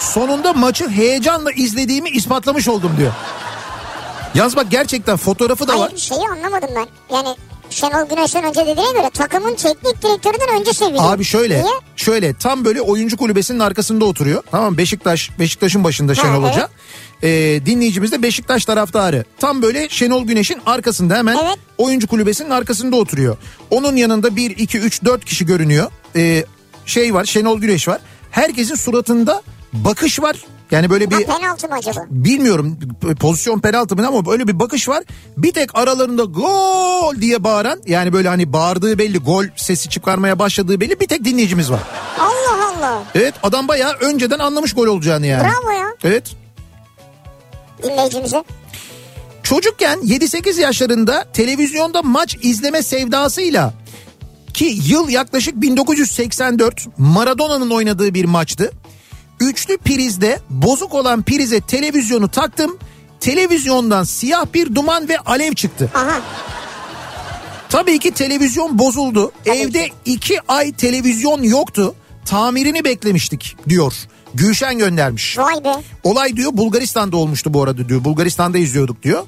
Sonunda 0.00 0.52
maçı 0.52 0.88
heyecanla 0.88 1.52
izlediğimi 1.52 2.08
ispatlamış 2.10 2.68
oldum 2.68 2.92
diyor. 2.98 3.12
Yalnız 4.34 4.56
bak 4.56 4.66
gerçekten 4.70 5.16
fotoğrafı 5.16 5.68
da 5.68 5.78
var. 5.78 5.88
Hayır 5.88 5.98
şeyi 5.98 6.28
anlamadım 6.28 6.70
ben. 6.76 7.16
Yani 7.16 7.36
Şenol 7.70 8.08
Güneş'ten 8.08 8.44
önce 8.44 8.60
dediğine 8.60 8.92
göre 8.92 9.10
takımın 9.14 9.54
teknik 9.54 10.02
direktöründen 10.02 10.60
önce 10.60 10.72
seviyor. 10.72 11.12
Abi 11.12 11.24
şöyle 11.24 11.54
Niye? 11.62 11.72
şöyle 11.96 12.34
tam 12.34 12.64
böyle 12.64 12.80
oyuncu 12.80 13.16
kulübesinin 13.16 13.58
arkasında 13.58 14.04
oturuyor. 14.04 14.42
Tamam? 14.50 14.78
Beşiktaş 14.78 15.30
Beşiktaş'ın 15.38 15.84
başında 15.84 16.14
Şenol 16.14 16.44
evet. 16.44 16.52
Hoca. 16.54 16.68
Ee, 17.22 17.60
dinleyicimiz 17.66 18.12
de 18.12 18.22
Beşiktaş 18.22 18.64
taraftarı. 18.64 19.24
Tam 19.38 19.62
böyle 19.62 19.88
Şenol 19.88 20.24
Güneş'in 20.24 20.60
arkasında 20.66 21.16
hemen 21.16 21.36
Evet. 21.44 21.58
oyuncu 21.78 22.06
kulübesinin 22.06 22.50
arkasında 22.50 22.96
oturuyor. 22.96 23.36
Onun 23.70 23.96
yanında 23.96 24.36
1 24.36 24.50
2 24.50 24.78
3 24.78 25.04
4 25.04 25.24
kişi 25.24 25.46
görünüyor. 25.46 25.90
Ee, 26.16 26.44
şey 26.86 27.14
var 27.14 27.24
Şenol 27.24 27.60
Güneş 27.60 27.88
var. 27.88 28.00
Herkesin 28.30 28.74
suratında 28.74 29.42
bakış 29.72 30.20
var. 30.22 30.36
Yani 30.70 30.90
böyle 30.90 31.04
Ha, 31.04 31.10
bir 31.18 31.26
penaltı 31.26 31.68
mı 31.68 31.74
acaba? 31.74 32.04
bilmiyorum 32.10 32.78
pozisyon 33.20 33.60
penaltı 33.60 33.96
mı 33.96 34.06
ama 34.08 34.26
böyle 34.26 34.48
bir 34.48 34.58
bakış 34.60 34.88
var. 34.88 35.04
Bir 35.36 35.52
tek 35.52 35.78
aralarında 35.78 36.24
gol 36.24 37.16
diye 37.20 37.44
bağıran 37.44 37.80
yani 37.86 38.12
böyle 38.12 38.28
hani 38.28 38.52
bağırdığı 38.52 38.98
belli 38.98 39.18
gol 39.18 39.44
sesi 39.56 39.88
çıkarmaya 39.88 40.38
başladığı 40.38 40.80
belli 40.80 41.00
bir 41.00 41.06
tek 41.08 41.24
dinleyicimiz 41.24 41.70
var. 41.70 41.80
Allah 42.18 42.68
Allah. 42.76 43.02
Evet 43.14 43.34
adam 43.42 43.68
bayağı 43.68 43.92
önceden 43.92 44.38
anlamış 44.38 44.72
gol 44.74 44.86
olacağını 44.86 45.26
yani. 45.26 45.42
Bravo 45.42 45.70
ya 45.70 45.86
Evet. 46.04 46.24
dinleyicimize. 47.82 48.44
Çocukken 49.42 49.98
7-8 49.98 50.60
yaşlarında 50.60 51.24
televizyonda 51.32 52.02
maç 52.02 52.36
izleme 52.42 52.82
sevdasıyla 52.82 53.74
ki 54.54 54.78
yıl 54.86 55.08
yaklaşık 55.08 55.54
1984 55.62 56.86
Maradona'nın 56.98 57.70
oynadığı 57.70 58.14
bir 58.14 58.24
maçtı. 58.24 58.70
Üçlü 59.40 59.78
prizde 59.78 60.40
bozuk 60.50 60.94
olan 60.94 61.22
prize 61.22 61.60
televizyonu 61.60 62.28
taktım. 62.28 62.78
Televizyondan 63.20 64.04
siyah 64.04 64.46
bir 64.54 64.74
duman 64.74 65.08
ve 65.08 65.18
alev 65.18 65.52
çıktı. 65.52 65.90
Aha. 65.94 66.20
Tabii 67.68 67.98
ki 67.98 68.10
televizyon 68.10 68.78
bozuldu. 68.78 69.32
Evde 69.46 69.88
iki 70.04 70.40
ay 70.48 70.72
televizyon 70.72 71.42
yoktu. 71.42 71.94
Tamirini 72.24 72.84
beklemiştik 72.84 73.56
diyor. 73.68 73.94
Gülşen 74.34 74.78
göndermiş. 74.78 75.38
Vay 75.38 75.64
be. 75.64 75.72
Olay 76.02 76.36
diyor 76.36 76.50
Bulgaristan'da 76.54 77.16
olmuştu 77.16 77.54
bu 77.54 77.62
arada 77.62 77.88
diyor. 77.88 78.04
Bulgaristan'da 78.04 78.58
izliyorduk 78.58 79.02
diyor. 79.02 79.22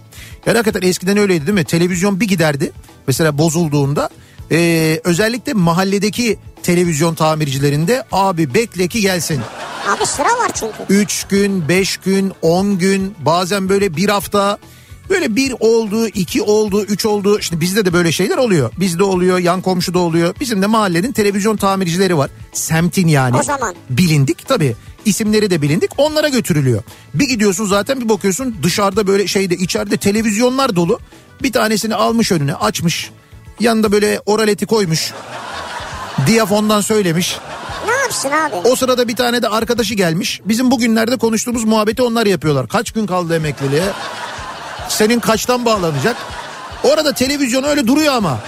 Yani 0.47 0.57
hakikaten 0.57 0.89
eskiden 0.89 1.17
öyleydi 1.17 1.47
değil 1.47 1.59
mi? 1.59 1.65
Televizyon 1.65 2.21
bir 2.21 2.29
giderdi. 2.29 2.73
Mesela 3.07 3.39
bozulduğunda. 3.39 4.11
Ee, 4.53 5.01
özellikle 5.05 5.53
mahalledeki 5.53 6.39
televizyon 6.63 7.15
tamircilerinde 7.15 8.05
abi 8.13 8.55
bekle 8.55 8.89
ki 8.89 9.01
gelsin. 9.01 9.41
Abi 9.89 10.07
sıra 10.07 10.29
var 10.29 10.51
çünkü. 10.55 10.75
3 10.89 11.25
gün, 11.25 11.69
5 11.69 11.97
gün, 11.97 12.33
10 12.43 12.79
gün 12.79 13.15
bazen 13.19 13.69
böyle 13.69 13.97
bir 13.97 14.09
hafta 14.09 14.59
böyle 15.11 15.37
bir 15.37 15.55
oldu, 15.61 16.07
iki 16.07 16.43
oldu, 16.43 16.85
üç 16.85 17.07
oldu. 17.07 17.43
Şimdi 17.43 17.61
bizde 17.61 17.85
de 17.85 17.93
böyle 17.93 18.13
şeyler 18.13 18.37
oluyor. 18.39 18.71
Bizde 18.81 19.05
oluyor, 19.05 19.39
yan 19.39 19.61
komşuda 19.61 19.99
oluyor. 19.99 20.35
Bizim 20.41 20.63
de 20.63 20.67
mahallenin 20.67 21.13
televizyon 21.13 21.57
tamircileri 21.57 22.17
var. 22.17 22.31
Semtin 22.53 23.09
yani. 23.09 23.37
O 23.37 23.43
zaman. 23.43 23.75
Bilindik 23.91 24.49
tabii. 24.49 24.77
İsimleri 25.05 25.51
de 25.51 25.63
bilindik. 25.63 25.91
Onlara 25.97 26.29
götürülüyor. 26.29 26.83
Bir 27.15 27.29
gidiyorsun 27.29 27.67
zaten 27.67 28.01
bir 28.01 28.09
bakıyorsun 28.09 28.57
dışarıda 28.63 29.07
böyle 29.07 29.27
şeyde 29.27 29.55
içeride 29.57 29.97
televizyonlar 29.97 30.77
dolu. 30.77 31.01
Bir 31.43 31.53
tanesini 31.53 31.95
almış 31.95 32.33
önüne 32.33 32.55
açmış. 32.55 33.11
Yanında 33.61 33.93
böyle 33.93 34.21
oraleti 34.27 34.67
koymuş. 34.67 35.13
Diyafondan 36.27 36.81
söylemiş. 36.81 37.39
Yapsın 38.13 38.31
abi? 38.31 38.69
O 38.69 38.77
sırada 38.77 39.09
bir 39.09 39.17
tane 39.17 39.43
de 39.43 39.49
arkadaşı 39.49 39.95
gelmiş. 39.95 40.41
Bizim 40.45 40.71
bugünlerde 40.71 41.17
konuştuğumuz 41.17 41.65
muhabbeti 41.65 42.03
onlar 42.03 42.27
yapıyorlar. 42.27 42.69
Kaç 42.69 42.91
gün 42.91 43.07
kaldı 43.07 43.37
emekliliğe? 43.37 43.85
Senin 44.89 45.21
kaçtan 45.21 45.65
bağlanacak? 45.65 46.17
Orada 46.85 47.13
televizyon 47.13 47.63
öyle 47.65 47.87
duruyor 47.87 48.15
ama. 48.15 48.39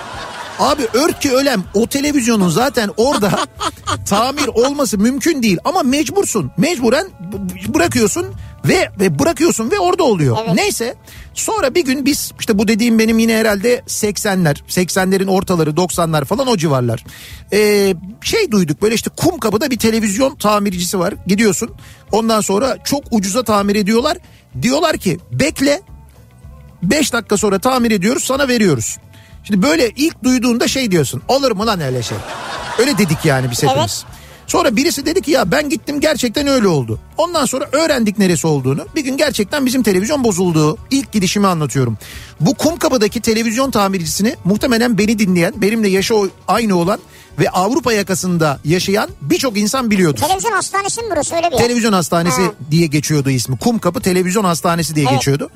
Abi 0.58 0.82
ört 0.94 1.20
ki 1.20 1.32
ölem 1.32 1.64
o 1.74 1.86
televizyonun 1.86 2.48
zaten 2.48 2.90
orada 2.96 3.30
tamir 4.08 4.46
olması 4.46 4.98
mümkün 4.98 5.42
değil 5.42 5.58
ama 5.64 5.82
mecbursun. 5.82 6.50
Mecburen 6.56 7.06
bırakıyorsun 7.68 8.26
ve, 8.64 8.90
ve 9.00 9.18
bırakıyorsun 9.18 9.70
ve 9.70 9.78
orada 9.78 10.02
oluyor. 10.02 10.38
Evet. 10.44 10.54
Neyse 10.54 10.94
sonra 11.34 11.74
bir 11.74 11.84
gün 11.84 12.04
biz 12.04 12.32
işte 12.40 12.58
bu 12.58 12.68
dediğim 12.68 12.98
benim 12.98 13.18
yine 13.18 13.36
herhalde 13.36 13.78
80'ler 13.78 14.56
80'lerin 14.68 15.30
ortaları 15.30 15.70
90'lar 15.70 16.24
falan 16.24 16.46
o 16.46 16.56
civarlar. 16.56 17.04
Ee, 17.52 17.94
şey 18.22 18.50
duyduk 18.50 18.82
böyle 18.82 18.94
işte 18.94 19.10
kum 19.16 19.38
kapıda 19.38 19.70
bir 19.70 19.78
televizyon 19.78 20.36
tamircisi 20.36 20.98
var 20.98 21.14
gidiyorsun 21.26 21.70
ondan 22.12 22.40
sonra 22.40 22.76
çok 22.84 23.04
ucuza 23.10 23.42
tamir 23.42 23.76
ediyorlar. 23.76 24.16
Diyorlar 24.62 24.96
ki 24.96 25.18
bekle 25.32 25.82
5 26.82 27.12
dakika 27.12 27.36
sonra 27.36 27.58
tamir 27.58 27.90
ediyoruz 27.90 28.24
sana 28.24 28.48
veriyoruz. 28.48 28.98
Şimdi 29.44 29.62
böyle 29.62 29.90
ilk 29.90 30.24
duyduğunda 30.24 30.68
şey 30.68 30.90
diyorsun 30.90 31.22
olur 31.28 31.52
mu 31.52 31.66
lan 31.66 31.80
öyle 31.80 32.02
şey. 32.02 32.18
Öyle 32.78 32.98
dedik 32.98 33.24
yani 33.24 33.50
biz 33.50 33.62
hepimiz. 33.62 34.04
Sonra 34.46 34.76
birisi 34.76 35.06
dedi 35.06 35.22
ki 35.22 35.30
ya 35.30 35.50
ben 35.50 35.68
gittim 35.70 36.00
gerçekten 36.00 36.46
öyle 36.46 36.68
oldu. 36.68 36.98
Ondan 37.16 37.46
sonra 37.46 37.68
öğrendik 37.72 38.18
neresi 38.18 38.46
olduğunu. 38.46 38.86
Bir 38.96 39.00
gün 39.04 39.16
gerçekten 39.16 39.66
bizim 39.66 39.82
televizyon 39.82 40.24
bozuldu. 40.24 40.78
İlk 40.90 41.12
gidişimi 41.12 41.46
anlatıyorum. 41.46 41.98
Bu 42.40 42.54
Kumkapı'daki 42.54 43.20
televizyon 43.20 43.70
tamircisini 43.70 44.36
muhtemelen 44.44 44.98
beni 44.98 45.18
dinleyen, 45.18 45.52
benimle 45.56 45.88
yaşı 45.88 46.14
aynı 46.48 46.76
olan 46.76 46.98
ve 47.38 47.50
Avrupa 47.50 47.92
yakasında 47.92 48.60
yaşayan 48.64 49.08
birçok 49.20 49.58
insan 49.58 49.90
biliyordur. 49.90 50.20
Televizyon 50.20 50.52
hastanesi 50.52 51.00
mi 51.02 51.06
burası 51.10 51.34
öyle 51.36 51.46
bir 51.46 51.52
yer? 51.52 51.58
Televizyon 51.62 51.92
hastanesi 51.92 52.42
Ha. 52.42 52.52
diye 52.70 52.86
geçiyordu 52.86 53.30
ismi. 53.30 53.58
Kumkapı 53.58 54.00
Televizyon 54.00 54.44
Hastanesi 54.44 54.94
diye 54.94 55.06
Evet. 55.08 55.14
geçiyordu. 55.18 55.50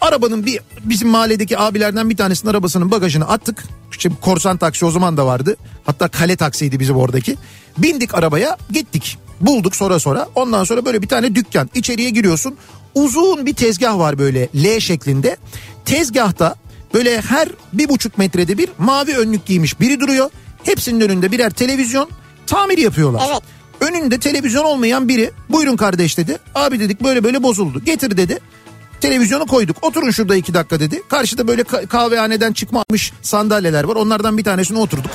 Arabanın 0.00 0.46
bir 0.46 0.60
bizim 0.84 1.08
mahalledeki 1.08 1.58
abilerden 1.58 2.10
bir 2.10 2.16
tanesinin 2.16 2.50
arabasının 2.50 2.90
bagajını 2.90 3.28
attık. 3.28 3.64
Şimdi 3.98 4.16
korsan 4.20 4.56
taksi 4.56 4.84
o 4.86 4.90
zaman 4.90 5.16
da 5.16 5.26
vardı. 5.26 5.56
Hatta 5.84 6.08
kale 6.08 6.36
taksiydi 6.36 6.80
bizim 6.80 6.96
oradaki. 6.96 7.36
Bindik 7.78 8.14
arabaya 8.14 8.56
gittik. 8.70 9.18
Bulduk 9.40 9.76
sonra 9.76 9.98
sonra. 9.98 10.28
Ondan 10.34 10.64
sonra 10.64 10.84
böyle 10.84 11.02
bir 11.02 11.08
tane 11.08 11.34
dükkan. 11.34 11.70
İçeriye 11.74 12.10
giriyorsun. 12.10 12.56
Uzun 12.94 13.46
bir 13.46 13.54
tezgah 13.54 13.98
var 13.98 14.18
böyle 14.18 14.48
L 14.54 14.80
şeklinde. 14.80 15.36
Tezgahta 15.84 16.54
böyle 16.94 17.20
her 17.20 17.48
bir 17.72 17.88
buçuk 17.88 18.18
metrede 18.18 18.58
bir 18.58 18.68
mavi 18.78 19.16
önlük 19.16 19.46
giymiş 19.46 19.80
biri 19.80 20.00
duruyor. 20.00 20.30
Hepsinin 20.64 21.00
önünde 21.00 21.32
birer 21.32 21.50
televizyon 21.50 22.10
tamir 22.46 22.78
yapıyorlar. 22.78 23.22
Evet. 23.30 23.42
Önünde 23.80 24.18
televizyon 24.18 24.64
olmayan 24.64 25.08
biri 25.08 25.30
buyurun 25.48 25.76
kardeş 25.76 26.18
dedi. 26.18 26.38
Abi 26.54 26.80
dedik 26.80 27.02
böyle 27.02 27.24
böyle 27.24 27.42
bozuldu. 27.42 27.84
Getir 27.84 28.16
dedi. 28.16 28.38
Televizyonu 29.00 29.46
koyduk. 29.46 29.76
Oturun 29.82 30.10
şurada 30.10 30.36
iki 30.36 30.54
dakika 30.54 30.80
dedi. 30.80 31.02
Karşıda 31.08 31.48
böyle 31.48 31.62
ka- 31.62 31.86
kahvehaneden 31.86 32.52
çıkmamış 32.52 33.12
sandalyeler 33.22 33.84
var. 33.84 33.96
Onlardan 33.96 34.38
bir 34.38 34.44
tanesine 34.44 34.78
oturduk. 34.78 35.10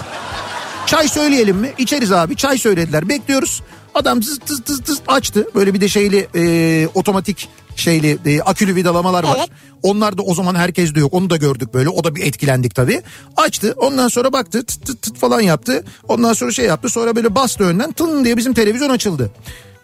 Çay 0.86 1.08
söyleyelim 1.08 1.58
mi? 1.58 1.74
İçeriz 1.78 2.12
abi. 2.12 2.36
Çay 2.36 2.58
söylediler. 2.58 3.10
Bekliyoruz. 3.10 3.62
Adam 3.94 4.22
tız 4.22 4.40
tız 4.40 4.62
tız 4.64 4.82
tız 4.82 5.00
açtı. 5.08 5.48
Böyle 5.56 5.74
bir 5.74 5.82
de 5.82 5.88
şeyli 5.88 6.28
e, 6.36 6.88
otomatik 6.94 7.50
şeyli 7.76 8.18
e, 8.26 8.42
akülü 8.42 8.76
vidalamalar 8.76 9.24
var. 9.24 9.36
Evet. 9.40 9.50
Onlar 9.84 10.18
da 10.18 10.22
o 10.22 10.34
zaman 10.36 10.56
herkes 10.56 10.96
de 10.96 11.00
yok. 11.00 11.14
Onu 11.14 11.30
da 11.30 11.38
gördük 11.38 11.74
böyle. 11.74 11.90
O 11.90 12.04
da 12.04 12.16
bir 12.16 12.24
etkilendik 12.24 12.76
tabii. 12.76 13.02
Açtı. 13.38 13.74
Ondan 13.78 14.08
sonra 14.08 14.34
baktı. 14.34 14.66
Tıt 14.66 14.86
tıt 14.86 15.02
tıt 15.02 15.18
falan 15.18 15.42
yaptı. 15.42 15.84
Ondan 16.08 16.34
sonra 16.34 16.52
şey 16.52 16.66
yaptı. 16.66 16.90
Sonra 16.90 17.16
böyle 17.16 17.36
bastı 17.36 17.64
önden. 17.64 17.92
Tın 17.92 18.26
diye 18.26 18.38
bizim 18.38 18.54
televizyon 18.54 18.90
açıldı. 18.90 19.32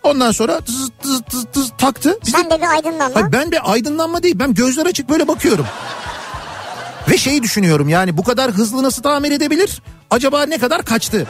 Ondan 0.03 0.31
sonra 0.31 0.61
tız 0.61 0.89
tız 1.01 1.21
tız 1.29 1.45
tız 1.53 1.71
taktı. 1.77 2.17
Biz 2.25 2.33
de- 2.33 2.37
Sen 2.37 2.49
de 2.49 2.61
bir 2.61 2.67
aydınlanma. 2.71 3.15
Hayır 3.15 3.31
ben 3.31 3.51
bir 3.51 3.71
aydınlanma 3.71 4.23
değil. 4.23 4.35
Ben 4.39 4.53
gözler 4.53 4.85
açık 4.85 5.09
böyle 5.09 5.27
bakıyorum. 5.27 5.65
Ve 7.09 7.17
şeyi 7.17 7.43
düşünüyorum 7.43 7.89
yani 7.89 8.17
bu 8.17 8.23
kadar 8.23 8.51
hızlı 8.51 8.83
nasıl 8.83 9.03
tamir 9.03 9.31
edebilir? 9.31 9.81
Acaba 10.11 10.45
ne 10.45 10.57
kadar 10.57 10.83
kaçtı? 10.85 11.27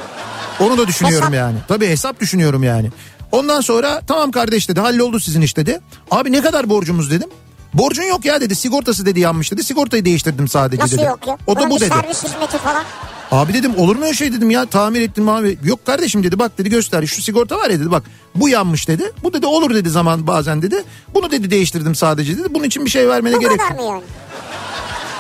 Onu 0.60 0.78
da 0.78 0.88
düşünüyorum 0.88 1.28
Hesap. 1.28 1.36
yani. 1.36 1.58
Tabii 1.68 1.88
hesap 1.88 2.20
düşünüyorum 2.20 2.64
yani. 2.64 2.92
Ondan 3.32 3.62
sonra 3.62 4.02
tamam 4.08 4.32
kardeş 4.32 4.70
dedi 4.70 4.80
halloldu 4.80 5.20
sizin 5.20 5.42
iş 5.42 5.58
dedi. 5.58 5.82
Abi 6.12 6.32
ne 6.32 6.42
kadar 6.42 6.70
borcumuz 6.70 7.12
dedim. 7.12 7.30
Borcun 7.74 8.04
yok 8.04 8.26
ya 8.26 8.42
dedi 8.42 8.56
sigortası 8.56 9.06
dedi 9.06 9.20
yanmış 9.20 9.52
dedi. 9.52 9.64
Sigortayı 9.64 10.06
değiştirdim 10.06 10.48
sadece 10.48 10.82
Nasıl 10.84 10.98
dedi. 10.98 11.06
yok 11.06 11.28
ya? 11.28 11.38
O 11.48 11.56
da 11.56 11.60
Bunun 11.60 11.70
bu 11.70 11.76
bir 11.76 11.82
dedi. 11.82 11.90
servis 11.90 12.24
hizmeti 12.24 12.58
falan. 12.58 12.84
Abi 13.32 13.54
dedim 13.54 13.78
olur 13.78 13.96
mu 13.96 14.04
öyle 14.06 14.14
şey 14.14 14.34
dedim 14.34 14.50
ya 14.50 14.66
tamir 14.66 15.02
ettim 15.02 15.30
abi. 15.30 15.58
Yok 15.64 15.86
kardeşim 15.86 16.24
dedi 16.24 16.40
bak 16.40 16.58
dedi 16.58 16.70
göster 16.70 17.06
şu 17.06 17.22
sigorta 17.22 17.58
var 17.58 17.70
ya 17.70 17.80
dedi 17.80 17.92
bak 17.92 18.04
bu 18.36 18.50
yanmış 18.50 18.88
dedi. 18.88 19.12
Bu 19.24 19.34
dedi 19.34 19.46
olur 19.46 19.76
dedi 19.76 19.90
zaman 19.90 20.28
bazen 20.28 20.62
dedi. 20.62 20.84
Bunu 21.14 21.32
dedi 21.32 21.52
değiştirdim 21.52 21.96
sadece 21.96 22.38
dedi. 22.38 22.48
Bunun 22.54 22.64
için 22.64 22.86
bir 22.86 22.90
şey 22.90 23.10
vermene 23.10 23.36
Bu 23.36 23.40
gerek 23.40 23.60
kadar 23.60 23.70
yok. 23.80 23.90
yani? 23.90 24.02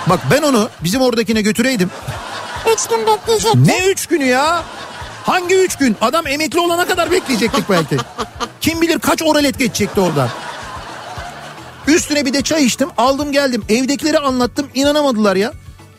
Bak 0.09 0.19
ben 0.31 0.41
onu 0.41 0.69
bizim 0.83 1.01
oradakine 1.01 1.41
götüreydim. 1.41 1.89
Üç 2.73 2.87
gün 2.87 3.07
bekleyecektin. 3.07 3.67
Ne 3.67 3.85
üç 3.87 4.07
günü 4.07 4.25
ya? 4.25 4.63
Hangi 5.23 5.55
üç 5.55 5.75
gün? 5.75 5.95
Adam 6.01 6.27
emekli 6.27 6.59
olana 6.59 6.85
kadar 6.87 7.11
bekleyecektik 7.11 7.69
belki. 7.69 7.97
Kim 8.61 8.81
bilir 8.81 8.99
kaç 8.99 9.21
oralet 9.21 9.59
geçecekti 9.59 10.01
oradan. 10.01 10.29
Üstüne 11.87 12.25
bir 12.25 12.33
de 12.33 12.41
çay 12.41 12.65
içtim 12.65 12.89
aldım 12.97 13.31
geldim 13.31 13.63
evdekileri 13.69 14.19
anlattım 14.19 14.67
inanamadılar 14.73 15.35
ya. 15.35 15.53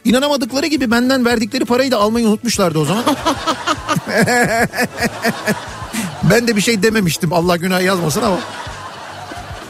İnanamadıkları 0.04 0.66
gibi 0.66 0.90
benden 0.90 1.24
verdikleri 1.24 1.64
parayı 1.64 1.90
da 1.90 1.98
almayı 1.98 2.26
unutmuşlardı 2.28 2.78
o 2.78 2.84
zaman. 2.84 3.04
ben 6.30 6.48
de 6.48 6.56
bir 6.56 6.60
şey 6.60 6.82
dememiştim 6.82 7.32
Allah 7.32 7.56
günah 7.56 7.82
yazmasın 7.82 8.22
ama. 8.22 8.38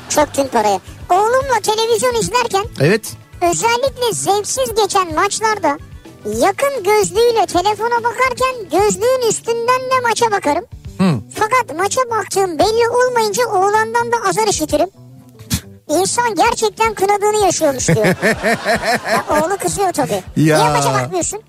Çöktün 0.09 0.49
paraya. 0.49 0.81
Oğlumla 1.11 1.61
televizyon 1.63 2.15
izlerken 2.15 2.65
Evet 2.81 3.13
özellikle 3.43 4.13
zevksiz 4.13 4.75
geçen 4.83 5.15
maçlarda 5.15 5.79
yakın 6.25 6.83
gözlüğüyle 6.85 7.47
telefona 7.47 8.05
bakarken 8.05 8.55
gözlüğün 8.73 9.29
üstünden 9.29 9.81
de 9.81 10.01
maça 10.09 10.31
bakarım. 10.31 10.65
Hı. 10.99 11.15
Fakat 11.35 11.79
maça 11.79 12.01
baktığım 12.11 12.59
belli 12.59 12.89
olmayınca 12.89 13.47
oğlandan 13.47 14.13
da 14.13 14.29
azar 14.29 14.47
işitirim. 14.47 14.89
İnsan 16.01 16.35
gerçekten 16.35 16.95
kınadığını 16.95 17.45
yaşıyormuş 17.45 17.89
diyor. 17.95 18.07
ya, 18.07 19.25
oğlu 19.31 19.57
kızıyor 19.57 19.93
tabii. 19.93 20.23
Ya. 20.37 20.59
Niye 20.59 20.71
maça 20.73 20.93
bakmıyorsun? 20.93 21.41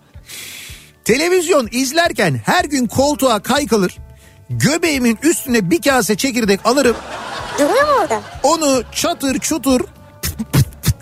Televizyon 1.05 1.67
izlerken 1.71 2.41
her 2.45 2.65
gün 2.65 2.87
koltuğa 2.87 3.39
kaykılır. 3.39 3.97
Göbeğimin 4.49 5.19
üstüne 5.23 5.69
bir 5.71 5.81
kase 5.81 6.15
çekirdek 6.15 6.59
alırım. 6.65 6.95
Duruyor 7.59 7.87
mu 7.87 7.99
orada? 8.01 8.21
Onu 8.43 8.83
çatır 8.91 9.39
çutur 9.39 9.81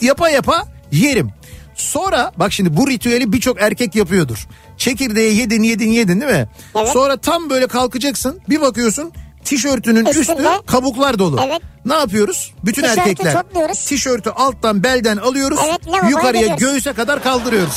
yapa 0.02 0.30
yapa 0.30 0.64
yerim. 0.92 1.30
Sonra 1.76 2.32
bak 2.38 2.54
şimdi 2.54 2.78
bu 2.78 2.88
ritüeli 2.90 3.34
birçok 3.34 3.62
erkek 3.62 3.96
yapıyordur. 3.96 4.48
Çekirdeği 4.78 5.38
yedin 5.38 5.64
yedin 5.64 5.92
yedin 5.92 6.22
değil 6.22 6.32
mi? 6.32 6.50
Evet. 6.76 6.90
Sonra 6.90 7.18
tam 7.18 7.50
böyle 7.50 7.68
kalkacaksın 7.68 8.42
bir 8.50 8.62
bakıyorsun 8.62 9.12
tişörtünün 9.46 10.06
Üstünde. 10.06 10.42
üstü 10.42 10.66
kabuklar 10.66 11.20
dolu. 11.20 11.40
Evet. 11.46 11.62
Ne 11.86 11.94
yapıyoruz? 11.94 12.54
Bütün 12.66 12.82
Tişörtü 12.82 13.00
erkekler 13.00 13.34
topluyoruz. 13.34 13.80
tişörtü 13.86 14.30
alttan 14.30 14.84
belden 14.84 15.18
alıyoruz. 15.18 15.60
Evet, 15.66 15.80
yukarıya 16.10 16.42
gidiyoruz. 16.42 16.60
göğüse 16.60 16.94
kadar 16.94 17.24
kaldırıyoruz. 17.24 17.76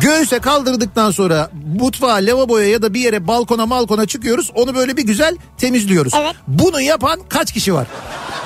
Göğüse 0.00 0.38
kaldırdıktan 0.38 1.10
sonra 1.10 1.50
mutfağa, 1.78 2.14
lavaboya 2.14 2.68
ya 2.68 2.82
da 2.82 2.94
bir 2.94 3.00
yere 3.00 3.26
balkona 3.28 3.66
malkona 3.66 4.06
çıkıyoruz. 4.06 4.50
Onu 4.54 4.74
böyle 4.74 4.96
bir 4.96 5.02
güzel 5.06 5.36
temizliyoruz. 5.58 6.12
Evet. 6.16 6.34
Bunu 6.48 6.80
yapan 6.80 7.20
kaç 7.28 7.52
kişi 7.52 7.74
var? 7.74 7.86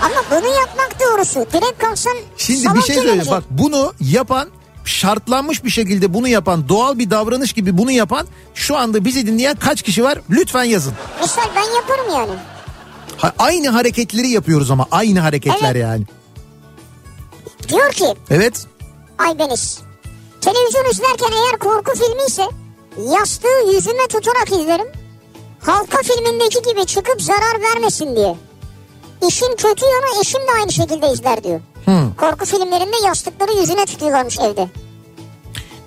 Ama 0.03 0.15
bunu 0.31 0.47
yapmak 0.55 0.97
doğrusu. 1.01 1.47
Direkt 1.53 1.79
kalksan 1.79 2.17
Şimdi 2.37 2.75
bir 2.75 2.83
şey 2.83 2.97
söyleyeyim. 2.97 3.25
Bak 3.31 3.45
bunu 3.51 3.93
yapan 4.01 4.49
şartlanmış 4.91 5.65
bir 5.65 5.71
şekilde 5.71 6.15
bunu 6.15 6.29
yapan 6.29 6.69
doğal 6.69 6.99
bir 6.99 7.11
davranış 7.11 7.53
gibi 7.53 7.79
bunu 7.79 7.91
yapan 7.91 8.27
şu 8.55 8.77
anda 8.77 9.05
bizi 9.05 9.27
dinleyen 9.27 9.57
kaç 9.57 9.83
kişi 9.83 10.05
var? 10.05 10.19
Lütfen 10.31 10.65
yazın. 10.65 10.95
Misal 11.23 11.43
ben 11.57 11.75
yaparım 11.77 12.15
yani. 12.15 12.41
Ha- 13.17 13.33
aynı 13.39 13.69
hareketleri 13.69 14.29
yapıyoruz 14.29 14.71
ama 14.71 14.87
aynı 14.91 15.21
hareketler 15.21 15.71
Evet. 15.75 15.83
yani. 15.83 16.05
Diyor 17.69 17.93
ki 17.93 18.15
Evet. 18.31 18.67
Aybeniz. 19.19 19.79
Televizyon 20.41 20.91
izlerken 20.91 21.33
eğer 21.33 21.59
korku 21.59 21.93
filmi 21.99 22.23
ise 22.29 22.45
yastığı 23.17 23.73
yüzüme 23.75 24.07
tutarak 24.09 24.49
izlerim. 24.53 24.87
Halka 25.61 25.99
filmindeki 26.03 26.63
gibi 26.71 26.87
çıkıp 26.87 27.23
zarar 27.23 27.61
vermesin 27.63 28.17
diye. 28.17 28.37
İşin 29.29 29.57
kötü 29.57 29.85
yanı 29.85 30.21
eşim 30.21 30.41
de 30.41 30.51
aynı 30.61 30.73
şekilde 30.73 31.13
izler 31.13 31.45
diyor. 31.45 31.61
Korku 32.17 32.45
filmlerinde 32.45 32.97
yastıkları 33.07 33.53
yüzüne 33.53 33.87
tutuyorlarmış 33.87 34.39
evde. 34.39 34.69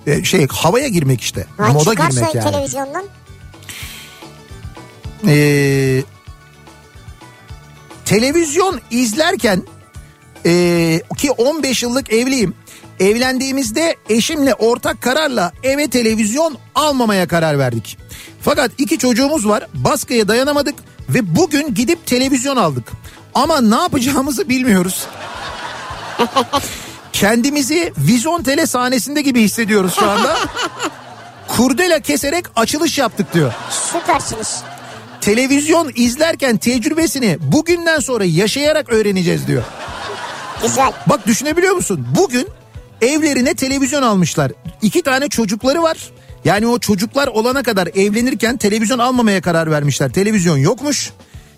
Ee, 0.06 0.24
şey 0.24 0.46
havaya 0.48 0.88
girmek 0.88 1.20
işte. 1.20 1.46
Ha, 1.56 1.68
Moda 1.68 1.94
girmek 1.94 2.34
yani. 2.34 2.50
televizyondan. 2.50 3.04
Ee, 5.26 6.02
televizyon 8.04 8.80
izlerken 8.90 9.62
ee, 10.46 11.02
ki 11.16 11.30
15 11.30 11.82
yıllık 11.82 12.12
evliyim. 12.12 12.54
Evlendiğimizde 13.00 13.96
eşimle 14.08 14.54
ortak 14.54 15.02
kararla 15.02 15.52
eve 15.62 15.90
televizyon 15.90 16.58
almamaya 16.74 17.28
karar 17.28 17.58
verdik. 17.58 17.98
Fakat 18.40 18.70
iki 18.78 18.98
çocuğumuz 18.98 19.48
var 19.48 19.66
baskıya 19.74 20.28
dayanamadık 20.28 20.74
ve 21.08 21.36
bugün 21.36 21.74
gidip 21.74 22.06
televizyon 22.06 22.56
aldık. 22.56 22.92
Ama 23.34 23.60
ne 23.60 23.74
yapacağımızı 23.76 24.48
bilmiyoruz. 24.48 25.06
Kendimizi 27.12 27.92
Vizon 27.98 28.42
Tele 28.42 28.66
sahnesinde 28.66 29.22
gibi 29.22 29.42
hissediyoruz 29.42 29.94
şu 29.94 30.10
anda. 30.10 30.36
Kurdela 31.48 32.00
keserek 32.00 32.44
açılış 32.56 32.98
yaptık 32.98 33.34
diyor 33.34 33.52
Süpersiniz. 33.70 34.62
televizyon 35.20 35.92
izlerken 35.94 36.56
tecrübesini 36.56 37.38
bugünden 37.40 38.00
sonra 38.00 38.24
yaşayarak 38.24 38.92
öğreneceğiz 38.92 39.46
diyor. 39.46 39.62
Güzel. 40.62 40.92
Bak 41.06 41.26
düşünebiliyor 41.26 41.74
musun? 41.74 42.06
Bugün 42.16 42.48
evlerine 43.02 43.54
televizyon 43.54 44.02
almışlar. 44.02 44.52
İki 44.82 45.02
tane 45.02 45.28
çocukları 45.28 45.82
var. 45.82 45.96
Yani 46.44 46.66
o 46.66 46.78
çocuklar 46.78 47.26
olana 47.28 47.62
kadar 47.62 47.86
evlenirken 47.86 48.56
televizyon 48.56 48.98
almamaya 48.98 49.40
karar 49.40 49.70
vermişler. 49.70 50.12
Televizyon 50.12 50.56
yokmuş. 50.56 51.10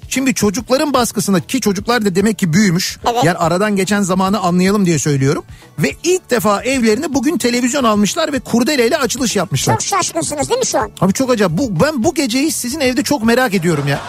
Şimdi 0.08 0.34
çocukların 0.34 0.92
baskısında 0.92 1.40
ki 1.40 1.60
çocuklar 1.60 2.04
da 2.04 2.14
demek 2.14 2.38
ki 2.38 2.52
büyümüş. 2.52 2.98
Evet. 3.04 3.24
Yani 3.24 3.38
aradan 3.38 3.76
geçen 3.76 4.02
zamanı 4.02 4.40
anlayalım 4.40 4.86
diye 4.86 4.98
söylüyorum. 4.98 5.44
Ve 5.78 5.92
ilk 6.02 6.30
defa 6.30 6.62
evlerine 6.62 7.14
bugün 7.14 7.38
televizyon 7.38 7.84
almışlar 7.84 8.32
ve 8.32 8.40
kurdeleyle 8.40 8.96
açılış 8.98 9.36
yapmışlar. 9.36 9.74
Çok 9.74 9.82
şaşkınsınız 9.82 10.48
değil 10.50 10.60
mi 10.60 10.66
şu 10.66 10.78
an? 10.78 10.90
Abi 11.00 11.12
çok 11.12 11.30
acayip. 11.30 11.58
Bu, 11.58 11.80
ben 11.84 12.04
bu 12.04 12.14
geceyi 12.14 12.52
sizin 12.52 12.80
evde 12.80 13.02
çok 13.02 13.24
merak 13.24 13.54
ediyorum 13.54 13.88
ya. 13.88 14.00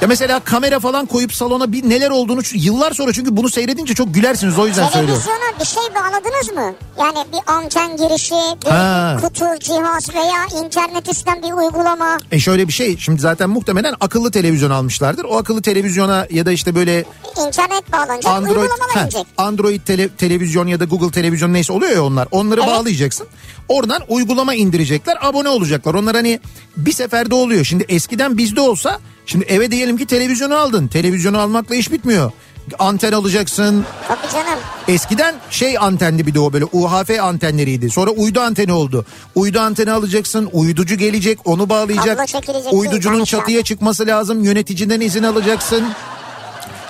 Ya 0.00 0.08
mesela 0.08 0.40
kamera 0.40 0.80
falan 0.80 1.06
koyup 1.06 1.34
salona 1.34 1.72
bir 1.72 1.88
neler 1.88 2.10
olduğunu 2.10 2.40
yıllar 2.54 2.92
sonra 2.92 3.12
çünkü 3.12 3.36
bunu 3.36 3.48
seyredince 3.50 3.94
çok 3.94 4.14
gülersiniz 4.14 4.58
o 4.58 4.66
yüzden 4.66 4.88
söylüyorum. 4.88 5.22
Televizyona 5.24 5.60
bir 5.60 5.64
şey 5.64 5.82
bağladınız 5.94 6.48
mı? 6.56 6.74
Yani 6.98 7.18
bir 7.32 7.52
anten 7.52 7.96
girişi, 7.96 8.34
bir 8.66 8.70
Ha. 8.70 9.16
kutu, 9.22 9.44
cihaz 9.60 10.14
veya 10.14 10.64
internet 10.64 11.08
üstten 11.08 11.42
bir 11.42 11.52
uygulama. 11.52 12.18
E 12.32 12.38
şöyle 12.40 12.68
bir 12.68 12.72
şey 12.72 12.96
şimdi 12.98 13.20
zaten 13.20 13.50
muhtemelen 13.50 13.94
akıllı 14.00 14.30
televizyon 14.30 14.70
almışlardır. 14.70 15.24
O 15.24 15.38
akıllı 15.38 15.62
televizyona 15.62 16.26
ya 16.30 16.46
da 16.46 16.52
işte 16.52 16.74
böyle 16.74 17.04
İnternet 17.46 17.92
bağlanacak, 17.92 18.26
Android 18.32 18.70
inecek. 19.02 19.26
Android 19.38 19.80
tele- 19.80 20.08
televizyon 20.16 20.66
ya 20.66 20.80
da 20.80 20.84
Google 20.84 21.10
televizyon 21.10 21.52
neyse 21.52 21.72
oluyor 21.72 21.92
ya 21.92 22.04
onlar. 22.04 22.28
Onları 22.30 22.60
Evet. 22.60 22.70
bağlayacaksın. 22.70 23.26
Oradan 23.68 24.02
uygulama 24.08 24.54
indirecekler. 24.54 25.18
Abone 25.20 25.48
olacaklar. 25.48 25.94
Onlar 25.94 26.16
hani 26.16 26.40
bir 26.76 26.92
seferde 26.92 27.34
oluyor. 27.34 27.64
Şimdi 27.64 27.84
eskiden 27.88 28.38
bizde 28.38 28.60
olsa 28.60 28.98
şimdi 29.30 29.44
eve 29.44 29.70
diyelim 29.70 29.96
ki 29.96 30.06
televizyonu 30.06 30.56
aldın. 30.56 30.88
Televizyonu 30.88 31.38
almakla 31.38 31.74
iş 31.74 31.92
bitmiyor. 31.92 32.32
Anten 32.78 33.12
alacaksın. 33.12 33.84
Tabii 34.08 34.32
canım. 34.32 34.58
Eskiden 34.88 35.34
şey 35.50 35.78
antendi 35.78 36.26
bir 36.26 36.34
de 36.34 36.40
o 36.40 36.52
böyle 36.52 36.64
UHF 36.64 37.10
antenleriydi. 37.20 37.90
Sonra 37.90 38.10
uydu 38.10 38.40
anteni 38.40 38.72
oldu. 38.72 39.06
Uydu 39.34 39.60
anteni 39.60 39.90
alacaksın. 39.90 40.50
Uyducu 40.52 40.94
gelecek 40.94 41.38
onu 41.44 41.68
bağlayacak. 41.68 42.28
Uyducunun 42.72 43.24
çatıya 43.24 43.62
çıkması 43.62 44.06
lazım. 44.06 44.44
Yöneticiden 44.44 45.00
izin 45.00 45.22
alacaksın. 45.22 45.84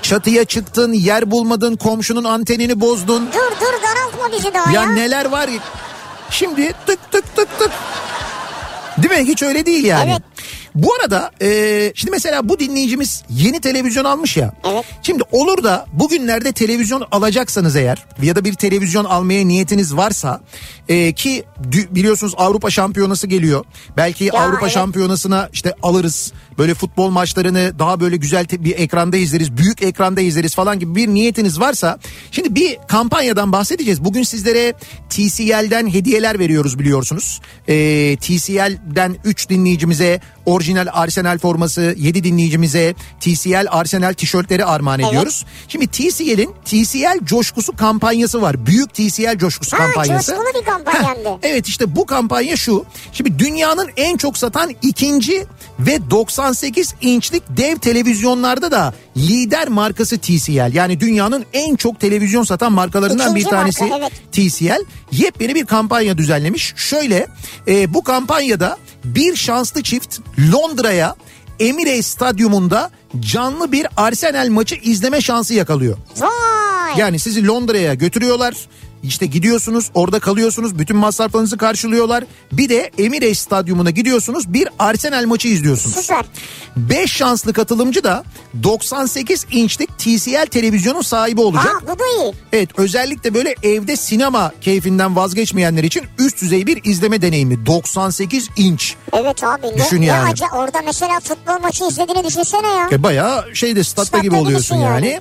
Çatıya 0.03 0.45
çıktın 0.45 0.93
yer 0.93 1.30
bulmadın 1.30 1.76
komşunun 1.76 2.24
antenini 2.24 2.80
bozdun. 2.80 3.26
Dur 3.26 3.57
dur 3.61 3.82
daraltma 3.82 4.38
bizi 4.38 4.55
daha 4.55 4.72
Ya 4.72 4.82
ya. 4.82 4.91
neler 4.91 5.24
var 5.24 5.51
Şimdi 6.30 6.72
tık 6.86 7.12
tık 7.12 7.36
tık 7.36 7.59
tık. 7.59 7.70
Değil 8.99 9.20
mi? 9.20 9.28
Hiç 9.28 9.43
öyle 9.43 9.66
değil 9.66 9.84
yani. 9.84 10.11
Evet. 10.11 10.22
Bu 10.75 10.95
arada 10.95 11.31
e, 11.43 11.93
şimdi 11.95 12.11
mesela 12.11 12.49
bu 12.49 12.59
dinleyicimiz 12.59 13.23
yeni 13.31 13.61
televizyon 13.61 14.05
almış 14.05 14.37
ya. 14.37 14.53
Evet. 14.73 14.85
Şimdi 15.03 15.23
olur 15.33 15.64
da 15.64 15.87
bugünlerde 15.93 16.53
televizyon 16.53 17.07
alacaksanız 17.12 17.77
eğer 17.77 18.07
ya 18.23 18.37
da 18.37 18.45
bir 18.45 18.55
televizyon 18.55 19.05
almaya 19.05 19.47
niyetiniz 19.47 19.97
varsa 19.97 20.41
e, 20.89 21.12
ki 21.12 21.45
biliyorsunuz 21.91 22.35
Avrupa 22.37 22.71
Şampiyonası 22.71 23.27
geliyor. 23.27 23.64
Belki 23.97 24.25
Ya, 24.25 24.33
Avrupa 24.33 24.66
evet. 24.66 24.75
Şampiyonası'na 24.75 25.49
işte 25.53 25.75
alırız. 25.83 26.33
Böyle 26.61 26.74
futbol 26.74 27.11
maçlarını 27.11 27.78
daha 27.78 28.00
böyle 28.00 28.16
güzel 28.16 28.46
bir 28.50 28.78
ekranda 28.78 29.16
izleriz. 29.16 29.56
Büyük 29.56 29.82
ekranda 29.82 30.20
izleriz 30.20 30.54
falan 30.54 30.78
gibi 30.78 30.94
bir 30.94 31.08
niyetiniz 31.08 31.61
varsa. 31.61 31.98
Şimdi 32.30 32.54
bir 32.54 32.78
kampanyadan 32.88 33.52
bahsedeceğiz. 33.52 34.04
Bugün 34.04 34.22
sizlere 34.22 34.74
TCL'den 35.11 35.94
hediyeler 35.94 36.38
veriyoruz 36.38 36.78
biliyorsunuz. 36.78 37.40
E, 37.68 37.74
TCL'den 38.16 39.16
3 39.24 39.48
dinleyicimize 39.48 40.20
orijinal 40.46 40.86
Arsenal 40.92 41.38
forması, 41.38 41.94
7 41.98 42.24
dinleyicimize 42.24 42.94
TCL 43.20 43.66
Arsenal 43.70 44.12
tişörtleri 44.12 44.64
armağan 44.64 45.00
ediyoruz. 45.00 45.44
Şimdi 45.68 45.86
TCL'in 45.86 46.54
TCL 46.64 47.24
coşkusu 47.24 47.76
kampanyası 47.76 48.42
var. 48.42 48.66
Büyük 48.66 48.94
TCL 48.94 49.38
coşkusu 49.38 49.76
Ha, 49.78 49.78
kampanyası. 49.86 50.32
coşkulu 50.32 50.61
bir 50.61 50.66
kampanya 50.66 51.02
hem 51.02 51.24
de. 51.24 51.28
Heh, 51.28 51.38
Evet 51.42 51.68
işte 51.68 51.96
bu 51.96 52.06
kampanya 52.06 52.56
şu. 52.56 52.84
Şimdi 53.12 53.38
dünyanın 53.38 53.88
en 53.96 54.16
çok 54.16 54.38
satan 54.38 54.70
ikinci 54.82 55.46
ve 55.78 56.11
98 56.51 56.94
inçlik 57.01 57.42
dev 57.48 57.76
televizyonlarda 57.78 58.70
da 58.70 58.94
lider 59.16 59.68
markası 59.68 60.18
TCL. 60.18 60.74
Yani 60.74 61.01
dünyanın 61.01 61.44
en 61.53 61.76
çok 61.76 62.01
televizyon 62.01 62.44
satan 62.44 62.72
markalarından 62.72 63.30
İkinci 63.30 63.46
bir 63.46 63.51
tanesi 63.51 63.84
marka, 63.84 63.96
evet. 63.96 64.12
TCL. 64.32 64.84
Yepyeni 65.12 65.55
bir 65.55 65.66
kampanya 65.66 66.18
düzenlemiş. 66.18 66.72
Şöyle 66.76 67.26
e, 67.68 67.94
bu 67.94 68.05
kampanyada 68.05 68.78
bir 69.05 69.36
şanslı 69.36 69.82
çift 69.82 70.18
Londra'ya 70.53 71.16
Emirates 71.61 72.07
Stadyumunda 72.07 72.90
canlı 73.20 73.72
bir 73.72 73.86
Arsenal 73.96 74.48
maçı 74.48 74.74
izleme 74.74 75.20
şansı 75.20 75.55
yakalıyor. 75.55 75.96
Vay. 76.18 76.98
Yani 76.98 77.18
sizi 77.18 77.46
Londra'ya 77.46 77.94
götürüyorlar. 77.94 78.55
İşte 79.03 79.26
gidiyorsunuz 79.26 79.90
orada 79.94 80.18
kalıyorsunuz 80.20 80.78
bütün 80.78 80.96
masraflarınızı 80.96 81.57
karşılıyorlar. 81.59 82.24
Bir 82.53 82.68
de 82.68 82.90
Emirates 82.98 83.38
Stadyumuna 83.38 83.90
gidiyorsunuz 83.90 84.53
bir 84.55 84.68
Arsenal 84.78 85.24
maçı 85.26 85.48
izliyorsunuz. 85.48 85.96
Süper. 85.96 86.24
5 86.76 87.12
şanslı 87.12 87.53
katılımcı 87.53 88.05
da 88.05 88.24
98 88.62 89.46
inçlik 89.53 89.98
TCL 89.98 90.46
televizyonun 90.46 91.03
sahibi 91.03 91.40
olacak. 91.40 91.66
Aa 91.84 91.86
bu 91.92 91.98
da 91.98 92.05
iyi. 92.22 92.32
Evet 92.53 92.68
özellikle 92.76 93.34
böyle 93.34 93.55
evde 93.62 93.96
sinema 93.96 94.53
keyfinden 94.61 95.16
vazgeçmeyenler 95.16 95.84
için 95.84 96.03
üst 96.18 96.42
düzey 96.42 96.66
bir 96.66 96.80
izleme 96.84 97.22
deneyimi. 97.22 97.66
98 97.66 98.48
inç. 98.57 98.94
Evet 99.12 99.44
abi. 99.44 99.66
Ne, 99.66 99.74
Düşün 99.84 100.01
ne 100.01 100.05
yani. 100.07 100.30
aca- 100.30 100.57
orada 100.57 100.78
mesela 100.86 101.20
futbol 101.20 101.61
maçı 101.62 101.84
izlediğini 101.84 102.24
düşünsene 102.26 102.66
ya. 102.68 102.88
E 102.92 103.03
bayağı 103.03 103.57
şeyde 103.57 103.84
statta 103.84 104.05
Statta 104.05 104.22
gibi 104.22 104.34
oluyorsun 104.34 104.76
yani. 104.76 105.09
yani. 105.09 105.20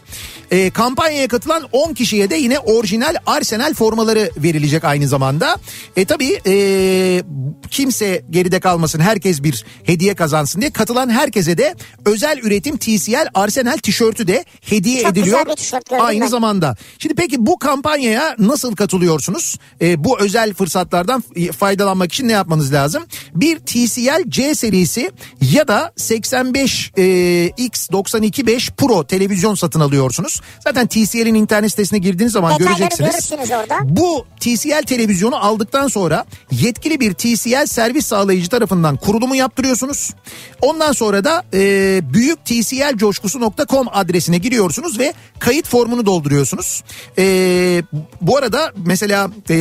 E, 0.51 0.69
kampanyaya 0.69 1.27
katılan 1.27 1.63
10 1.71 1.93
kişiye 1.93 2.29
de 2.29 2.35
yine 2.35 2.59
orijinal 2.59 3.15
Arsenal 3.25 3.68
formaları 3.73 4.31
verilecek 4.37 4.83
aynı 4.83 5.07
zamanda. 5.07 5.57
E 5.95 6.05
tabii 6.05 6.39
e, 6.47 7.23
kimse 7.71 8.23
geride 8.29 8.59
kalmasın 8.59 8.99
herkes 8.99 9.43
bir 9.43 9.65
hediye 9.83 10.15
kazansın 10.15 10.61
diye 10.61 10.71
katılan 10.71 11.09
herkese 11.09 11.57
de 11.57 11.75
özel 12.05 12.37
üretim 12.37 12.77
TCL 12.77 13.27
Arsenal 13.33 13.77
tişörtü 13.77 14.27
de 14.27 14.45
hediye 14.61 15.01
Çok 15.01 15.11
ediliyor. 15.11 15.39
Aynı 15.99 16.21
ben. 16.21 16.27
zamanda. 16.27 16.77
Şimdi 16.99 17.15
peki 17.15 17.45
bu 17.45 17.59
kampanyaya 17.59 18.35
nasıl 18.39 18.75
katılıyorsunuz? 18.75 19.57
E, 19.81 20.03
bu 20.03 20.19
özel 20.19 20.53
fırsatlardan 20.53 21.23
faydalanmak 21.59 22.13
için 22.13 22.27
ne 22.27 22.31
yapmanız 22.31 22.73
lazım? 22.73 23.03
Bir 23.35 23.59
TCL 23.59 24.29
C 24.29 24.55
serisi 24.55 25.11
ya 25.41 25.67
da 25.67 25.93
85 25.95 26.91
e, 26.97 27.01
X925 27.57 28.71
Pro 28.77 29.03
televizyon 29.07 29.55
satın 29.55 29.79
alıyorsunuz. 29.79 30.41
Zaten 30.63 30.87
TCL'in 30.87 31.35
internet 31.35 31.71
sitesine 31.71 31.99
girdiğiniz 31.99 32.33
zaman 32.33 32.59
Detayları 32.59 32.79
göreceksiniz. 32.79 33.31
Orada? 33.59 33.79
Bu 33.83 34.25
TCL 34.39 34.81
televizyonu 34.85 35.35
aldıktan 35.35 35.87
sonra 35.87 36.25
yetkili 36.51 36.99
bir 36.99 37.13
TCL 37.13 37.65
servis 37.65 38.05
sağlayıcı 38.05 38.49
tarafından 38.49 38.97
kurulumu 38.97 39.35
yaptırıyorsunuz. 39.35 40.13
Ondan 40.61 40.91
sonra 40.91 41.23
da 41.23 41.43
e, 41.53 42.01
büyük 42.13 42.45
tclcoşkusu.com 42.45 43.87
adresine 43.91 44.37
giriyorsunuz 44.37 44.99
ve 44.99 45.13
kayıt 45.39 45.67
formunu 45.67 46.05
dolduruyorsunuz. 46.05 46.83
E, 47.17 47.23
bu 48.21 48.37
arada 48.37 48.71
mesela 48.85 49.31
e, 49.49 49.55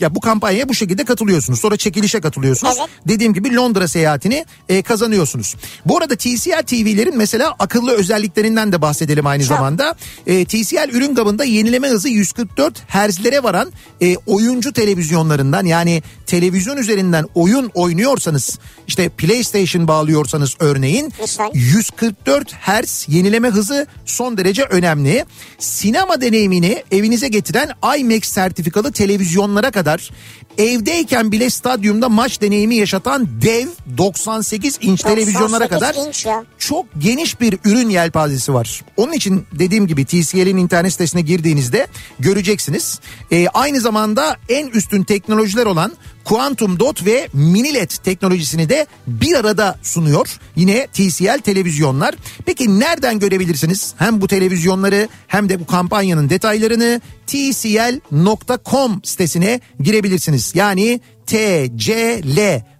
ya 0.00 0.14
bu 0.14 0.20
kampanyaya 0.20 0.68
bu 0.68 0.74
şekilde 0.74 1.04
katılıyorsunuz. 1.04 1.60
Sonra 1.60 1.76
çekilişe 1.76 2.20
katılıyorsunuz. 2.20 2.76
Evet. 2.78 2.88
Dediğim 3.08 3.34
gibi 3.34 3.56
Londra 3.56 3.88
seyahatini 3.88 4.44
e, 4.68 4.82
kazanıyorsunuz. 4.82 5.56
Bu 5.86 5.98
arada 5.98 6.16
TCL 6.16 6.62
TV'lerin 6.66 7.16
mesela 7.16 7.54
akıllı 7.58 7.92
özelliklerinden 7.92 8.72
de 8.72 8.82
bahsedelim 8.82 9.26
aynı 9.26 9.42
Çok. 9.42 9.56
zamanda. 9.56 9.94
E, 10.26 10.44
TCL 10.44 10.88
ürün 10.92 11.14
kabında 11.14 11.44
yenileme 11.44 11.88
hızı 11.88 12.08
144 12.08 12.82
Hz'lere 12.88 13.42
varan 13.44 13.72
e, 14.02 14.16
oyuncu 14.16 14.72
televizyonlarından 14.72 15.64
yani 15.64 16.02
televizyon 16.26 16.76
üzerinden 16.76 17.26
oyun 17.34 17.70
oynuyorsanız 17.74 18.58
işte 18.88 19.08
PlayStation 19.08 19.88
bağlıyorsanız 19.88 20.56
örneğin 20.58 21.12
Misal. 21.20 21.50
144 21.54 22.52
Hz 22.52 23.06
yenileme 23.08 23.48
hızı 23.48 23.86
son 24.04 24.38
derece 24.38 24.62
önemli. 24.62 25.24
Sinema 25.58 26.20
deneyimini 26.20 26.82
evinize 26.90 27.28
getiren 27.28 27.70
IMAX 27.98 28.24
sertifikalı 28.24 28.92
televizyonlara 28.92 29.70
kadar 29.70 30.10
evdeyken 30.58 31.32
bile 31.32 31.50
stadyumda 31.50 32.08
maç 32.08 32.40
deneyimi 32.40 32.74
yaşatan 32.74 33.28
dev 33.42 33.68
98 33.98 34.78
inç 34.80 35.02
televizyonlara 35.02 35.70
98 35.70 35.78
kadar 35.78 36.08
inç 36.08 36.26
ya. 36.26 36.44
çok 36.58 36.86
geniş 36.98 37.40
bir 37.40 37.58
ürün 37.64 37.88
yelpazesi 37.88 38.54
var. 38.54 38.84
Onun 38.96 39.12
için 39.12 39.46
dediğim 39.52 39.86
gibi 39.86 40.04
TCL'in 40.04 40.56
internet 40.56 40.92
sitesine 40.92 41.20
girdiğinizde 41.20 41.86
göreceksiniz. 42.20 43.00
Ee, 43.32 43.48
aynı 43.48 43.80
zamanda 43.80 44.36
en 44.48 44.66
üstün 44.66 45.04
teknolojiler 45.04 45.66
olan 45.66 45.92
Quantum 46.24 46.78
Dot 46.80 47.06
ve 47.06 47.28
Mini 47.32 47.74
LED 47.74 47.90
teknolojisini 48.04 48.68
de 48.68 48.86
bir 49.06 49.34
arada 49.34 49.78
sunuyor. 49.82 50.38
Yine 50.56 50.86
TCL 50.86 51.38
televizyonlar. 51.38 52.14
Peki 52.46 52.80
nereden 52.80 53.18
görebilirsiniz? 53.18 53.94
Hem 53.98 54.20
bu 54.20 54.26
televizyonları 54.26 55.08
hem 55.26 55.48
de 55.48 55.60
bu 55.60 55.66
kampanyanın 55.66 56.30
detaylarını 56.30 57.00
tcl.com 57.26 59.00
sitesine 59.04 59.60
girebilirsiniz. 59.80 60.52
Yani 60.54 61.00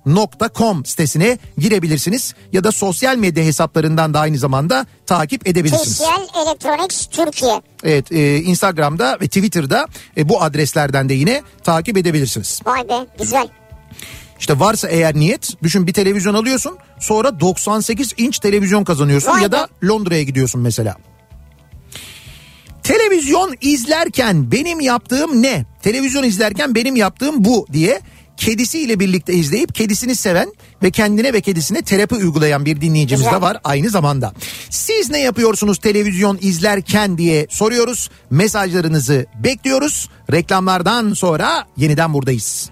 tcl.com 0.05 0.84
sitesine 0.84 1.38
girebilirsiniz 1.59 2.34
ya 2.52 2.64
da 2.64 2.72
sosyal 2.72 3.16
medya 3.16 3.44
hesaplarından 3.44 4.14
da 4.14 4.20
aynı 4.20 4.38
zamanda 4.38 4.86
takip 5.07 5.48
edebilirsiniz. 5.48 5.98
TCL 5.98 6.42
Electronics 6.42 7.07
Türkiye. 7.07 7.62
Evet 7.84 8.12
e, 8.12 8.36
Instagram'da 8.36 9.18
ve 9.20 9.26
Twitter'da 9.26 9.86
e, 10.16 10.28
bu 10.28 10.42
adreslerden 10.42 11.09
de 11.09 11.14
yine 11.14 11.42
takip 11.64 11.96
edebilirsiniz. 11.96 12.61
Vay 12.66 12.88
be 12.88 13.07
güzel. 13.18 13.48
İşte 14.40 14.61
varsa 14.61 14.88
eğer 14.88 15.14
niyet 15.14 15.62
düşün 15.62 15.86
bir 15.86 15.92
televizyon 15.92 16.34
alıyorsun 16.34 16.78
sonra 17.00 17.40
98 17.40 18.12
inç 18.16 18.38
televizyon 18.38 18.84
kazanıyorsun 18.84 19.30
Vay 19.30 19.42
ya 19.42 19.52
da 19.52 19.68
Londra'ya 19.84 20.22
gidiyorsun 20.22 20.61
mesela. 20.61 20.96
Televizyon 22.82 23.55
izlerken 23.61 24.52
benim 24.52 24.80
yaptığım 24.80 25.42
ne? 25.42 25.64
Televizyon 25.82 26.22
izlerken 26.22 26.74
benim 26.74 26.96
yaptığım 26.96 27.44
bu 27.44 27.66
diye 27.72 28.00
kedisiyle 28.37 29.01
birlikte 29.01 29.32
izleyip 29.32 29.74
kedisini 29.74 30.14
seven 30.14 30.53
ve 30.82 30.91
kendine 30.91 31.32
ve 31.32 31.41
kedisine 31.41 31.82
terapi 31.82 32.14
uygulayan 32.14 32.64
bir 32.64 32.80
dinleyicimiz 32.80 33.24
Güzel. 33.24 33.37
de 33.37 33.43
var 33.43 33.57
aynı 33.64 33.91
zamanda. 33.91 34.32
Siz 34.70 35.11
ne 35.11 35.20
yapıyorsunuz 35.20 35.78
televizyon 35.78 36.39
izlerken 36.41 37.18
diye 37.18 37.47
soruyoruz. 37.51 38.11
Mesajlarınızı 38.30 39.26
bekliyoruz. 39.45 40.09
Reklamlardan 40.32 41.12
sonra 41.12 41.64
yeniden 41.76 42.14
buradayız. 42.14 42.70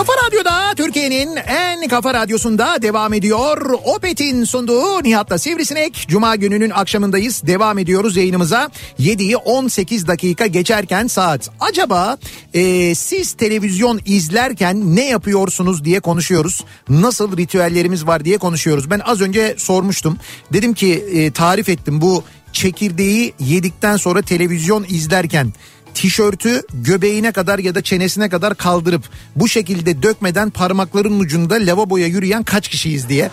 Kafa 0.00 0.12
Radyo'da 0.26 0.74
Türkiye'nin 0.76 1.36
en 1.36 1.88
kafa 1.88 2.14
radyosunda 2.14 2.82
devam 2.82 3.14
ediyor. 3.14 3.70
Opet'in 3.84 4.44
sunduğu 4.44 5.02
Nihat'la 5.02 5.38
Sivrisinek. 5.38 6.06
Cuma 6.08 6.36
gününün 6.36 6.70
akşamındayız. 6.70 7.42
Devam 7.46 7.78
ediyoruz 7.78 8.16
yayınımıza. 8.16 8.70
7'yi 8.98 9.36
18 9.36 10.06
dakika 10.06 10.46
geçerken 10.46 11.06
saat. 11.06 11.50
Acaba 11.60 12.18
e, 12.54 12.94
siz 12.94 13.32
televizyon 13.32 14.00
izlerken 14.06 14.96
ne 14.96 15.08
yapıyorsunuz 15.08 15.84
diye 15.84 16.00
konuşuyoruz. 16.00 16.64
Nasıl 16.88 17.36
ritüellerimiz 17.36 18.06
var 18.06 18.24
diye 18.24 18.38
konuşuyoruz. 18.38 18.90
Ben 18.90 19.00
az 19.04 19.20
önce 19.20 19.54
sormuştum. 19.58 20.18
Dedim 20.52 20.74
ki 20.74 20.92
e, 21.12 21.30
tarif 21.30 21.68
ettim 21.68 22.00
bu 22.00 22.24
çekirdeği 22.52 23.34
yedikten 23.40 23.96
sonra 23.96 24.22
televizyon 24.22 24.84
izlerken 24.88 25.52
tişörtü 25.94 26.62
göbeğine 26.72 27.32
kadar 27.32 27.58
ya 27.58 27.74
da 27.74 27.82
çenesine 27.82 28.28
kadar 28.28 28.54
kaldırıp 28.54 29.02
bu 29.36 29.48
şekilde 29.48 30.02
dökmeden 30.02 30.50
parmakların 30.50 31.20
ucunda 31.20 31.54
lavaboya 31.54 32.06
yürüyen 32.06 32.42
kaç 32.42 32.68
kişiyiz 32.68 33.08
diye. 33.08 33.30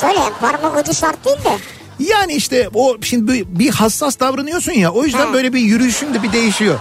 Şöyle 0.00 0.20
parmak 0.40 0.78
ucu 0.84 0.94
şart 0.94 1.24
değil 1.24 1.36
de. 1.44 1.58
Yani 2.12 2.32
işte 2.32 2.68
o 2.74 2.96
şimdi 3.02 3.58
bir, 3.58 3.70
hassas 3.70 4.20
davranıyorsun 4.20 4.72
ya 4.72 4.90
o 4.92 5.04
yüzden 5.04 5.26
Ha. 5.26 5.32
böyle 5.32 5.52
bir 5.52 5.60
yürüyüşün 5.60 6.14
de 6.14 6.22
bir 6.22 6.32
değişiyor. 6.32 6.78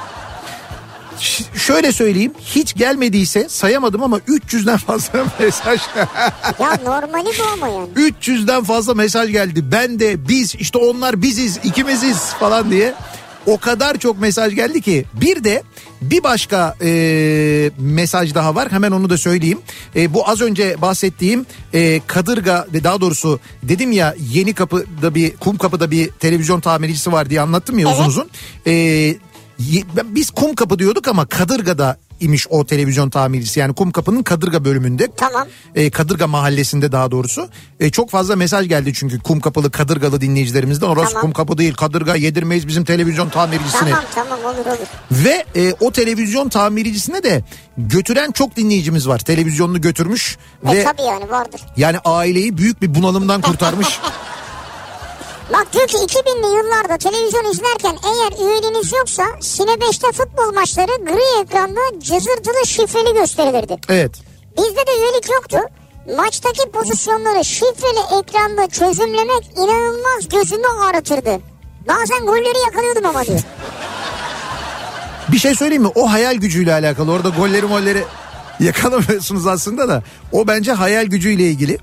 Ş- 1.19 1.43
şöyle 1.57 1.91
söyleyeyim 1.91 2.33
hiç 2.41 2.75
gelmediyse 2.75 3.49
sayamadım 3.49 4.03
ama 4.03 4.17
300'den 4.17 4.77
fazla 4.77 5.25
mesaj 5.39 5.79
Ya 6.59 6.77
normali 6.85 7.29
bu 7.39 7.43
ama 7.53 7.67
yani. 7.67 7.87
300'den 7.95 8.63
fazla 8.63 8.93
mesaj 8.93 9.31
geldi. 9.31 9.71
Ben 9.71 9.99
de 9.99 10.27
biz 10.27 10.55
işte 10.55 10.77
onlar 10.77 11.21
biziz 11.21 11.59
ikimiziz 11.63 12.17
falan 12.39 12.71
diye. 12.71 12.93
O 13.45 13.57
kadar 13.57 13.97
çok 13.97 14.19
mesaj 14.21 14.55
geldi 14.55 14.81
ki 14.81 15.05
bir 15.13 15.43
de 15.43 15.63
bir 16.01 16.23
başka 16.23 16.75
e, 16.81 17.71
mesaj 17.79 18.35
daha 18.35 18.55
var 18.55 18.71
hemen 18.71 18.91
onu 18.91 19.09
da 19.09 19.17
söyleyeyim. 19.17 19.59
E, 19.95 20.13
bu 20.13 20.29
az 20.29 20.41
önce 20.41 20.81
bahsettiğim 20.81 21.45
e, 21.73 22.01
Kadırga 22.07 22.67
ve 22.73 22.83
daha 22.83 23.01
doğrusu 23.01 23.39
dedim 23.63 23.91
ya 23.91 24.15
yeni 24.33 24.53
kapıda 24.53 25.15
bir 25.15 25.35
kum 25.37 25.57
kapıda 25.57 25.91
bir 25.91 26.09
televizyon 26.09 26.59
tamircisi 26.59 27.11
var 27.11 27.29
diye 27.29 27.41
anlattım 27.41 27.79
ya 27.79 27.87
uzun 27.87 27.97
Evet. 27.99 28.09
uzun. 28.09 28.29
E, 28.65 28.71
ye- 28.71 29.15
ben- 29.15 29.28
biz 30.05 30.29
kum 30.31 30.55
kapı 30.55 30.79
diyorduk 30.79 31.07
ama 31.07 31.25
Kadırga'da 31.25 31.97
imiş 32.19 32.47
o 32.49 32.65
televizyon 32.65 33.09
tamircisi 33.09 33.59
yani 33.59 33.73
kum 33.73 33.91
kapının 33.91 34.23
Kadırga 34.23 34.65
bölümünde 34.65 35.07
Tamam. 35.17 35.47
e, 35.75 35.89
Kadırga 35.89 36.27
mahallesinde 36.27 36.91
daha 36.91 37.11
doğrusu. 37.11 37.49
E, 37.79 37.89
çok 37.89 38.09
fazla 38.09 38.35
mesaj 38.35 38.67
geldi 38.67 38.93
çünkü 38.93 39.19
kum 39.19 39.39
kapılı 39.39 39.71
Kadırgalı 39.71 40.21
dinleyicilerimizden. 40.21 40.87
Orası 40.87 41.07
Tamam. 41.13 41.21
kum 41.21 41.31
kapı 41.33 41.57
değil 41.57 41.73
Kadırga 41.73 42.15
yedirmeyiz 42.15 42.67
bizim 42.67 42.83
televizyon 42.85 43.29
tamircisine. 43.29 43.89
Tamam 43.89 44.03
tamam 44.15 44.39
olur 44.45 44.65
olur. 44.65 44.87
Ve 45.11 45.45
e, 45.55 45.73
o 45.79 45.91
televizyon 45.91 46.49
tamircisine 46.49 47.23
de 47.23 47.43
götüren 47.77 48.31
çok 48.31 48.55
dinleyicimiz 48.55 49.07
var. 49.07 49.19
Televizyonunu 49.19 49.81
götürmüş 49.81 50.37
E 50.69 50.75
ve 50.75 50.83
tabii 50.83 51.01
yani 51.01 51.29
vardır. 51.29 51.61
yani 51.77 51.97
aileyi 52.05 52.57
büyük 52.57 52.81
bir 52.81 52.95
bunalımdan 52.95 53.41
kurtarmış. 53.41 53.87
Bak 55.53 55.73
diyor 55.73 55.87
ki 55.87 55.97
2000'li 55.97 56.55
yıllarda 56.57 56.97
televizyon 56.97 57.51
izlerken 57.51 57.97
eğer 58.05 58.47
üyeliğiniz 58.49 58.91
yoksa 58.93 59.23
Sine 59.41 59.71
5'te 59.71 60.11
futbol 60.11 60.53
maçları 60.53 60.91
gri 61.05 61.41
ekranda 61.41 61.79
cızırtılı 61.99 62.65
şifreli 62.65 63.13
gösterilirdi. 63.13 63.75
evet. 63.89 64.11
Bizde 64.57 64.87
de 64.87 64.91
üyelik 64.99 65.29
yoktu. 65.29 65.57
Maçtaki 66.17 66.71
pozisyonları 66.71 67.45
şifreli 67.45 68.19
ekranda 68.19 68.67
çözümlemek 68.67 69.51
inanılmaz 69.57 70.29
gözümü 70.29 70.67
ağrıtırdı. 70.83 71.39
Bazen 71.87 72.25
golleri 72.25 72.59
yakalıyordum 72.65 73.05
ama 73.05 73.25
diyor. 73.25 73.39
Bir 75.31 75.37
şey 75.37 75.55
söyleyeyim 75.55 75.83
mi? 75.83 75.91
O 75.95 76.11
hayal 76.11 76.35
gücüyle 76.35 76.73
alakalı. 76.73 77.11
Orada 77.11 77.29
golleri 77.29 77.65
molleri 77.65 78.03
yakalamıyorsunuz 78.59 79.47
aslında 79.47 79.87
da. 79.89 80.03
O 80.31 80.47
bence 80.47 80.71
hayal 80.73 81.05
gücüyle 81.05 81.43
ilgili. 81.43 81.77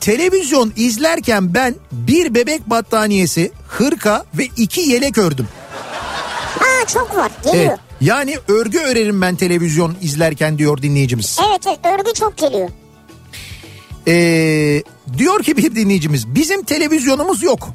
Televizyon 0.00 0.72
izlerken 0.76 1.54
ben 1.54 1.74
bir 1.92 2.34
bebek 2.34 2.70
battaniyesi, 2.70 3.52
hırka 3.68 4.24
ve 4.34 4.48
iki 4.56 4.80
yelek 4.80 5.18
ördüm. 5.18 5.48
Ha 6.58 6.86
çok 6.86 7.16
var 7.16 7.30
geliyor. 7.44 7.64
Evet. 7.64 7.78
Yani 8.00 8.38
örgü 8.48 8.78
örerim 8.78 9.22
ben 9.22 9.36
televizyon 9.36 9.96
izlerken 10.02 10.58
diyor 10.58 10.82
dinleyicimiz. 10.82 11.38
Evet 11.48 11.66
evet 11.66 11.78
örgü 12.00 12.12
çok 12.14 12.36
geliyor. 12.36 12.68
Ee, 14.08 14.82
diyor 15.18 15.42
ki 15.42 15.56
bir 15.56 15.74
dinleyicimiz 15.74 16.34
bizim 16.34 16.62
televizyonumuz 16.64 17.42
yok. 17.42 17.68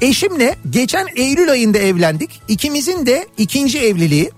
Eşimle 0.00 0.56
geçen 0.70 1.06
Eylül 1.16 1.50
ayında 1.50 1.78
evlendik. 1.78 2.42
İkimizin 2.48 3.06
de 3.06 3.26
ikinci 3.38 3.80
evliliği. 3.80 4.30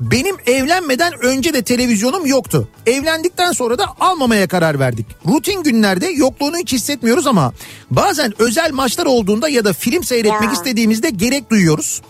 Benim 0.00 0.36
evlenmeden 0.46 1.12
önce 1.24 1.54
de 1.54 1.62
televizyonum 1.62 2.26
yoktu. 2.26 2.68
Evlendikten 2.86 3.52
sonra 3.52 3.78
da 3.78 3.84
almamaya 4.00 4.48
karar 4.48 4.78
verdik. 4.78 5.06
Rutin 5.28 5.62
günlerde 5.62 6.06
yokluğunu 6.06 6.56
hiç 6.56 6.72
hissetmiyoruz 6.72 7.26
ama 7.26 7.52
bazen 7.90 8.32
özel 8.38 8.72
maçlar 8.72 9.06
olduğunda 9.06 9.48
ya 9.48 9.64
da 9.64 9.72
film 9.72 10.04
seyretmek 10.04 10.42
Ya. 10.42 10.52
istediğimizde 10.52 11.10
gerek 11.10 11.50
duyuyoruz. 11.50 12.02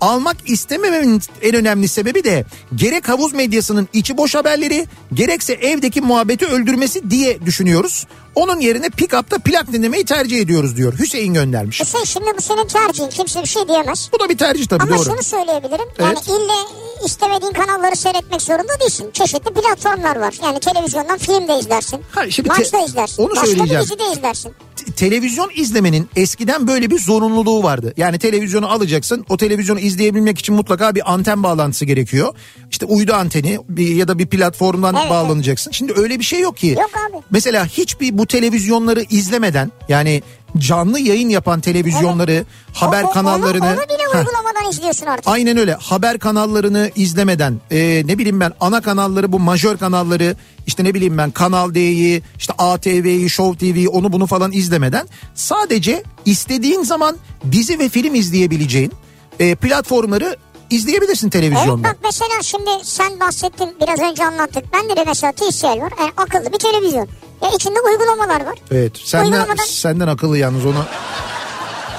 Almak 0.00 0.36
istemememin 0.46 1.22
en 1.42 1.54
önemli 1.54 1.88
sebebi 1.88 2.24
de 2.24 2.44
gerek 2.74 3.08
havuz 3.08 3.32
medyasının 3.34 3.88
içi 3.92 4.16
boş 4.16 4.34
haberleri 4.34 4.86
gerekse 5.14 5.52
evdeki 5.52 6.00
muhabbeti 6.00 6.46
öldürmesi 6.46 7.10
diye 7.10 7.46
düşünüyoruz. 7.46 8.06
Onun 8.34 8.60
yerine 8.60 8.86
pick-up'ta 8.86 9.38
plak 9.38 9.72
dinlemeyi 9.72 10.04
tercih 10.04 10.38
ediyoruz 10.38 10.76
diyor. 10.76 10.98
Hüseyin 10.98 11.34
göndermiş. 11.34 11.80
Hüseyin 11.80 12.04
şimdi 12.04 12.26
bu 12.38 12.42
senin 12.42 12.66
tercihin 12.66 13.08
kimse 13.08 13.42
bir 13.42 13.48
şey 13.48 13.68
diyemez. 13.68 14.10
Bu 14.12 14.20
da 14.20 14.28
bir 14.28 14.38
tercih 14.38 14.66
tabii 14.66 14.82
Ama 14.82 14.96
doğru. 14.96 15.04
şunu 15.04 15.22
söyleyebilirim. 15.22 15.86
Yani 16.00 16.12
Evet. 16.16 16.28
ille 16.28 16.80
istemediğin 17.06 17.52
kanalları 17.52 17.96
seyretmek 17.96 18.42
zorunda 18.42 18.80
değilsin. 18.80 19.10
Çeşitli 19.12 19.54
platformlar 19.54 20.16
var. 20.16 20.34
Yani 20.42 20.60
televizyondan 20.60 21.18
film 21.18 21.48
de 21.48 21.58
izlersin. 21.58 22.00
Ha, 22.10 22.30
şimdi 22.30 22.48
Maç 22.48 22.70
te- 22.70 22.72
da 22.78 22.84
izlersin. 22.84 23.22
onu 23.22 23.30
Başka 23.30 23.46
söyleyeceğim. 23.46 23.82
bir 23.82 23.88
dizi 23.90 23.98
de 23.98 24.12
izlersin. 24.18 24.52
T- 24.76 24.92
televizyon 24.92 25.50
izlemenin 25.56 26.08
eskiden 26.16 26.66
böyle 26.68 26.90
bir 26.90 26.98
zorunluluğu 26.98 27.62
vardı. 27.62 27.94
Yani 27.96 28.18
televizyonu 28.18 28.70
alacaksın. 28.70 29.24
O 29.28 29.36
televizyonu 29.36 29.80
izleyebilmek 29.80 30.38
için 30.38 30.54
mutlaka 30.54 30.94
bir 30.94 31.12
anten 31.12 31.42
bağlantısı 31.42 31.84
gerekiyor. 31.84 32.34
İşte 32.70 32.86
uydu 32.86 33.14
anteni 33.14 33.58
bir, 33.68 33.88
ya 33.94 34.08
da 34.08 34.18
bir 34.18 34.26
platformdan 34.26 34.94
Evet, 35.00 35.10
bağlanacaksın. 35.10 35.70
Şimdi 35.72 35.92
öyle 35.96 36.18
bir 36.18 36.24
şey 36.24 36.40
yok 36.40 36.56
ki. 36.56 36.76
Yok 36.80 36.90
abi. 37.10 37.22
Mesela 37.30 37.66
hiçbir 37.66 38.18
bu 38.20 38.26
televizyonları 38.26 39.02
izlemeden 39.10 39.72
yani 39.88 40.22
canlı 40.58 41.00
yayın 41.00 41.28
yapan 41.28 41.60
televizyonları, 41.60 42.44
haber 42.72 43.02
O- 43.02 43.06
o- 43.06 43.10
kanallarını... 43.10 43.64
Onu, 43.64 43.72
onu 43.72 43.76
bile 43.76 44.02
Heh. 44.12 44.18
uygulamadan 44.18 44.70
izliyorsun 44.70 45.06
artık. 45.06 45.28
Aynen 45.28 45.56
öyle 45.56 45.74
haber 45.74 46.18
kanallarını 46.18 46.90
izlemeden 46.96 47.60
e, 47.70 48.02
ne 48.06 48.18
bileyim 48.18 48.40
ben 48.40 48.52
ana 48.60 48.80
kanalları 48.80 49.32
bu 49.32 49.38
majör 49.38 49.76
kanalları 49.76 50.36
işte 50.66 50.84
ne 50.84 50.94
bileyim 50.94 51.18
ben 51.18 51.30
Kanal 51.30 51.74
D'yi 51.74 52.22
işte 52.38 52.52
ATV'yi 52.58 53.30
Show 53.30 53.58
TV'yi 53.72 53.88
onu 53.88 54.12
bunu 54.12 54.26
falan 54.26 54.52
izlemeden 54.52 55.08
sadece 55.34 56.02
istediğin 56.24 56.82
zaman 56.82 57.16
dizi 57.52 57.78
ve 57.78 57.88
film 57.88 58.14
izleyebileceğin 58.14 58.92
e, 59.38 59.54
platformları 59.54 60.36
izleyebilirsin 60.70 61.26
Evet 61.26 61.32
televizyonda. 61.32 61.88
bak 61.88 61.96
mesela 62.04 62.42
şimdi 62.42 62.70
sen 62.82 63.20
bahsettin 63.20 63.76
biraz 63.80 64.00
önce 64.00 64.24
anlattık. 64.24 64.64
Ben 64.72 64.88
de 64.96 65.04
mesela 65.06 65.32
TCL 65.32 65.64
var. 65.80 65.92
Yani 66.00 66.10
akıllı 66.16 66.52
bir 66.52 66.58
televizyon. 66.58 67.08
Ya 67.42 67.50
içinde 67.54 67.80
uygulamalar 67.80 68.46
var. 68.46 68.58
Evet 68.70 68.92
senden, 69.04 69.26
Uygulamadan 69.26 69.64
senden 69.64 70.08
akıllı 70.08 70.38
yalnız 70.38 70.66
onu 70.66 70.84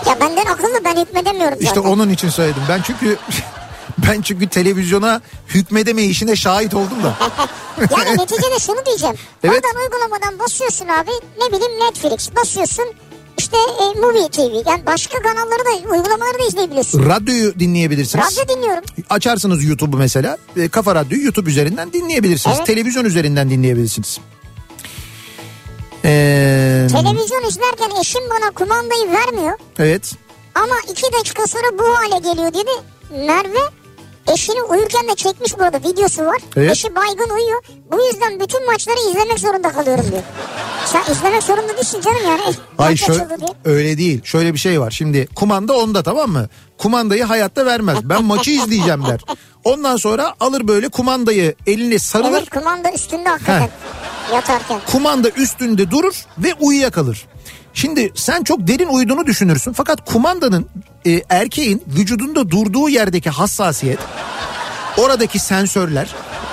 ya 0.07 0.19
benden 0.21 0.45
akıllı 0.45 0.83
ben 0.85 1.01
hükmedemiyorum 1.01 1.57
işte 1.61 1.75
zaten. 1.75 1.89
onun 1.89 2.09
için 2.09 2.29
söyledim 2.29 2.63
ben 2.69 2.81
çünkü 2.81 3.17
ben 3.97 4.21
çünkü 4.21 4.49
televizyona 4.49 5.21
hükmedeme 5.47 6.03
işine 6.03 6.35
şahit 6.35 6.73
oldum 6.73 7.03
da. 7.03 7.15
Yani 7.97 8.17
neticede 8.17 8.59
şunu 8.59 8.85
diyeceğim. 8.85 9.15
Evet. 9.43 9.55
Oradan 9.65 9.81
uygulamadan 9.81 10.39
basıyorsun 10.39 10.87
abi 10.87 11.11
ne 11.41 11.47
bileyim 11.57 11.79
Netflix 11.79 12.35
basıyorsun 12.35 12.85
işte 13.51 13.83
e, 13.83 13.99
Movie 13.99 14.29
TV 14.29 14.69
yani 14.69 14.85
başka 14.85 15.19
kanalları 15.21 15.59
da 15.65 15.89
uygulamaları 15.91 16.39
da 16.39 16.47
izleyebiliyorsun. 16.47 17.05
Radyoyu 17.05 17.59
dinleyebilirsiniz. 17.59 18.25
Radyo 18.25 18.55
dinliyorum. 18.55 18.83
Açarsınız 19.09 19.63
YouTube'u 19.63 19.97
mesela. 19.97 20.37
E, 20.57 20.69
Kafa 20.69 20.95
Radyo'yu 20.95 21.23
YouTube 21.23 21.49
üzerinden 21.49 21.93
dinleyebilirsiniz. 21.93 22.57
Evet. 22.57 22.67
Televizyon 22.67 23.05
üzerinden 23.05 23.49
dinleyebilirsiniz. 23.49 24.19
Ee, 26.05 26.87
Televizyon 26.91 27.47
izlerken 27.47 28.01
eşim 28.01 28.21
bana 28.29 28.51
kumandayı 28.51 29.11
vermiyor 29.11 29.57
evet. 29.79 30.13
ama 30.55 30.75
iki 30.91 31.03
dakika 31.19 31.47
sonra 31.47 31.79
bu 31.79 31.83
hale 31.83 32.19
geliyor 32.29 32.53
dedi. 32.53 32.71
Merve 33.11 33.80
eşini 34.33 34.61
uyurken 34.61 35.07
de 35.07 35.15
çekmiş 35.15 35.59
burada 35.59 35.77
videosu 35.77 36.25
var. 36.25 36.37
Evet. 36.55 36.71
Eşi 36.71 36.95
baygın 36.95 37.29
uyuyor. 37.29 37.63
Bu 37.91 38.01
yüzden 38.01 38.39
bütün 38.39 38.65
maçları 38.65 38.97
izlemek 39.09 39.39
zorunda 39.39 39.71
kalıyorum 39.71 40.05
diyor. 40.11 40.23
Sen 40.85 41.11
izlemek 41.11 41.43
zorunda 41.43 41.75
değilsin 41.75 42.01
canım 42.01 42.21
yani. 42.27 42.41
Ay 42.77 42.91
Maç 42.91 42.99
şöyle, 43.05 43.27
öyle 43.65 43.97
değil. 43.97 44.21
Şöyle 44.23 44.53
bir 44.53 44.59
şey 44.59 44.81
var. 44.81 44.91
Şimdi 44.91 45.27
kumanda 45.35 45.73
onda 45.73 46.03
tamam 46.03 46.29
mı? 46.29 46.47
Kumandayı 46.77 47.23
hayatta 47.23 47.65
vermez. 47.65 47.97
Ben 48.03 48.23
maçı 48.23 48.51
izleyeceğim 48.51 49.05
der. 49.05 49.21
Ondan 49.63 49.97
sonra 49.97 50.33
alır 50.39 50.67
böyle 50.67 50.89
kumandayı 50.89 51.55
eline 51.67 51.99
sarılır. 51.99 52.37
Evet 52.37 52.49
kumanda 52.49 52.91
üstünde 52.91 53.29
hakikaten 53.29 53.69
yatarken. 54.33 54.79
kumanda 54.91 55.29
üstünde 55.29 55.91
durur 55.91 56.25
ve 56.37 56.53
uyuyakalır. 56.59 57.27
Şimdi 57.73 58.11
sen 58.15 58.43
çok 58.43 58.67
derin 58.67 58.87
uyuduğunu 58.87 59.25
düşünürsün 59.25 59.73
fakat 59.73 60.05
kumandanın 60.05 60.69
e, 61.07 61.21
erkeğin 61.29 61.83
vücudunda 61.87 62.49
durduğu 62.49 62.89
yerdeki 62.89 63.29
hassasiyet 63.29 63.99
oradaki 64.97 65.39
sensörler 65.39 66.07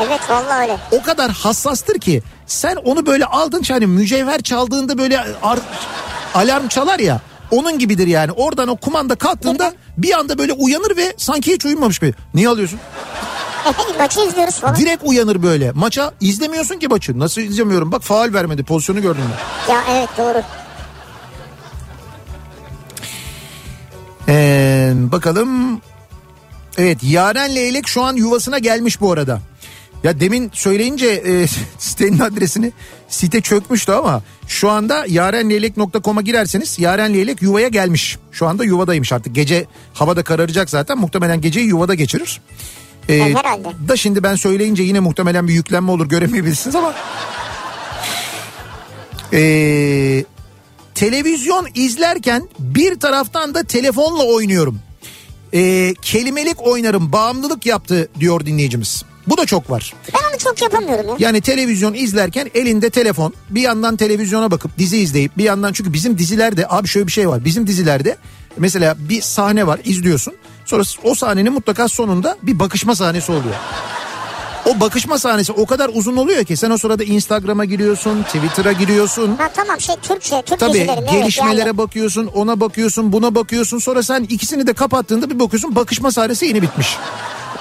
Evet 0.06 0.20
vallahi 0.30 0.62
öyle. 0.62 0.76
o 0.92 1.02
kadar 1.02 1.30
hassastır 1.30 1.98
ki 2.00 2.22
sen 2.46 2.76
onu 2.76 3.06
böyle 3.06 3.24
aldın 3.24 3.62
hani 3.68 3.86
mücevher 3.86 4.42
çaldığında 4.42 4.98
böyle 4.98 5.20
ar- 5.42 5.58
alarm 6.34 6.68
çalar 6.68 6.98
ya 6.98 7.20
onun 7.50 7.78
gibidir 7.78 8.06
yani 8.06 8.32
oradan 8.32 8.68
o 8.68 8.76
kumanda 8.76 9.14
kalktığında 9.14 9.72
bir 9.98 10.18
anda 10.18 10.38
böyle 10.38 10.52
uyanır 10.52 10.96
ve 10.96 11.14
sanki 11.16 11.52
hiç 11.52 11.64
uyumamış 11.64 11.98
gibi. 11.98 12.14
Niye 12.34 12.48
alıyorsun? 12.48 12.78
Maçı 13.98 14.20
izliyoruz 14.20 14.54
falan. 14.54 14.76
Direkt 14.76 15.02
uyanır 15.04 15.42
böyle. 15.42 15.72
Maça 15.72 16.12
izlemiyorsun 16.20 16.74
ki 16.78 16.88
maçı. 16.88 17.18
Nasıl 17.18 17.40
izlemiyorum? 17.40 17.92
Bak 17.92 18.02
faal 18.02 18.32
vermedi. 18.34 18.62
Pozisyonu 18.64 19.02
gördün 19.02 19.22
mü? 19.24 19.30
Ya 19.68 19.82
evet 19.90 20.08
doğru. 20.18 20.42
Ee, 24.28 24.92
bakalım. 24.96 25.80
Evet 26.78 26.98
Yaren 27.02 27.54
Leylek 27.54 27.88
şu 27.88 28.02
an 28.02 28.16
yuvasına 28.16 28.58
gelmiş 28.58 29.00
bu 29.00 29.12
arada. 29.12 29.40
Ya 30.04 30.20
demin 30.20 30.50
söyleyince 30.54 31.06
e, 31.06 31.46
sitenin 31.78 32.18
adresini 32.18 32.72
site 33.08 33.40
çökmüştü 33.40 33.92
ama 33.92 34.22
şu 34.48 34.70
anda 34.70 35.04
yarenleylek.com'a 35.08 36.22
girerseniz 36.22 36.78
Yaren 36.78 37.14
Leylek 37.14 37.42
yuvaya 37.42 37.68
gelmiş. 37.68 38.18
Şu 38.32 38.46
anda 38.46 38.64
yuvadaymış 38.64 39.12
artık 39.12 39.34
gece 39.34 39.66
havada 39.94 40.22
kararacak 40.22 40.70
zaten 40.70 40.98
muhtemelen 40.98 41.40
geceyi 41.40 41.66
yuvada 41.66 41.94
geçirir. 41.94 42.40
Ee, 43.08 43.14
E, 43.14 43.34
herhalde. 43.34 43.68
Da 43.88 43.96
şimdi 43.96 44.22
ben 44.22 44.34
söyleyince 44.34 44.82
yine 44.82 45.00
muhtemelen 45.00 45.48
bir 45.48 45.52
yüklenme 45.52 45.90
olur 45.90 46.08
göremeyebilirsiniz 46.08 46.76
ama. 46.76 46.94
Ee, 49.32 50.24
televizyon 50.98 51.66
izlerken 51.74 52.48
bir 52.58 53.00
taraftan 53.00 53.54
da 53.54 53.62
telefonla 53.62 54.24
oynuyorum. 54.24 54.80
Ee, 55.54 55.94
kelimelik 56.02 56.66
oynarım 56.66 57.12
bağımlılık 57.12 57.66
yaptı 57.66 58.08
diyor 58.20 58.46
dinleyicimiz. 58.46 59.02
Bu 59.26 59.36
da 59.36 59.46
çok 59.46 59.70
var. 59.70 59.94
Ben 60.14 60.30
onu 60.30 60.38
çok 60.38 60.62
yapamıyorum 60.62 61.06
ya. 61.08 61.16
Yani 61.18 61.40
televizyon 61.40 61.94
izlerken 61.94 62.50
elinde 62.54 62.90
telefon 62.90 63.34
bir 63.50 63.60
yandan 63.60 63.96
televizyona 63.96 64.50
bakıp 64.50 64.78
dizi 64.78 64.98
izleyip 64.98 65.38
bir 65.38 65.44
yandan 65.44 65.72
çünkü 65.72 65.92
bizim 65.92 66.18
dizilerde 66.18 66.66
abi 66.68 66.88
şöyle 66.88 67.06
bir 67.06 67.12
şey 67.12 67.28
var. 67.28 67.44
Bizim 67.44 67.66
dizilerde 67.66 68.16
mesela 68.56 68.96
bir 68.98 69.20
sahne 69.20 69.66
var 69.66 69.80
izliyorsun. 69.84 70.34
Sonra 70.64 70.82
o 71.04 71.14
sahnenin 71.14 71.52
mutlaka 71.52 71.88
sonunda 71.88 72.36
bir 72.42 72.58
bakışma 72.58 72.94
sahnesi 72.94 73.32
oluyor. 73.32 73.54
O 74.68 74.80
bakışma 74.80 75.18
sahnesi 75.18 75.52
o 75.52 75.66
kadar 75.66 75.90
uzun 75.94 76.16
oluyor 76.16 76.44
ki 76.44 76.56
sen 76.56 76.70
o 76.70 76.78
sırada 76.78 77.04
Instagram'a 77.04 77.64
giriyorsun, 77.64 78.22
Twitter'a 78.22 78.72
giriyorsun. 78.72 79.36
Ha 79.36 79.48
tamam 79.54 79.80
şey 79.80 79.94
Türkçe, 80.02 80.42
Türk 80.42 80.60
Tabii 80.60 80.88
gelişmelere 81.10 81.68
yani. 81.68 81.78
bakıyorsun, 81.78 82.26
ona 82.26 82.60
bakıyorsun, 82.60 83.12
buna 83.12 83.34
bakıyorsun. 83.34 83.78
Sonra 83.78 84.02
sen 84.02 84.22
ikisini 84.22 84.66
de 84.66 84.72
kapattığında 84.72 85.30
bir 85.30 85.38
bakıyorsun 85.38 85.76
bakışma 85.76 86.10
sahnesi 86.12 86.46
yeni 86.46 86.62
bitmiş. 86.62 86.96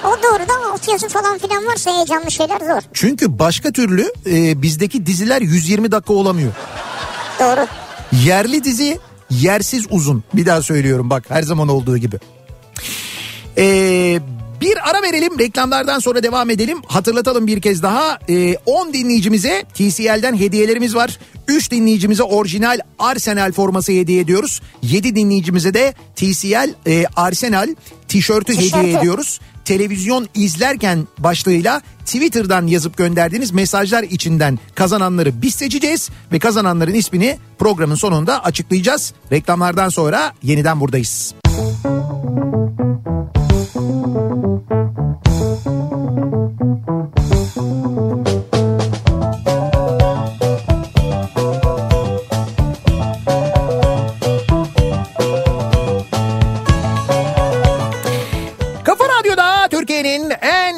O 0.04 0.08
doğru 0.22 0.48
da 0.48 0.72
altyazı 0.72 1.08
falan 1.08 1.38
filan 1.38 1.66
varsa 1.66 1.96
heyecanlı 1.96 2.30
şeyler 2.30 2.60
zor. 2.60 2.82
Çünkü 2.92 3.38
başka 3.38 3.72
türlü 3.72 4.12
e, 4.26 4.62
bizdeki 4.62 5.06
diziler 5.06 5.40
120 5.42 5.92
dakika 5.92 6.12
olamıyor. 6.12 6.52
Doğru. 7.40 7.66
Yerli 8.24 8.64
dizi 8.64 8.98
yersiz 9.30 9.86
uzun. 9.90 10.24
Bir 10.34 10.46
daha 10.46 10.62
söylüyorum 10.62 11.10
bak 11.10 11.24
her 11.28 11.42
zaman 11.42 11.68
olduğu 11.68 11.98
gibi. 11.98 12.18
Ee, 13.58 14.20
bir 14.60 14.90
ara 14.90 15.02
verelim 15.02 15.38
reklamlardan 15.38 15.98
sonra 15.98 16.22
devam 16.22 16.50
edelim. 16.50 16.78
Hatırlatalım 16.86 17.46
bir 17.46 17.60
kez 17.60 17.82
daha. 17.82 18.18
Ee, 18.28 18.56
10 18.66 18.92
dinleyicimize 18.92 19.64
TCL'den 19.74 20.36
hediyelerimiz 20.36 20.94
var. 20.94 21.18
3 21.48 21.70
dinleyicimize 21.70 22.22
orijinal 22.22 22.78
Arsenal 22.98 23.52
forması 23.52 23.92
hediye 23.92 24.20
ediyoruz. 24.20 24.60
7 24.82 25.16
dinleyicimize 25.16 25.74
de 25.74 25.94
TCL 26.16 26.74
e, 26.86 27.04
Arsenal 27.16 27.74
tişörtü 28.08 28.56
Tişörtü. 28.56 28.78
hediye 28.78 28.98
ediyoruz. 28.98 29.40
Televizyon 29.64 30.28
izlerken 30.34 31.08
başlığıyla 31.18 31.82
Twitter'dan 32.06 32.66
yazıp 32.66 32.96
gönderdiğiniz 32.96 33.50
mesajlar 33.50 34.02
içinden 34.02 34.58
kazananları 34.74 35.42
biz 35.42 35.54
seçeceğiz 35.54 36.10
ve 36.32 36.38
kazananların 36.38 36.94
ismini 36.94 37.38
programın 37.58 37.94
sonunda 37.94 38.44
açıklayacağız. 38.44 39.12
Reklamlardan 39.32 39.88
sonra 39.88 40.32
yeniden 40.42 40.80
buradayız. 40.80 41.34
Kafa 41.44 42.97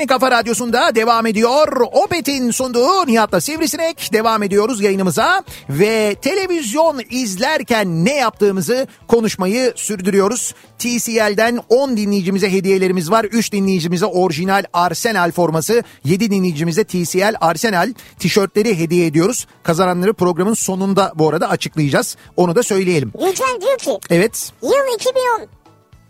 En 0.01 0.07
Kafa 0.07 0.31
Radyosu'nda 0.31 0.95
devam 0.95 1.27
ediyor. 1.27 1.81
Opet'in 1.93 2.51
sunduğu 2.51 3.07
Nihat'la 3.07 3.41
Sivrisinek 3.41 4.13
devam 4.13 4.43
ediyoruz 4.43 4.81
yayınımıza. 4.81 5.43
Ve 5.71 6.15
televizyon 6.23 7.01
izlerken 7.11 8.05
ne 8.05 8.15
yaptığımızı 8.15 8.87
konuşmayı 9.09 9.73
sürdürüyoruz. 9.77 10.55
TCL'den 10.79 11.61
10 11.69 11.97
dinleyicimize 11.97 12.53
hediyelerimiz 12.53 13.11
var. 13.11 13.25
3 13.25 13.53
dinleyicimize 13.53 14.07
orijinal 14.07 14.65
Arsenal 14.73 15.33
forması, 15.33 15.83
7 16.05 16.31
dinleyicimize 16.31 16.85
TCL 16.85 17.35
Arsenal 17.41 17.95
tişörtleri 18.19 18.79
hediye 18.79 19.07
ediyoruz. 19.07 19.47
Kazananları 19.63 20.15
programın 20.15 20.55
sonunda 20.55 21.13
bu 21.15 21.29
arada 21.29 21.51
açıklayacağız. 21.51 22.17
Onu 22.37 22.57
da 22.57 22.63
söyleyelim. 22.63 23.13
Yücel 23.27 23.61
diyor 23.61 23.79
ki 23.79 23.99
Evet, 24.11 24.53
yıl 24.63 24.95
2010 24.95 25.60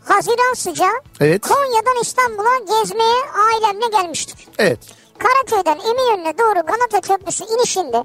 Haziran 0.05 0.55
sıcağı 0.55 1.01
Evet. 1.21 1.43
Konya'dan 1.49 2.01
İstanbul'a 2.03 2.59
gezmeye 2.59 3.21
ailemle 3.49 3.87
gelmiştik. 3.87 4.49
evet. 4.59 4.79
Karaköy'den 5.19 5.79
Eminönü'ne 5.91 6.39
doğru 6.39 6.67
Galata 6.67 7.01
Köprüsü 7.01 7.45
inişinde 7.45 8.05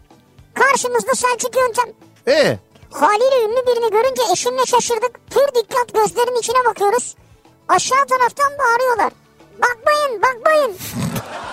karşımızda 0.53 1.15
Selçuk 1.15 1.55
Yöntem. 1.55 1.89
E 2.27 2.59
Haliyle 2.91 3.43
ünlü 3.43 3.67
birini 3.67 3.91
görünce 3.91 4.21
eşimle 4.33 4.65
şaşırdık. 4.65 5.11
Pür 5.31 5.47
dikkat 5.61 5.93
gözlerinin 5.93 6.39
içine 6.39 6.65
bakıyoruz. 6.65 7.15
Aşağı 7.67 8.05
taraftan 8.05 8.51
bağırıyorlar. 8.59 9.11
Bakmayın 9.61 10.21
bakmayın. 10.21 10.77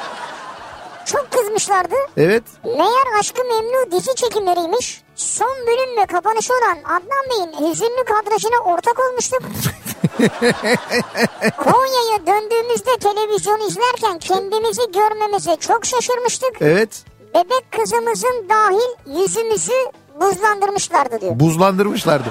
Çok 1.07 1.31
kızmışlardı. 1.33 1.95
evet. 2.17 2.43
Meğer 2.65 3.19
Aşkı 3.21 3.45
Memnu 3.45 3.91
dizi 3.93 4.15
çekimleriymiş. 4.15 5.03
Son 5.17 5.57
bölüm 5.67 5.97
ve 6.03 6.07
kapanışı 6.07 6.53
olan 6.55 6.79
Adnan 6.85 7.25
Bey'in 7.31 7.71
hüzünlü 7.71 8.05
kadrajına 8.05 8.59
ortak 8.65 8.99
olmuştuk. 9.01 9.43
Konya'ya 11.57 12.27
döndüğümüzde 12.27 12.97
televizyon 13.01 13.61
izlerken 13.69 14.19
kendimizi 14.19 14.83
görmemize 14.93 15.57
çok 15.57 15.87
şaşırmıştık. 15.87 16.57
Evet. 16.61 17.05
Bebek 17.35 17.73
kızımızın 17.73 18.49
dahil 18.49 19.21
yüzümüzü 19.21 19.73
buzlandırmışlardı 20.21 21.21
diyor. 21.21 21.41
Buzlandırmışlardı. 21.41 22.29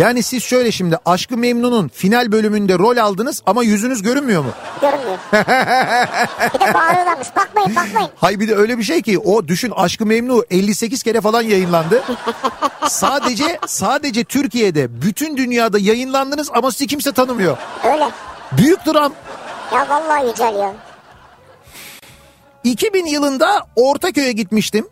Yani 0.00 0.22
siz 0.22 0.42
şöyle 0.42 0.72
şimdi 0.72 0.98
Aşkı 1.06 1.36
Memnun'un 1.36 1.88
final 1.88 2.32
bölümünde 2.32 2.78
rol 2.78 2.96
aldınız 2.96 3.42
ama 3.46 3.62
yüzünüz 3.62 4.02
görünmüyor 4.02 4.44
mu? 4.44 4.50
Görünmüyor. 4.80 5.18
bir 6.54 6.60
de 6.60 6.74
bağırıyorlarmış. 6.74 7.28
Bakmayın 7.36 7.76
bakmayın. 7.76 8.10
Hay 8.16 8.40
bir 8.40 8.48
de 8.48 8.54
öyle 8.54 8.78
bir 8.78 8.82
şey 8.82 9.02
ki 9.02 9.18
o 9.18 9.48
düşün 9.48 9.72
Aşkı 9.76 10.06
Memnu 10.06 10.44
58 10.50 11.02
kere 11.02 11.20
falan 11.20 11.42
yayınlandı. 11.42 12.02
sadece 12.88 13.58
sadece 13.66 14.24
Türkiye'de 14.24 15.02
bütün 15.02 15.36
dünyada 15.36 15.78
yayınlandınız 15.78 16.50
ama 16.54 16.70
sizi 16.70 16.86
kimse 16.86 17.12
tanımıyor. 17.12 17.56
Öyle. 17.84 18.08
Büyük 18.52 18.86
dram. 18.86 19.12
Ya 19.74 19.88
vallahi 19.88 20.26
Yücel 20.26 20.54
ya. 20.54 20.74
2000 22.64 23.06
yılında 23.06 23.66
Ortaköy'e 23.76 24.32
gitmiştim. 24.32 24.88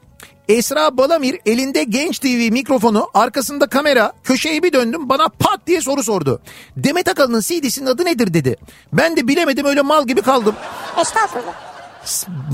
Esra 0.48 0.96
Balamir 0.96 1.40
elinde 1.46 1.84
Genç 1.84 2.18
TV 2.18 2.52
mikrofonu 2.52 3.10
arkasında 3.14 3.66
kamera 3.66 4.12
köşeyi 4.24 4.62
bir 4.62 4.72
döndüm 4.72 5.08
bana 5.08 5.28
pat 5.28 5.60
diye 5.66 5.80
soru 5.80 6.02
sordu. 6.02 6.40
Demet 6.76 7.08
Akalın'ın 7.08 7.40
CD'sinin 7.40 7.86
adı 7.86 8.04
nedir 8.04 8.34
dedi. 8.34 8.56
Ben 8.92 9.16
de 9.16 9.28
bilemedim 9.28 9.66
öyle 9.66 9.82
mal 9.82 10.06
gibi 10.06 10.22
kaldım. 10.22 10.54
Estağfurullah. 11.00 11.54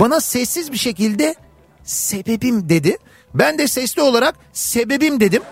Bana 0.01 0.21
sessiz 0.21 0.73
bir 0.73 0.79
şekilde 0.79 1.35
sebebim 1.85 2.69
dedi. 2.69 2.99
Ben 3.35 3.59
de 3.59 3.69
sesli 3.69 4.03
olarak 4.03 4.35
sebebim 4.53 5.21
dedim. 5.21 5.43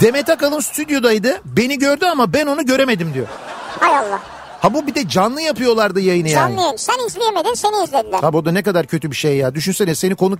Demet 0.00 0.28
Akalın 0.30 0.60
stüdyodaydı. 0.60 1.40
Beni 1.44 1.78
gördü 1.78 2.06
ama 2.06 2.32
ben 2.32 2.46
onu 2.46 2.66
göremedim 2.66 3.14
diyor. 3.14 3.26
Hay 3.80 3.96
Allah. 3.96 4.20
Ha 4.64 4.74
bu 4.74 4.86
bir 4.86 4.94
de 4.94 5.08
canlı 5.08 5.40
yapıyorlardı 5.40 6.00
yayını 6.00 6.28
yani. 6.28 6.56
Canlı. 6.56 6.78
Sen 6.78 7.06
izleyemedin 7.06 7.54
seni 7.54 7.84
izlediler. 7.84 8.20
Tabii 8.20 8.36
o 8.36 8.44
da 8.44 8.52
ne 8.52 8.62
kadar 8.62 8.86
kötü 8.86 9.10
bir 9.10 9.16
şey 9.16 9.36
ya. 9.36 9.54
Düşünsene 9.54 9.94
seni 9.94 10.14
konuk 10.14 10.38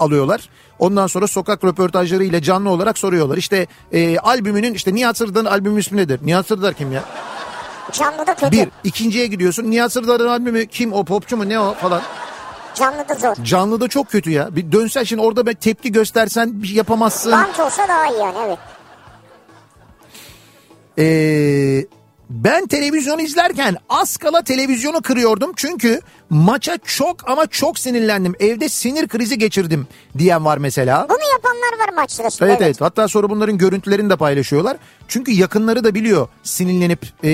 alıyorlar. 0.00 0.48
Ondan 0.78 1.06
sonra 1.06 1.26
sokak 1.26 1.64
röportajlarıyla 1.64 2.42
canlı 2.42 2.70
olarak 2.70 2.98
soruyorlar. 2.98 3.36
İşte 3.36 3.66
e, 3.92 4.18
albümünün 4.18 4.74
işte 4.74 4.94
Nihat 4.94 5.16
Sırdar'ın 5.16 5.44
albümü 5.44 5.80
ismi 5.80 5.96
nedir? 5.96 6.20
Nihat 6.24 6.46
Sırdar 6.46 6.74
kim 6.74 6.92
ya? 6.92 7.04
Canlı 7.92 8.26
da 8.26 8.34
kötü. 8.34 8.52
Bir. 8.52 8.68
ikinciye 8.84 9.26
gidiyorsun. 9.26 9.70
Nihat 9.70 9.92
Sırdar'ın 9.92 10.28
albümü 10.28 10.66
kim 10.66 10.92
o 10.92 11.04
popçu 11.04 11.36
mu 11.36 11.48
ne 11.48 11.60
o 11.60 11.74
falan. 11.74 12.02
Canlı 12.74 13.08
da 13.08 13.14
zor. 13.14 13.44
Canlı 13.44 13.80
da 13.80 13.88
çok 13.88 14.10
kötü 14.10 14.30
ya. 14.30 14.56
Bir 14.56 14.72
dönsen 14.72 15.02
şimdi 15.02 15.22
orada 15.22 15.46
bir 15.46 15.54
tepki 15.54 15.92
göstersen 15.92 16.62
bir 16.62 16.66
şey 16.66 16.76
yapamazsın. 16.76 17.32
Bant 17.32 17.60
olsa 17.60 17.88
daha 17.88 18.06
iyi 18.06 18.18
yani 18.18 18.36
evet. 18.46 18.58
Ee, 20.98 21.97
ben 22.30 22.66
televizyon 22.66 23.18
izlerken 23.18 23.76
az 23.88 24.16
kala 24.16 24.42
televizyonu 24.42 25.02
kırıyordum 25.02 25.52
çünkü 25.56 26.00
maça 26.30 26.78
çok 26.84 27.30
ama 27.30 27.46
çok 27.46 27.78
sinirlendim. 27.78 28.34
Evde 28.40 28.68
sinir 28.68 29.08
krizi 29.08 29.38
geçirdim 29.38 29.86
diyen 30.18 30.44
var 30.44 30.58
mesela. 30.58 31.06
Bunu 31.08 31.32
yapanlar 31.32 31.86
var 31.86 31.94
maç 31.94 32.10
sırasında. 32.10 32.48
Evet 32.48 32.60
evet 32.62 32.80
hatta 32.80 33.08
sonra 33.08 33.30
bunların 33.30 33.58
görüntülerini 33.58 34.10
de 34.10 34.16
paylaşıyorlar. 34.16 34.76
Çünkü 35.08 35.32
yakınları 35.32 35.84
da 35.84 35.94
biliyor 35.94 36.28
sinirlenip 36.42 37.06
e, 37.24 37.30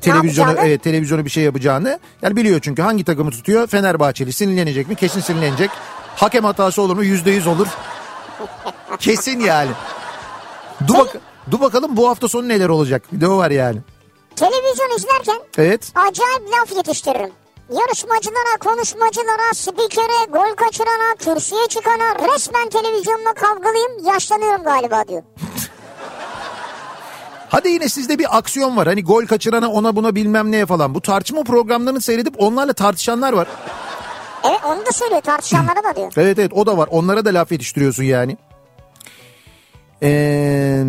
televizyonu 0.00 0.52
e, 0.52 0.78
televizyonu 0.78 1.24
bir 1.24 1.30
şey 1.30 1.44
yapacağını. 1.44 1.98
Yani 2.22 2.36
biliyor 2.36 2.60
çünkü 2.60 2.82
hangi 2.82 3.04
takımı 3.04 3.30
tutuyor 3.30 3.66
Fenerbahçeli 3.66 4.32
sinirlenecek 4.32 4.88
mi 4.88 4.94
kesin 4.94 5.20
sinirlenecek. 5.20 5.70
Hakem 6.16 6.44
hatası 6.44 6.82
olur 6.82 6.96
mu 6.96 7.04
yüzde 7.04 7.30
yüz 7.30 7.46
olur. 7.46 7.66
Kesin 8.98 9.40
yani. 9.40 9.70
Dur, 10.86 10.98
bak, 10.98 11.16
dur 11.50 11.60
bakalım 11.60 11.96
bu 11.96 12.08
hafta 12.08 12.28
sonu 12.28 12.48
neler 12.48 12.68
olacak. 12.68 13.02
Bir 13.12 13.20
de 13.20 13.28
o 13.28 13.36
var 13.36 13.50
yani. 13.50 13.78
Televizyon 14.36 14.96
izlerken 14.96 15.38
Evet. 15.58 15.92
acayip 15.94 16.42
laf 16.52 16.76
yetiştiririm. 16.76 17.30
Yarışmacılara, 17.72 18.58
konuşmacılara, 18.60 19.54
spikere, 19.54 20.24
gol 20.32 20.54
kaçırana, 20.56 21.14
kürsüye 21.18 21.66
çıkana 21.68 22.34
resmen 22.34 22.68
televizyonla 22.68 23.34
kavgalıyım 23.34 24.04
yaşlanıyorum 24.06 24.64
galiba 24.64 25.08
diyor. 25.08 25.22
Hadi 27.48 27.68
yine 27.68 27.88
sizde 27.88 28.18
bir 28.18 28.38
aksiyon 28.38 28.76
var. 28.76 28.86
Hani 28.88 29.04
gol 29.04 29.26
kaçırana 29.26 29.70
ona 29.72 29.96
buna 29.96 30.14
bilmem 30.14 30.52
neye 30.52 30.66
falan. 30.66 30.94
Bu 30.94 31.00
tartışma 31.00 31.42
programlarını 31.42 32.00
seyredip 32.00 32.34
onlarla 32.38 32.72
tartışanlar 32.72 33.32
var. 33.32 33.48
Evet 34.44 34.60
onu 34.66 34.86
da 34.86 34.92
söylüyor 34.92 35.20
tartışanlara 35.20 35.84
da 35.84 35.96
diyor. 35.96 36.12
Evet 36.16 36.38
evet 36.38 36.52
o 36.54 36.66
da 36.66 36.78
var. 36.78 36.88
Onlara 36.92 37.24
da 37.24 37.30
laf 37.34 37.52
yetiştiriyorsun 37.52 38.04
yani. 38.04 38.36
Ee, 40.02 40.84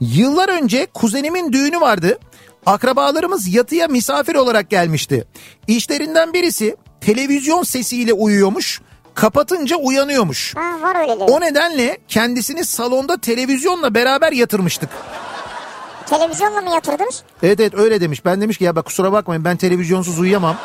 yıllar 0.00 0.48
önce 0.48 0.86
kuzenimin 0.94 1.52
düğünü 1.52 1.80
vardı. 1.80 2.18
Akrabalarımız 2.66 3.54
yatıya 3.54 3.88
misafir 3.88 4.34
olarak 4.34 4.70
gelmişti. 4.70 5.24
İşlerinden 5.66 6.32
birisi 6.32 6.76
televizyon 7.00 7.62
sesiyle 7.62 8.12
uyuyormuş. 8.12 8.80
Kapatınca 9.14 9.76
uyanıyormuş. 9.76 10.56
Ha 10.56 10.82
var 10.82 10.96
öyleleri. 11.00 11.30
O 11.30 11.40
nedenle 11.40 11.98
kendisini 12.08 12.64
salonda 12.64 13.20
televizyonla 13.20 13.94
beraber 13.94 14.32
yatırmıştık. 14.32 14.90
Televizyonla 16.06 16.60
mı 16.60 16.70
yatırdınız? 16.70 17.22
Evet 17.42 17.60
evet 17.60 17.74
öyle 17.74 18.00
demiş. 18.00 18.24
Ben 18.24 18.40
demiş 18.40 18.58
ki 18.58 18.64
ya 18.64 18.76
bak 18.76 18.84
kusura 18.86 19.12
bakmayın 19.12 19.44
ben 19.44 19.56
televizyonsuz 19.56 20.18
uyuyamam. 20.18 20.56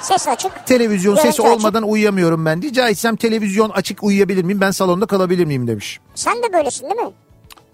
Ses 0.00 0.28
açık. 0.28 0.66
Televizyon 0.66 1.14
Görüntü 1.14 1.32
sesi 1.32 1.42
açık. 1.42 1.56
olmadan 1.56 1.82
uyuyamıyorum 1.82 2.44
ben. 2.46 2.62
Rica 2.62 2.88
etsem 2.88 3.16
televizyon 3.16 3.70
açık 3.70 4.02
uyuyabilir 4.02 4.44
miyim? 4.44 4.60
Ben 4.60 4.70
salonda 4.70 5.06
kalabilir 5.06 5.44
miyim 5.44 5.68
demiş. 5.68 6.00
Sen 6.14 6.42
de 6.42 6.52
böylesin 6.52 6.84
değil 6.90 7.00
mi? 7.00 7.10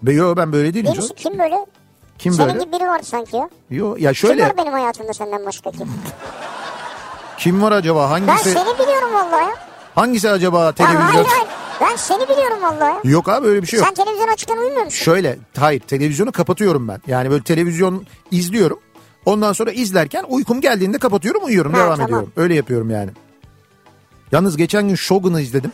Be 0.01 0.13
yo 0.13 0.33
ben 0.37 0.53
böyle 0.53 0.73
değilim. 0.73 0.93
Misin? 0.97 1.13
Kim 1.15 1.39
böyle? 1.39 1.55
Kim 2.19 2.33
Senin 2.33 2.49
böyle? 2.53 2.63
gibi 2.63 2.73
biri 2.73 2.87
vardı 2.87 3.03
sanki 3.05 3.35
ya. 3.35 3.49
Yo 3.69 3.95
ya 3.99 4.11
Kim 4.11 4.15
şöyle 4.15 4.43
var 4.43 4.57
benim 4.57 4.73
hayatımda 4.73 5.13
senden 5.13 5.45
başka 5.45 5.71
kim? 5.71 5.87
kim 7.37 7.61
var 7.61 7.71
acaba? 7.71 8.03
Ben 8.03 8.07
Hangisi 8.27 8.49
seni 8.49 8.79
biliyorum 8.79 9.13
vallahi 9.13 9.43
ya. 9.43 9.55
hangisi 9.95 10.29
acaba 10.29 10.63
Ya 10.65 10.71
televizyon? 10.71 11.01
hayır 11.01 11.25
hayır. 11.27 11.47
Ben 11.81 11.95
seni 11.95 12.23
biliyorum 12.29 12.57
vallahi 12.63 12.93
ya. 13.07 13.11
Yok 13.11 13.29
abi 13.29 13.47
öyle 13.47 13.61
bir 13.61 13.67
şey 13.67 13.79
yok. 13.79 13.87
Sen 13.87 13.95
televizyon 14.05 14.27
açıkken 14.27 14.57
uyumuyor 14.57 14.85
musun? 14.85 14.97
Şöyle 15.03 15.37
hayır 15.59 15.79
televizyonu 15.79 16.31
kapatıyorum 16.31 16.87
ben. 16.87 17.01
Yani 17.07 17.29
böyle 17.31 17.43
televizyon 17.43 18.05
izliyorum. 18.31 18.79
Ondan 19.25 19.53
sonra 19.53 19.71
izlerken 19.71 20.23
uykum 20.27 20.61
geldiğinde 20.61 20.97
kapatıyorum 20.97 21.45
uyuyorum 21.45 21.73
Ha, 21.73 21.79
devam 21.79 21.89
tamam. 21.95 22.05
ediyorum. 22.05 22.31
Öyle 22.35 22.55
yapıyorum 22.55 22.89
yani. 22.89 23.09
Yalnız 24.31 24.57
geçen 24.57 24.87
gün 24.87 24.95
Shogun'u 24.95 25.39
izledim. 25.39 25.71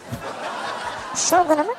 Shogun'u 1.16 1.64
mu? 1.64 1.74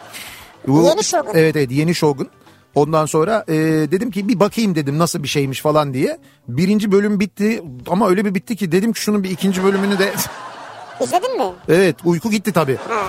Bu- 0.66 0.82
Yeni 0.82 1.04
Shogun. 1.04 1.30
Evet 1.34 1.56
evet 1.56 1.70
yeni 1.70 1.94
Shogun. 1.94 2.28
Ondan 2.74 3.06
sonra 3.06 3.44
e, 3.48 3.54
dedim 3.90 4.10
ki 4.10 4.28
bir 4.28 4.40
bakayım 4.40 4.74
dedim 4.74 4.98
nasıl 4.98 5.22
bir 5.22 5.28
şeymiş 5.28 5.60
falan 5.60 5.94
diye. 5.94 6.18
Birinci 6.48 6.92
bölüm 6.92 7.20
bitti 7.20 7.62
ama 7.88 8.08
öyle 8.08 8.24
bir 8.24 8.34
bitti 8.34 8.56
ki 8.56 8.72
dedim 8.72 8.92
ki 8.92 9.00
şunun 9.00 9.24
bir 9.24 9.30
ikinci 9.30 9.64
bölümünü 9.64 9.98
de... 9.98 10.12
İzledin 11.00 11.36
mi? 11.38 11.44
evet 11.68 11.96
uyku 12.04 12.30
gitti 12.30 12.52
tabii. 12.52 12.76
Ha. 12.88 13.02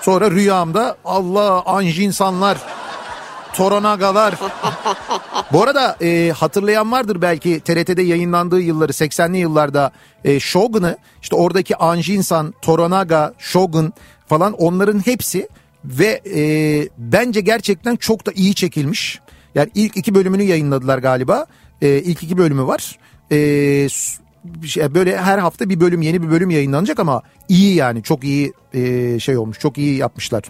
Sonra 0.00 0.30
rüyamda 0.30 0.96
Allah 1.04 1.62
anjinsanlar, 1.66 2.58
toronagalar. 3.54 4.34
Bu 5.52 5.62
arada 5.62 5.96
e, 6.02 6.32
hatırlayan 6.36 6.92
vardır 6.92 7.22
belki 7.22 7.60
TRT'de 7.60 8.02
yayınlandığı 8.02 8.60
yılları 8.60 8.92
80'li 8.92 9.38
yıllarda 9.38 9.92
e, 10.24 10.40
Shogun'u 10.40 10.96
işte 11.22 11.36
oradaki 11.36 11.76
anjinsan, 11.76 12.54
toronaga, 12.62 13.34
Shogun 13.38 13.92
falan 14.28 14.52
onların 14.52 15.06
hepsi 15.06 15.48
ve 15.84 16.20
e, 16.34 16.42
bence 16.98 17.40
gerçekten 17.40 17.96
çok 17.96 18.26
da 18.26 18.32
iyi 18.32 18.54
çekilmiş. 18.54 19.20
Yani 19.54 19.70
ilk 19.74 19.96
iki 19.96 20.14
bölümünü 20.14 20.42
yayınladılar 20.42 20.98
galiba. 20.98 21.46
E, 21.82 21.88
ilk 21.88 22.22
iki 22.22 22.38
bölümü 22.38 22.66
var. 22.66 22.98
e, 23.30 23.88
şey, 24.66 24.94
böyle 24.94 25.18
her 25.18 25.38
hafta 25.38 25.68
bir 25.68 25.80
bölüm 25.80 26.02
yeni 26.02 26.22
bir 26.22 26.30
bölüm 26.30 26.50
yayınlanacak 26.50 26.98
ama 26.98 27.22
iyi 27.48 27.74
yani 27.74 28.02
çok 28.02 28.24
iyi 28.24 28.52
e, 28.74 29.18
şey 29.18 29.36
olmuş 29.36 29.58
çok 29.58 29.78
iyi 29.78 29.96
yapmışlar. 29.96 30.42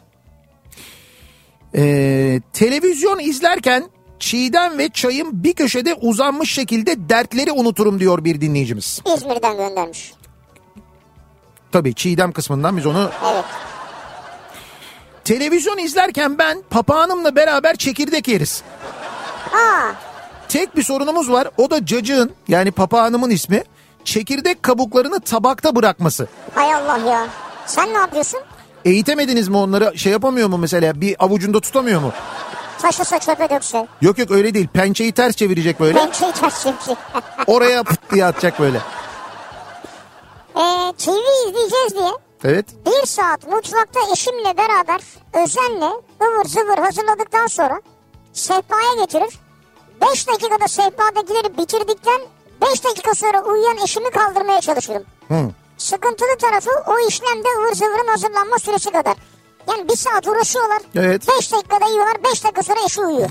E, 1.77 2.41
televizyon 2.53 3.19
izlerken 3.19 3.91
çiğdem 4.19 4.79
ve 4.79 4.89
çayım 4.89 5.29
bir 5.33 5.53
köşede 5.53 5.95
uzanmış 5.95 6.53
şekilde 6.53 7.09
dertleri 7.09 7.53
unuturum 7.53 8.01
diyor 8.01 8.25
bir 8.25 8.41
dinleyicimiz. 8.41 9.01
İzmir'den 9.17 9.57
göndermiş. 9.57 10.13
Tabii 11.73 11.95
çiğdem 11.95 12.33
kısmından 12.33 12.77
biz 12.77 12.87
onu... 12.87 13.11
Evet. 13.33 13.45
Televizyon 15.25 15.79
izlerken 15.79 16.39
ben 16.39 16.63
papağanımla 16.71 17.37
beraber 17.37 17.77
çekirdek 17.77 18.29
yeriz. 18.29 18.63
Aa, 19.55 19.93
Tek 20.49 20.77
bir 20.77 20.83
sorunumuz 20.83 21.31
var 21.31 21.49
o 21.59 21.71
da 21.71 21.87
cacığın 21.87 22.33
yani 22.49 22.71
papağanımın 22.71 23.31
ismi 23.31 23.65
çekirdek 24.05 24.63
kabuklarını 24.63 25.21
tabakta 25.21 25.77
bırakması. 25.77 26.29
hay 26.55 26.75
Allah 26.75 26.99
ya. 27.11 27.27
Sen 27.67 27.95
ne 27.95 27.99
yapıyorsun? 27.99 28.41
Eğitemediniz 28.85 29.49
mi 29.49 29.57
onları 29.57 29.99
şey 29.99 30.13
yapamıyor 30.13 30.49
mu 30.49 30.59
mesela 30.59 31.01
bir 31.01 31.17
avucunda 31.25 31.61
tutamıyor 31.61 32.01
mu? 32.01 32.13
Taşısa 32.83 33.19
çöpe 33.19 33.51
dökse. 33.51 33.87
Yok 34.01 34.19
yok 34.19 34.31
öyle 34.31 34.55
değil 34.55 34.69
pençeyi 34.69 35.13
ters 35.13 35.37
çevirecek 35.37 35.81
böyle 35.81 35.99
Pençeyi 35.99 36.33
ters 36.33 36.63
çevirecek. 36.63 36.97
oraya 37.47 37.83
pıt 37.83 38.11
diye 38.13 38.25
atacak 38.25 38.61
böyle. 38.61 38.79
ee, 40.57 40.93
TV 40.99 41.11
izleyeceğiz 41.49 41.95
diye 41.95 42.11
Evet 42.45 42.67
bir 42.87 43.07
saat 43.07 43.47
mutfakta 43.47 44.01
eşimle 44.13 44.57
beraber 44.57 45.01
özenle 45.33 45.91
ıvır 46.23 46.45
zıvır 46.45 46.79
hazırladıktan 46.79 47.47
sonra 47.47 47.81
sehpaya 48.33 48.95
getirir. 49.01 49.39
5 50.13 50.29
dakikada 50.29 50.69
sehpadakileri 50.69 51.59
bitirdikten 51.59 52.21
5 52.71 52.85
dakika 52.85 53.15
sonra 53.15 53.43
uyuyan 53.43 53.77
eşimi 53.85 54.11
kaldırmaya 54.11 54.61
çalışırım. 54.61 55.03
Hı. 55.29 55.51
Sıkıntılı 55.81 56.37
tarafı 56.41 56.71
o 56.87 57.09
işlemde 57.09 57.49
ıvır 57.59 57.75
zıvırın 57.75 58.09
hazırlanma 58.09 58.59
süresi 58.59 58.91
kadar. 58.91 59.17
Yani 59.69 59.89
bir 59.89 59.97
saat 59.97 60.29
uğraşıyorlar. 60.29 60.83
Evet. 60.95 61.29
5 61.39 61.53
dakikada 61.53 61.87
yiyorlar 61.87 62.17
5 62.25 62.45
dakika 62.45 62.63
sonra 62.63 62.79
eşi 62.87 63.01
uyuyor. 63.01 63.31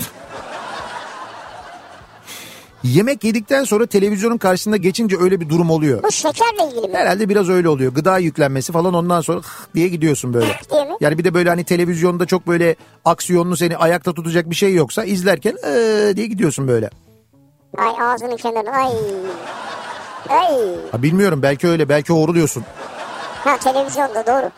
yemek 2.82 3.24
yedikten 3.24 3.64
sonra 3.64 3.86
televizyonun 3.86 4.38
karşısında 4.38 4.76
geçince 4.76 5.16
öyle 5.20 5.40
bir 5.40 5.48
durum 5.48 5.70
oluyor. 5.70 6.02
Bu 6.02 6.12
şekerle 6.12 6.68
ilgili 6.70 6.88
mi? 6.88 6.96
Herhalde 6.96 7.28
biraz 7.28 7.48
öyle 7.48 7.68
oluyor. 7.68 7.94
Gıda 7.94 8.18
yüklenmesi 8.18 8.72
falan 8.72 8.94
ondan 8.94 9.20
sonra 9.20 9.40
diye 9.74 9.88
gidiyorsun 9.88 10.34
böyle. 10.34 10.60
Yani 11.00 11.18
bir 11.18 11.24
de 11.24 11.34
böyle 11.34 11.48
hani 11.48 11.64
televizyonda 11.64 12.26
çok 12.26 12.46
böyle 12.46 12.76
aksiyonlu 13.04 13.56
seni 13.56 13.76
ayakta 13.76 14.14
tutacak 14.14 14.50
bir 14.50 14.54
şey 14.54 14.74
yoksa 14.74 15.04
izlerken 15.04 15.56
ee 15.66 16.12
diye 16.16 16.26
gidiyorsun 16.26 16.68
böyle. 16.68 16.90
Ay 17.78 17.94
ağzının 18.00 18.36
kenarı 18.36 18.70
ay. 18.70 18.92
Ay. 20.28 20.56
Ha 20.92 21.02
bilmiyorum 21.02 21.42
belki 21.42 21.68
öyle 21.68 21.88
belki 21.88 22.12
horuluyorsun. 22.12 22.64
Ha 23.44 23.58
televizyonda 23.58 24.26
doğru. 24.26 24.50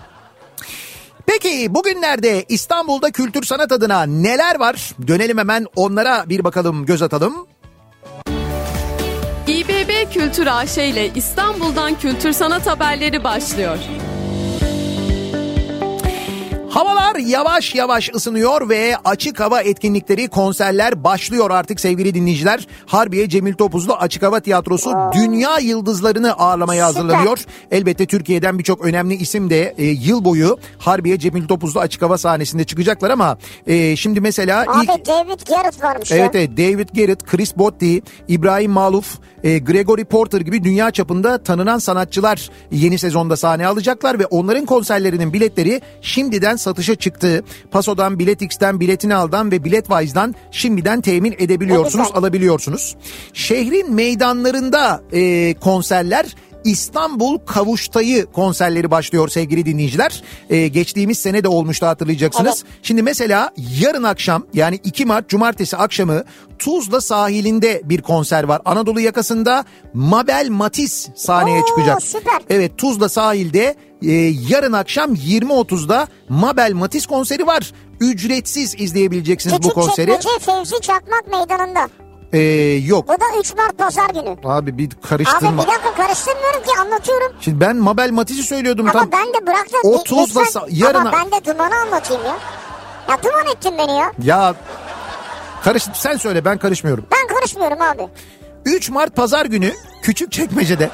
Peki 1.27 1.75
bugünlerde 1.75 2.45
İstanbul'da 2.49 3.11
kültür 3.11 3.43
sanat 3.43 3.73
adına 3.73 4.03
neler 4.03 4.61
var? 4.61 4.93
Dönelim 5.07 5.39
hemen 5.39 5.67
onlara 5.77 6.29
bir 6.29 6.45
bakalım 6.45 6.87
göz 6.87 7.03
atalım. 7.03 7.47
İBB 9.47 10.13
Kültür 10.13 10.47
AŞ 10.47 10.79
ile 10.79 11.11
İstanbul'dan 11.15 11.95
kültür 11.99 12.33
sanat 12.33 12.67
haberleri 12.67 13.25
başlıyor. 13.25 13.79
Havalar 16.73 17.17
yavaş 17.17 17.75
yavaş 17.75 18.11
ısınıyor 18.15 18.69
ve 18.69 18.97
açık 19.05 19.41
hava 19.41 19.61
etkinlikleri, 19.61 20.29
konserler 20.29 21.05
başlıyor 21.05 21.51
artık 21.51 21.81
sevgili 21.81 22.15
dinleyiciler. 22.15 22.67
Harbiye 22.87 23.29
Cemil 23.29 23.55
Topuzlu 23.55 23.95
Açık 23.95 24.23
Hava 24.23 24.41
Tiyatrosu 24.41 24.93
dünya 25.15 25.59
yıldızlarını 25.59 26.33
ağırlamaya 26.33 26.89
Süper. 26.89 27.03
hazırlanıyor. 27.03 27.39
Elbette 27.71 28.07
Türkiye'den 28.07 28.59
birçok 28.59 28.85
önemli 28.85 29.15
isim 29.15 29.51
de 29.51 29.75
e, 29.79 29.85
yıl 29.85 30.25
boyu 30.25 30.59
Harbiye 30.79 31.19
Cemil 31.19 31.49
Topuzlu 31.49 31.81
Açık 31.81 32.03
Hava 32.03 32.19
sahnesinde 32.19 32.65
çıkacaklar 32.65 33.11
ama 33.11 33.39
e, 33.67 33.97
şimdi 33.97 34.21
mesela 34.21 34.65
Abi 34.69 34.85
ilk... 34.85 35.07
David 35.07 35.41
Garrett 35.49 35.83
varmış 35.83 36.13
Evet 36.13 36.35
ya. 36.35 36.41
evet 36.41 36.51
David 36.57 36.89
Garrett, 36.97 37.27
Chris 37.27 37.57
Botti, 37.57 38.03
İbrahim 38.29 38.71
Maluf, 38.71 39.19
e, 39.45 39.59
Gregory 39.59 40.05
Porter 40.05 40.41
gibi 40.41 40.65
dünya 40.65 40.91
çapında 40.91 41.43
tanınan 41.43 41.79
sanatçılar 41.79 42.51
yeni 42.71 42.99
sezonda 42.99 43.37
sahne 43.37 43.67
alacaklar 43.67 44.19
ve 44.19 44.27
onların 44.27 44.67
konserlerinin 44.67 45.33
biletleri 45.33 45.81
şimdiden 46.03 46.57
satışa 46.63 46.95
çıktı. 46.95 47.45
Paso'dan, 47.71 48.19
Biletix'ten, 48.19 48.81
Biletini 48.81 49.15
Al'dan 49.15 49.51
ve 49.51 49.65
Biletwise'dan 49.65 50.35
şimdiden 50.51 51.01
temin 51.01 51.35
edebiliyorsunuz, 51.39 52.09
alabiliyorsunuz. 52.15 52.97
Şehrin 53.33 53.95
meydanlarında 53.95 55.03
e, 55.13 55.55
konserler 55.55 56.27
İstanbul 56.65 57.39
Kavuştayı 57.39 58.27
konserleri 58.27 58.91
başlıyor 58.91 59.29
sevgili 59.29 59.67
dinleyiciler. 59.67 60.23
Ee, 60.51 60.69
geçtiğimiz 60.69 61.19
sene 61.19 61.45
de 61.45 61.49
olmuştu 61.49 61.87
hatırlayacaksınız. 61.87 62.65
Şimdi 62.83 63.03
mesela 63.03 63.51
yarın 63.81 64.03
akşam 64.03 64.47
yani 64.55 64.81
2 64.85 65.05
Mart 65.05 65.29
Cumartesi 65.29 65.77
akşamı 65.77 66.25
Tuzla 66.59 67.01
sahilinde 67.01 67.83
bir 67.85 68.03
konser 68.03 68.45
var. 68.45 68.63
Anadolu 68.65 69.01
yakasında 69.01 69.65
Mabel 69.95 70.49
Matiz 70.51 71.09
sahneye 71.17 71.63
Oo, 71.63 71.67
çıkacak. 71.67 72.03
süper. 72.03 72.43
Evet 72.51 72.79
Tuzla 72.79 73.09
sahilde 73.09 73.75
e, 74.05 74.13
yarın 74.49 74.73
akşam 74.73 75.15
20.30'da 75.15 76.09
Mabel 76.29 76.73
Matiz 76.73 77.07
konseri 77.07 77.47
var. 77.47 77.73
Ücretsiz 78.01 78.75
izleyebileceksiniz 78.81 79.57
bu 79.57 79.61
Küçük 79.61 79.75
konseri. 79.75 80.11
Çekmece 80.11 80.29
Fevzi 80.41 80.81
Çakmak 80.81 81.25
Meydanı'nda. 81.31 81.89
Ee, 82.33 82.39
yok 82.87 83.09
Bu 83.09 83.13
da 83.13 83.25
3 83.41 83.55
Mart 83.57 83.79
Pazar 83.79 84.09
günü. 84.11 84.37
abi 84.45 84.79
bir 84.79 84.87
Abi 84.87 85.01
karıştırma. 85.09 85.63
bir 85.63 85.69
dakika 85.69 85.95
karıştırmıyorum 85.97 86.63
ki 86.63 86.71
anlatıyorum. 86.81 87.33
Şimdi 87.41 87.61
ben 87.61 87.77
Mabel 87.77 88.11
Matiz'i 88.11 88.43
söylüyordum 88.43 88.89
Ama 88.89 88.93
tam. 89.01 89.13
ben 89.13 89.27
de 89.43 89.47
bıraktım. 89.47 89.81
O 89.85 89.99
Li- 89.99 90.03
Tuzla 90.05 90.41
lütfen- 90.43 90.61
sa- 90.61 90.67
yarına- 90.71 90.99
Ama 91.09 91.13
ben 91.13 91.27
de 91.41 91.45
dumanı 91.45 91.75
anlatayım 91.77 92.23
ya. 92.25 92.37
Ya 93.11 93.23
duman 93.23 93.47
ettin 93.57 93.73
beni 93.79 93.99
ya. 93.99 94.13
Ya 94.23 94.55
karış 95.65 95.83
sen 95.95 96.17
söyle 96.17 96.45
ben 96.45 96.59
karışmıyorum. 96.59 97.07
Ben 97.13 97.37
karışmıyorum 97.37 97.81
abi. 97.83 98.09
3 98.65 98.91
Mart 98.91 99.17
pazar 99.17 99.47
günü 99.47 99.73
Küçükçekmece'de 100.03 100.91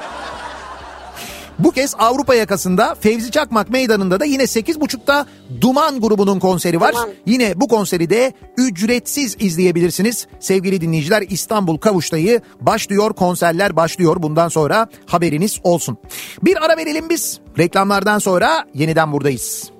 bu 1.58 1.70
kez 1.70 1.94
Avrupa 1.98 2.34
yakasında 2.34 2.94
Fevzi 3.00 3.30
Çakmak 3.30 3.70
Meydanı'nda 3.70 4.20
da 4.20 4.24
yine 4.24 4.42
8.30'da 4.42 5.26
Duman 5.60 6.00
grubunun 6.00 6.38
konseri 6.38 6.80
var. 6.80 6.92
Duman. 6.92 7.10
Yine 7.26 7.60
bu 7.60 7.68
konseri 7.68 8.10
de 8.10 8.32
ücretsiz 8.56 9.36
izleyebilirsiniz. 9.38 10.26
Sevgili 10.40 10.80
dinleyiciler 10.80 11.24
İstanbul 11.28 11.78
Kavuştayı 11.78 12.40
başlıyor 12.60 13.12
konserler 13.12 13.76
başlıyor 13.76 14.16
bundan 14.22 14.48
sonra 14.48 14.88
haberiniz 15.06 15.60
olsun. 15.62 15.98
Bir 16.42 16.64
ara 16.64 16.76
verelim 16.76 17.10
biz 17.10 17.40
reklamlardan 17.58 18.18
sonra 18.18 18.64
yeniden 18.74 19.12
buradayız. 19.12 19.70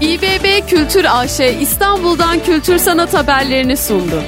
İBB 0.00 0.68
Kültür 0.68 1.06
AŞ 1.10 1.40
İstanbul'dan 1.60 2.42
kültür 2.42 2.78
sanat 2.78 3.14
haberlerini 3.14 3.76
sundu. 3.76 4.22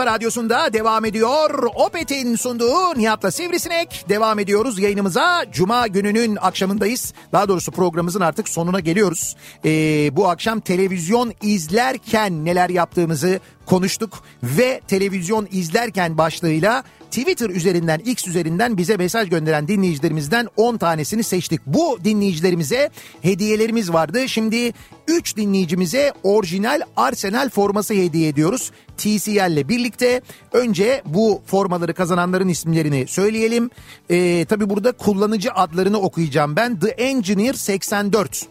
Kafa 0.00 0.12
radyosunda 0.12 0.72
devam 0.72 1.04
ediyor. 1.04 1.68
Opet'in 1.74 2.36
sunduğu 2.36 2.98
Nihat'la 2.98 3.30
Sivrisinek. 3.30 4.04
Devam 4.08 4.38
ediyoruz 4.38 4.78
yayınımıza. 4.78 5.44
Cuma 5.52 5.86
gününün 5.86 6.36
akşamındayız. 6.36 7.14
Daha 7.32 7.48
doğrusu 7.48 7.72
programımızın 7.72 8.20
artık 8.20 8.48
sonuna 8.48 8.80
geliyoruz. 8.80 9.36
Ee, 9.64 9.70
bu 10.16 10.28
akşam 10.28 10.60
televizyon 10.60 11.32
izlerken 11.42 12.44
neler 12.44 12.70
yaptığımızı 12.70 13.40
konuştuk. 13.70 14.22
Ve 14.42 14.80
televizyon 14.88 15.48
izlerken 15.50 16.18
başlığıyla 16.18 16.84
Twitter 17.10 17.50
üzerinden, 17.50 17.98
X 17.98 18.26
üzerinden 18.26 18.76
bize 18.76 18.96
mesaj 18.96 19.28
gönderen 19.28 19.68
dinleyicilerimizden 19.68 20.48
10 20.56 20.76
tanesini 20.76 21.22
seçtik. 21.22 21.60
Bu 21.66 21.98
dinleyicilerimize 22.04 22.90
hediyelerimiz 23.22 23.92
vardı. 23.92 24.28
Şimdi 24.28 24.72
3 25.08 25.36
dinleyicimize 25.36 26.12
orijinal 26.22 26.80
Arsenal 26.96 27.50
forması 27.50 27.94
hediye 27.94 28.28
ediyoruz. 28.28 28.70
TCL 28.96 29.52
ile 29.52 29.68
birlikte 29.68 30.20
önce 30.52 31.02
bu 31.06 31.42
formaları 31.46 31.94
kazananların 31.94 32.48
isimlerini 32.48 33.06
söyleyelim. 33.08 33.70
Ee, 34.10 34.44
tabii 34.48 34.70
burada 34.70 34.92
kullanıcı 34.92 35.52
adlarını 35.52 36.00
okuyacağım 36.00 36.56
ben. 36.56 36.78
The 36.78 36.88
Engineer 36.88 37.54
84 37.54 38.46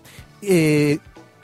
ee, 0.49 0.97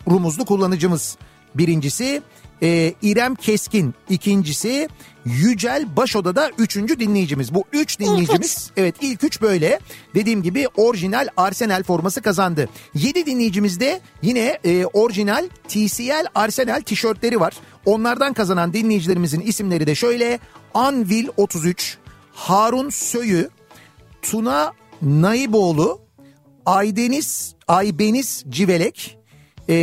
rumuzlu 0.08 0.46
kullanıcımız 0.46 1.18
birincisi. 1.56 2.22
E, 2.64 2.94
İrem 3.02 3.36
Keskin 3.36 3.94
ikincisi. 4.10 4.90
Yücel 5.26 5.96
Başoda'da 5.96 6.52
üçüncü 6.58 7.00
dinleyicimiz. 7.00 7.54
Bu 7.54 7.64
üç 7.74 8.00
dinleyicimiz 8.00 8.72
evet 8.78 8.96
ilk 9.02 9.24
üç 9.24 9.42
böyle 9.42 9.80
dediğim 10.16 10.44
gibi 10.44 10.68
orijinal 10.78 11.28
Arsenal 11.38 11.84
forması 11.84 12.22
kazandı. 12.22 12.70
Yedi 12.94 13.26
dinleyicimizde 13.26 14.02
yine 14.22 14.60
e, 14.64 14.86
orijinal 14.86 15.50
TCL 15.68 16.26
Arsenal 16.36 16.82
tişörtleri 16.82 17.40
var. 17.40 17.54
Onlardan 17.86 18.34
kazanan 18.34 18.74
dinleyicilerimizin 18.74 19.42
isimleri 19.42 19.88
de 19.88 19.96
şöyle 19.96 20.40
Anvil 20.74 21.28
33, 21.38 21.98
Harun 22.34 22.90
Söyü, 22.90 23.50
Tuna 24.22 24.72
Naiboğlu, 25.02 26.02
Aydeniz 26.66 27.56
Aybeniz 27.68 28.44
Civelek, 28.50 29.18
e, 29.70 29.76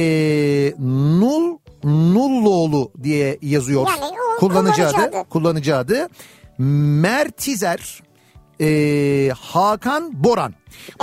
Nul 0.78 1.58
Nulloğlu 1.84 2.92
diye 3.02 3.38
yazıyor 3.42 3.86
Yani 3.88 4.14
o 4.36 4.40
kullanıcı 4.40 4.86
adı. 4.86 4.92
kullanıcı 4.92 5.16
adı. 5.18 5.28
Kullanıcı 5.28 5.76
adı. 5.76 6.08
Mertizer, 6.58 8.02
e, 8.60 9.30
Hakan 9.40 10.24
Boran. 10.24 10.54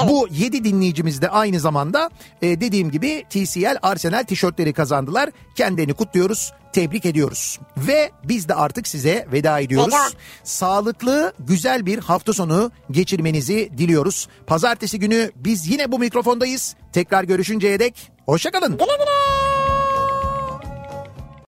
Bu 0.07 0.27
7 0.32 0.63
dinleyicimiz 0.63 1.21
de 1.21 1.30
aynı 1.30 1.59
zamanda 1.59 2.09
e, 2.41 2.61
dediğim 2.61 2.91
gibi 2.91 3.23
TCL 3.30 3.77
Arsenal 3.82 4.23
tişörtleri 4.23 4.73
kazandılar. 4.73 5.30
Kendilerini 5.55 5.93
kutluyoruz, 5.93 6.53
tebrik 6.73 7.05
ediyoruz. 7.05 7.59
Ve 7.77 8.11
biz 8.23 8.49
de 8.49 8.55
artık 8.55 8.88
size 8.88 9.27
veda 9.32 9.59
ediyoruz. 9.59 9.93
Veda. 9.93 10.07
Sağlıklı, 10.43 11.34
güzel 11.39 11.86
bir 11.86 11.99
hafta 11.99 12.34
sonu 12.34 12.71
geçirmenizi 12.91 13.69
diliyoruz. 13.77 14.27
Pazartesi 14.47 14.99
günü 14.99 15.32
biz 15.36 15.67
yine 15.67 15.91
bu 15.91 15.99
mikrofondayız. 15.99 16.75
Tekrar 16.93 17.23
görüşünceye 17.23 17.80
dek 17.80 18.11
hoşçakalın. 18.25 18.71
Güle 18.71 18.86
güle. 18.86 19.49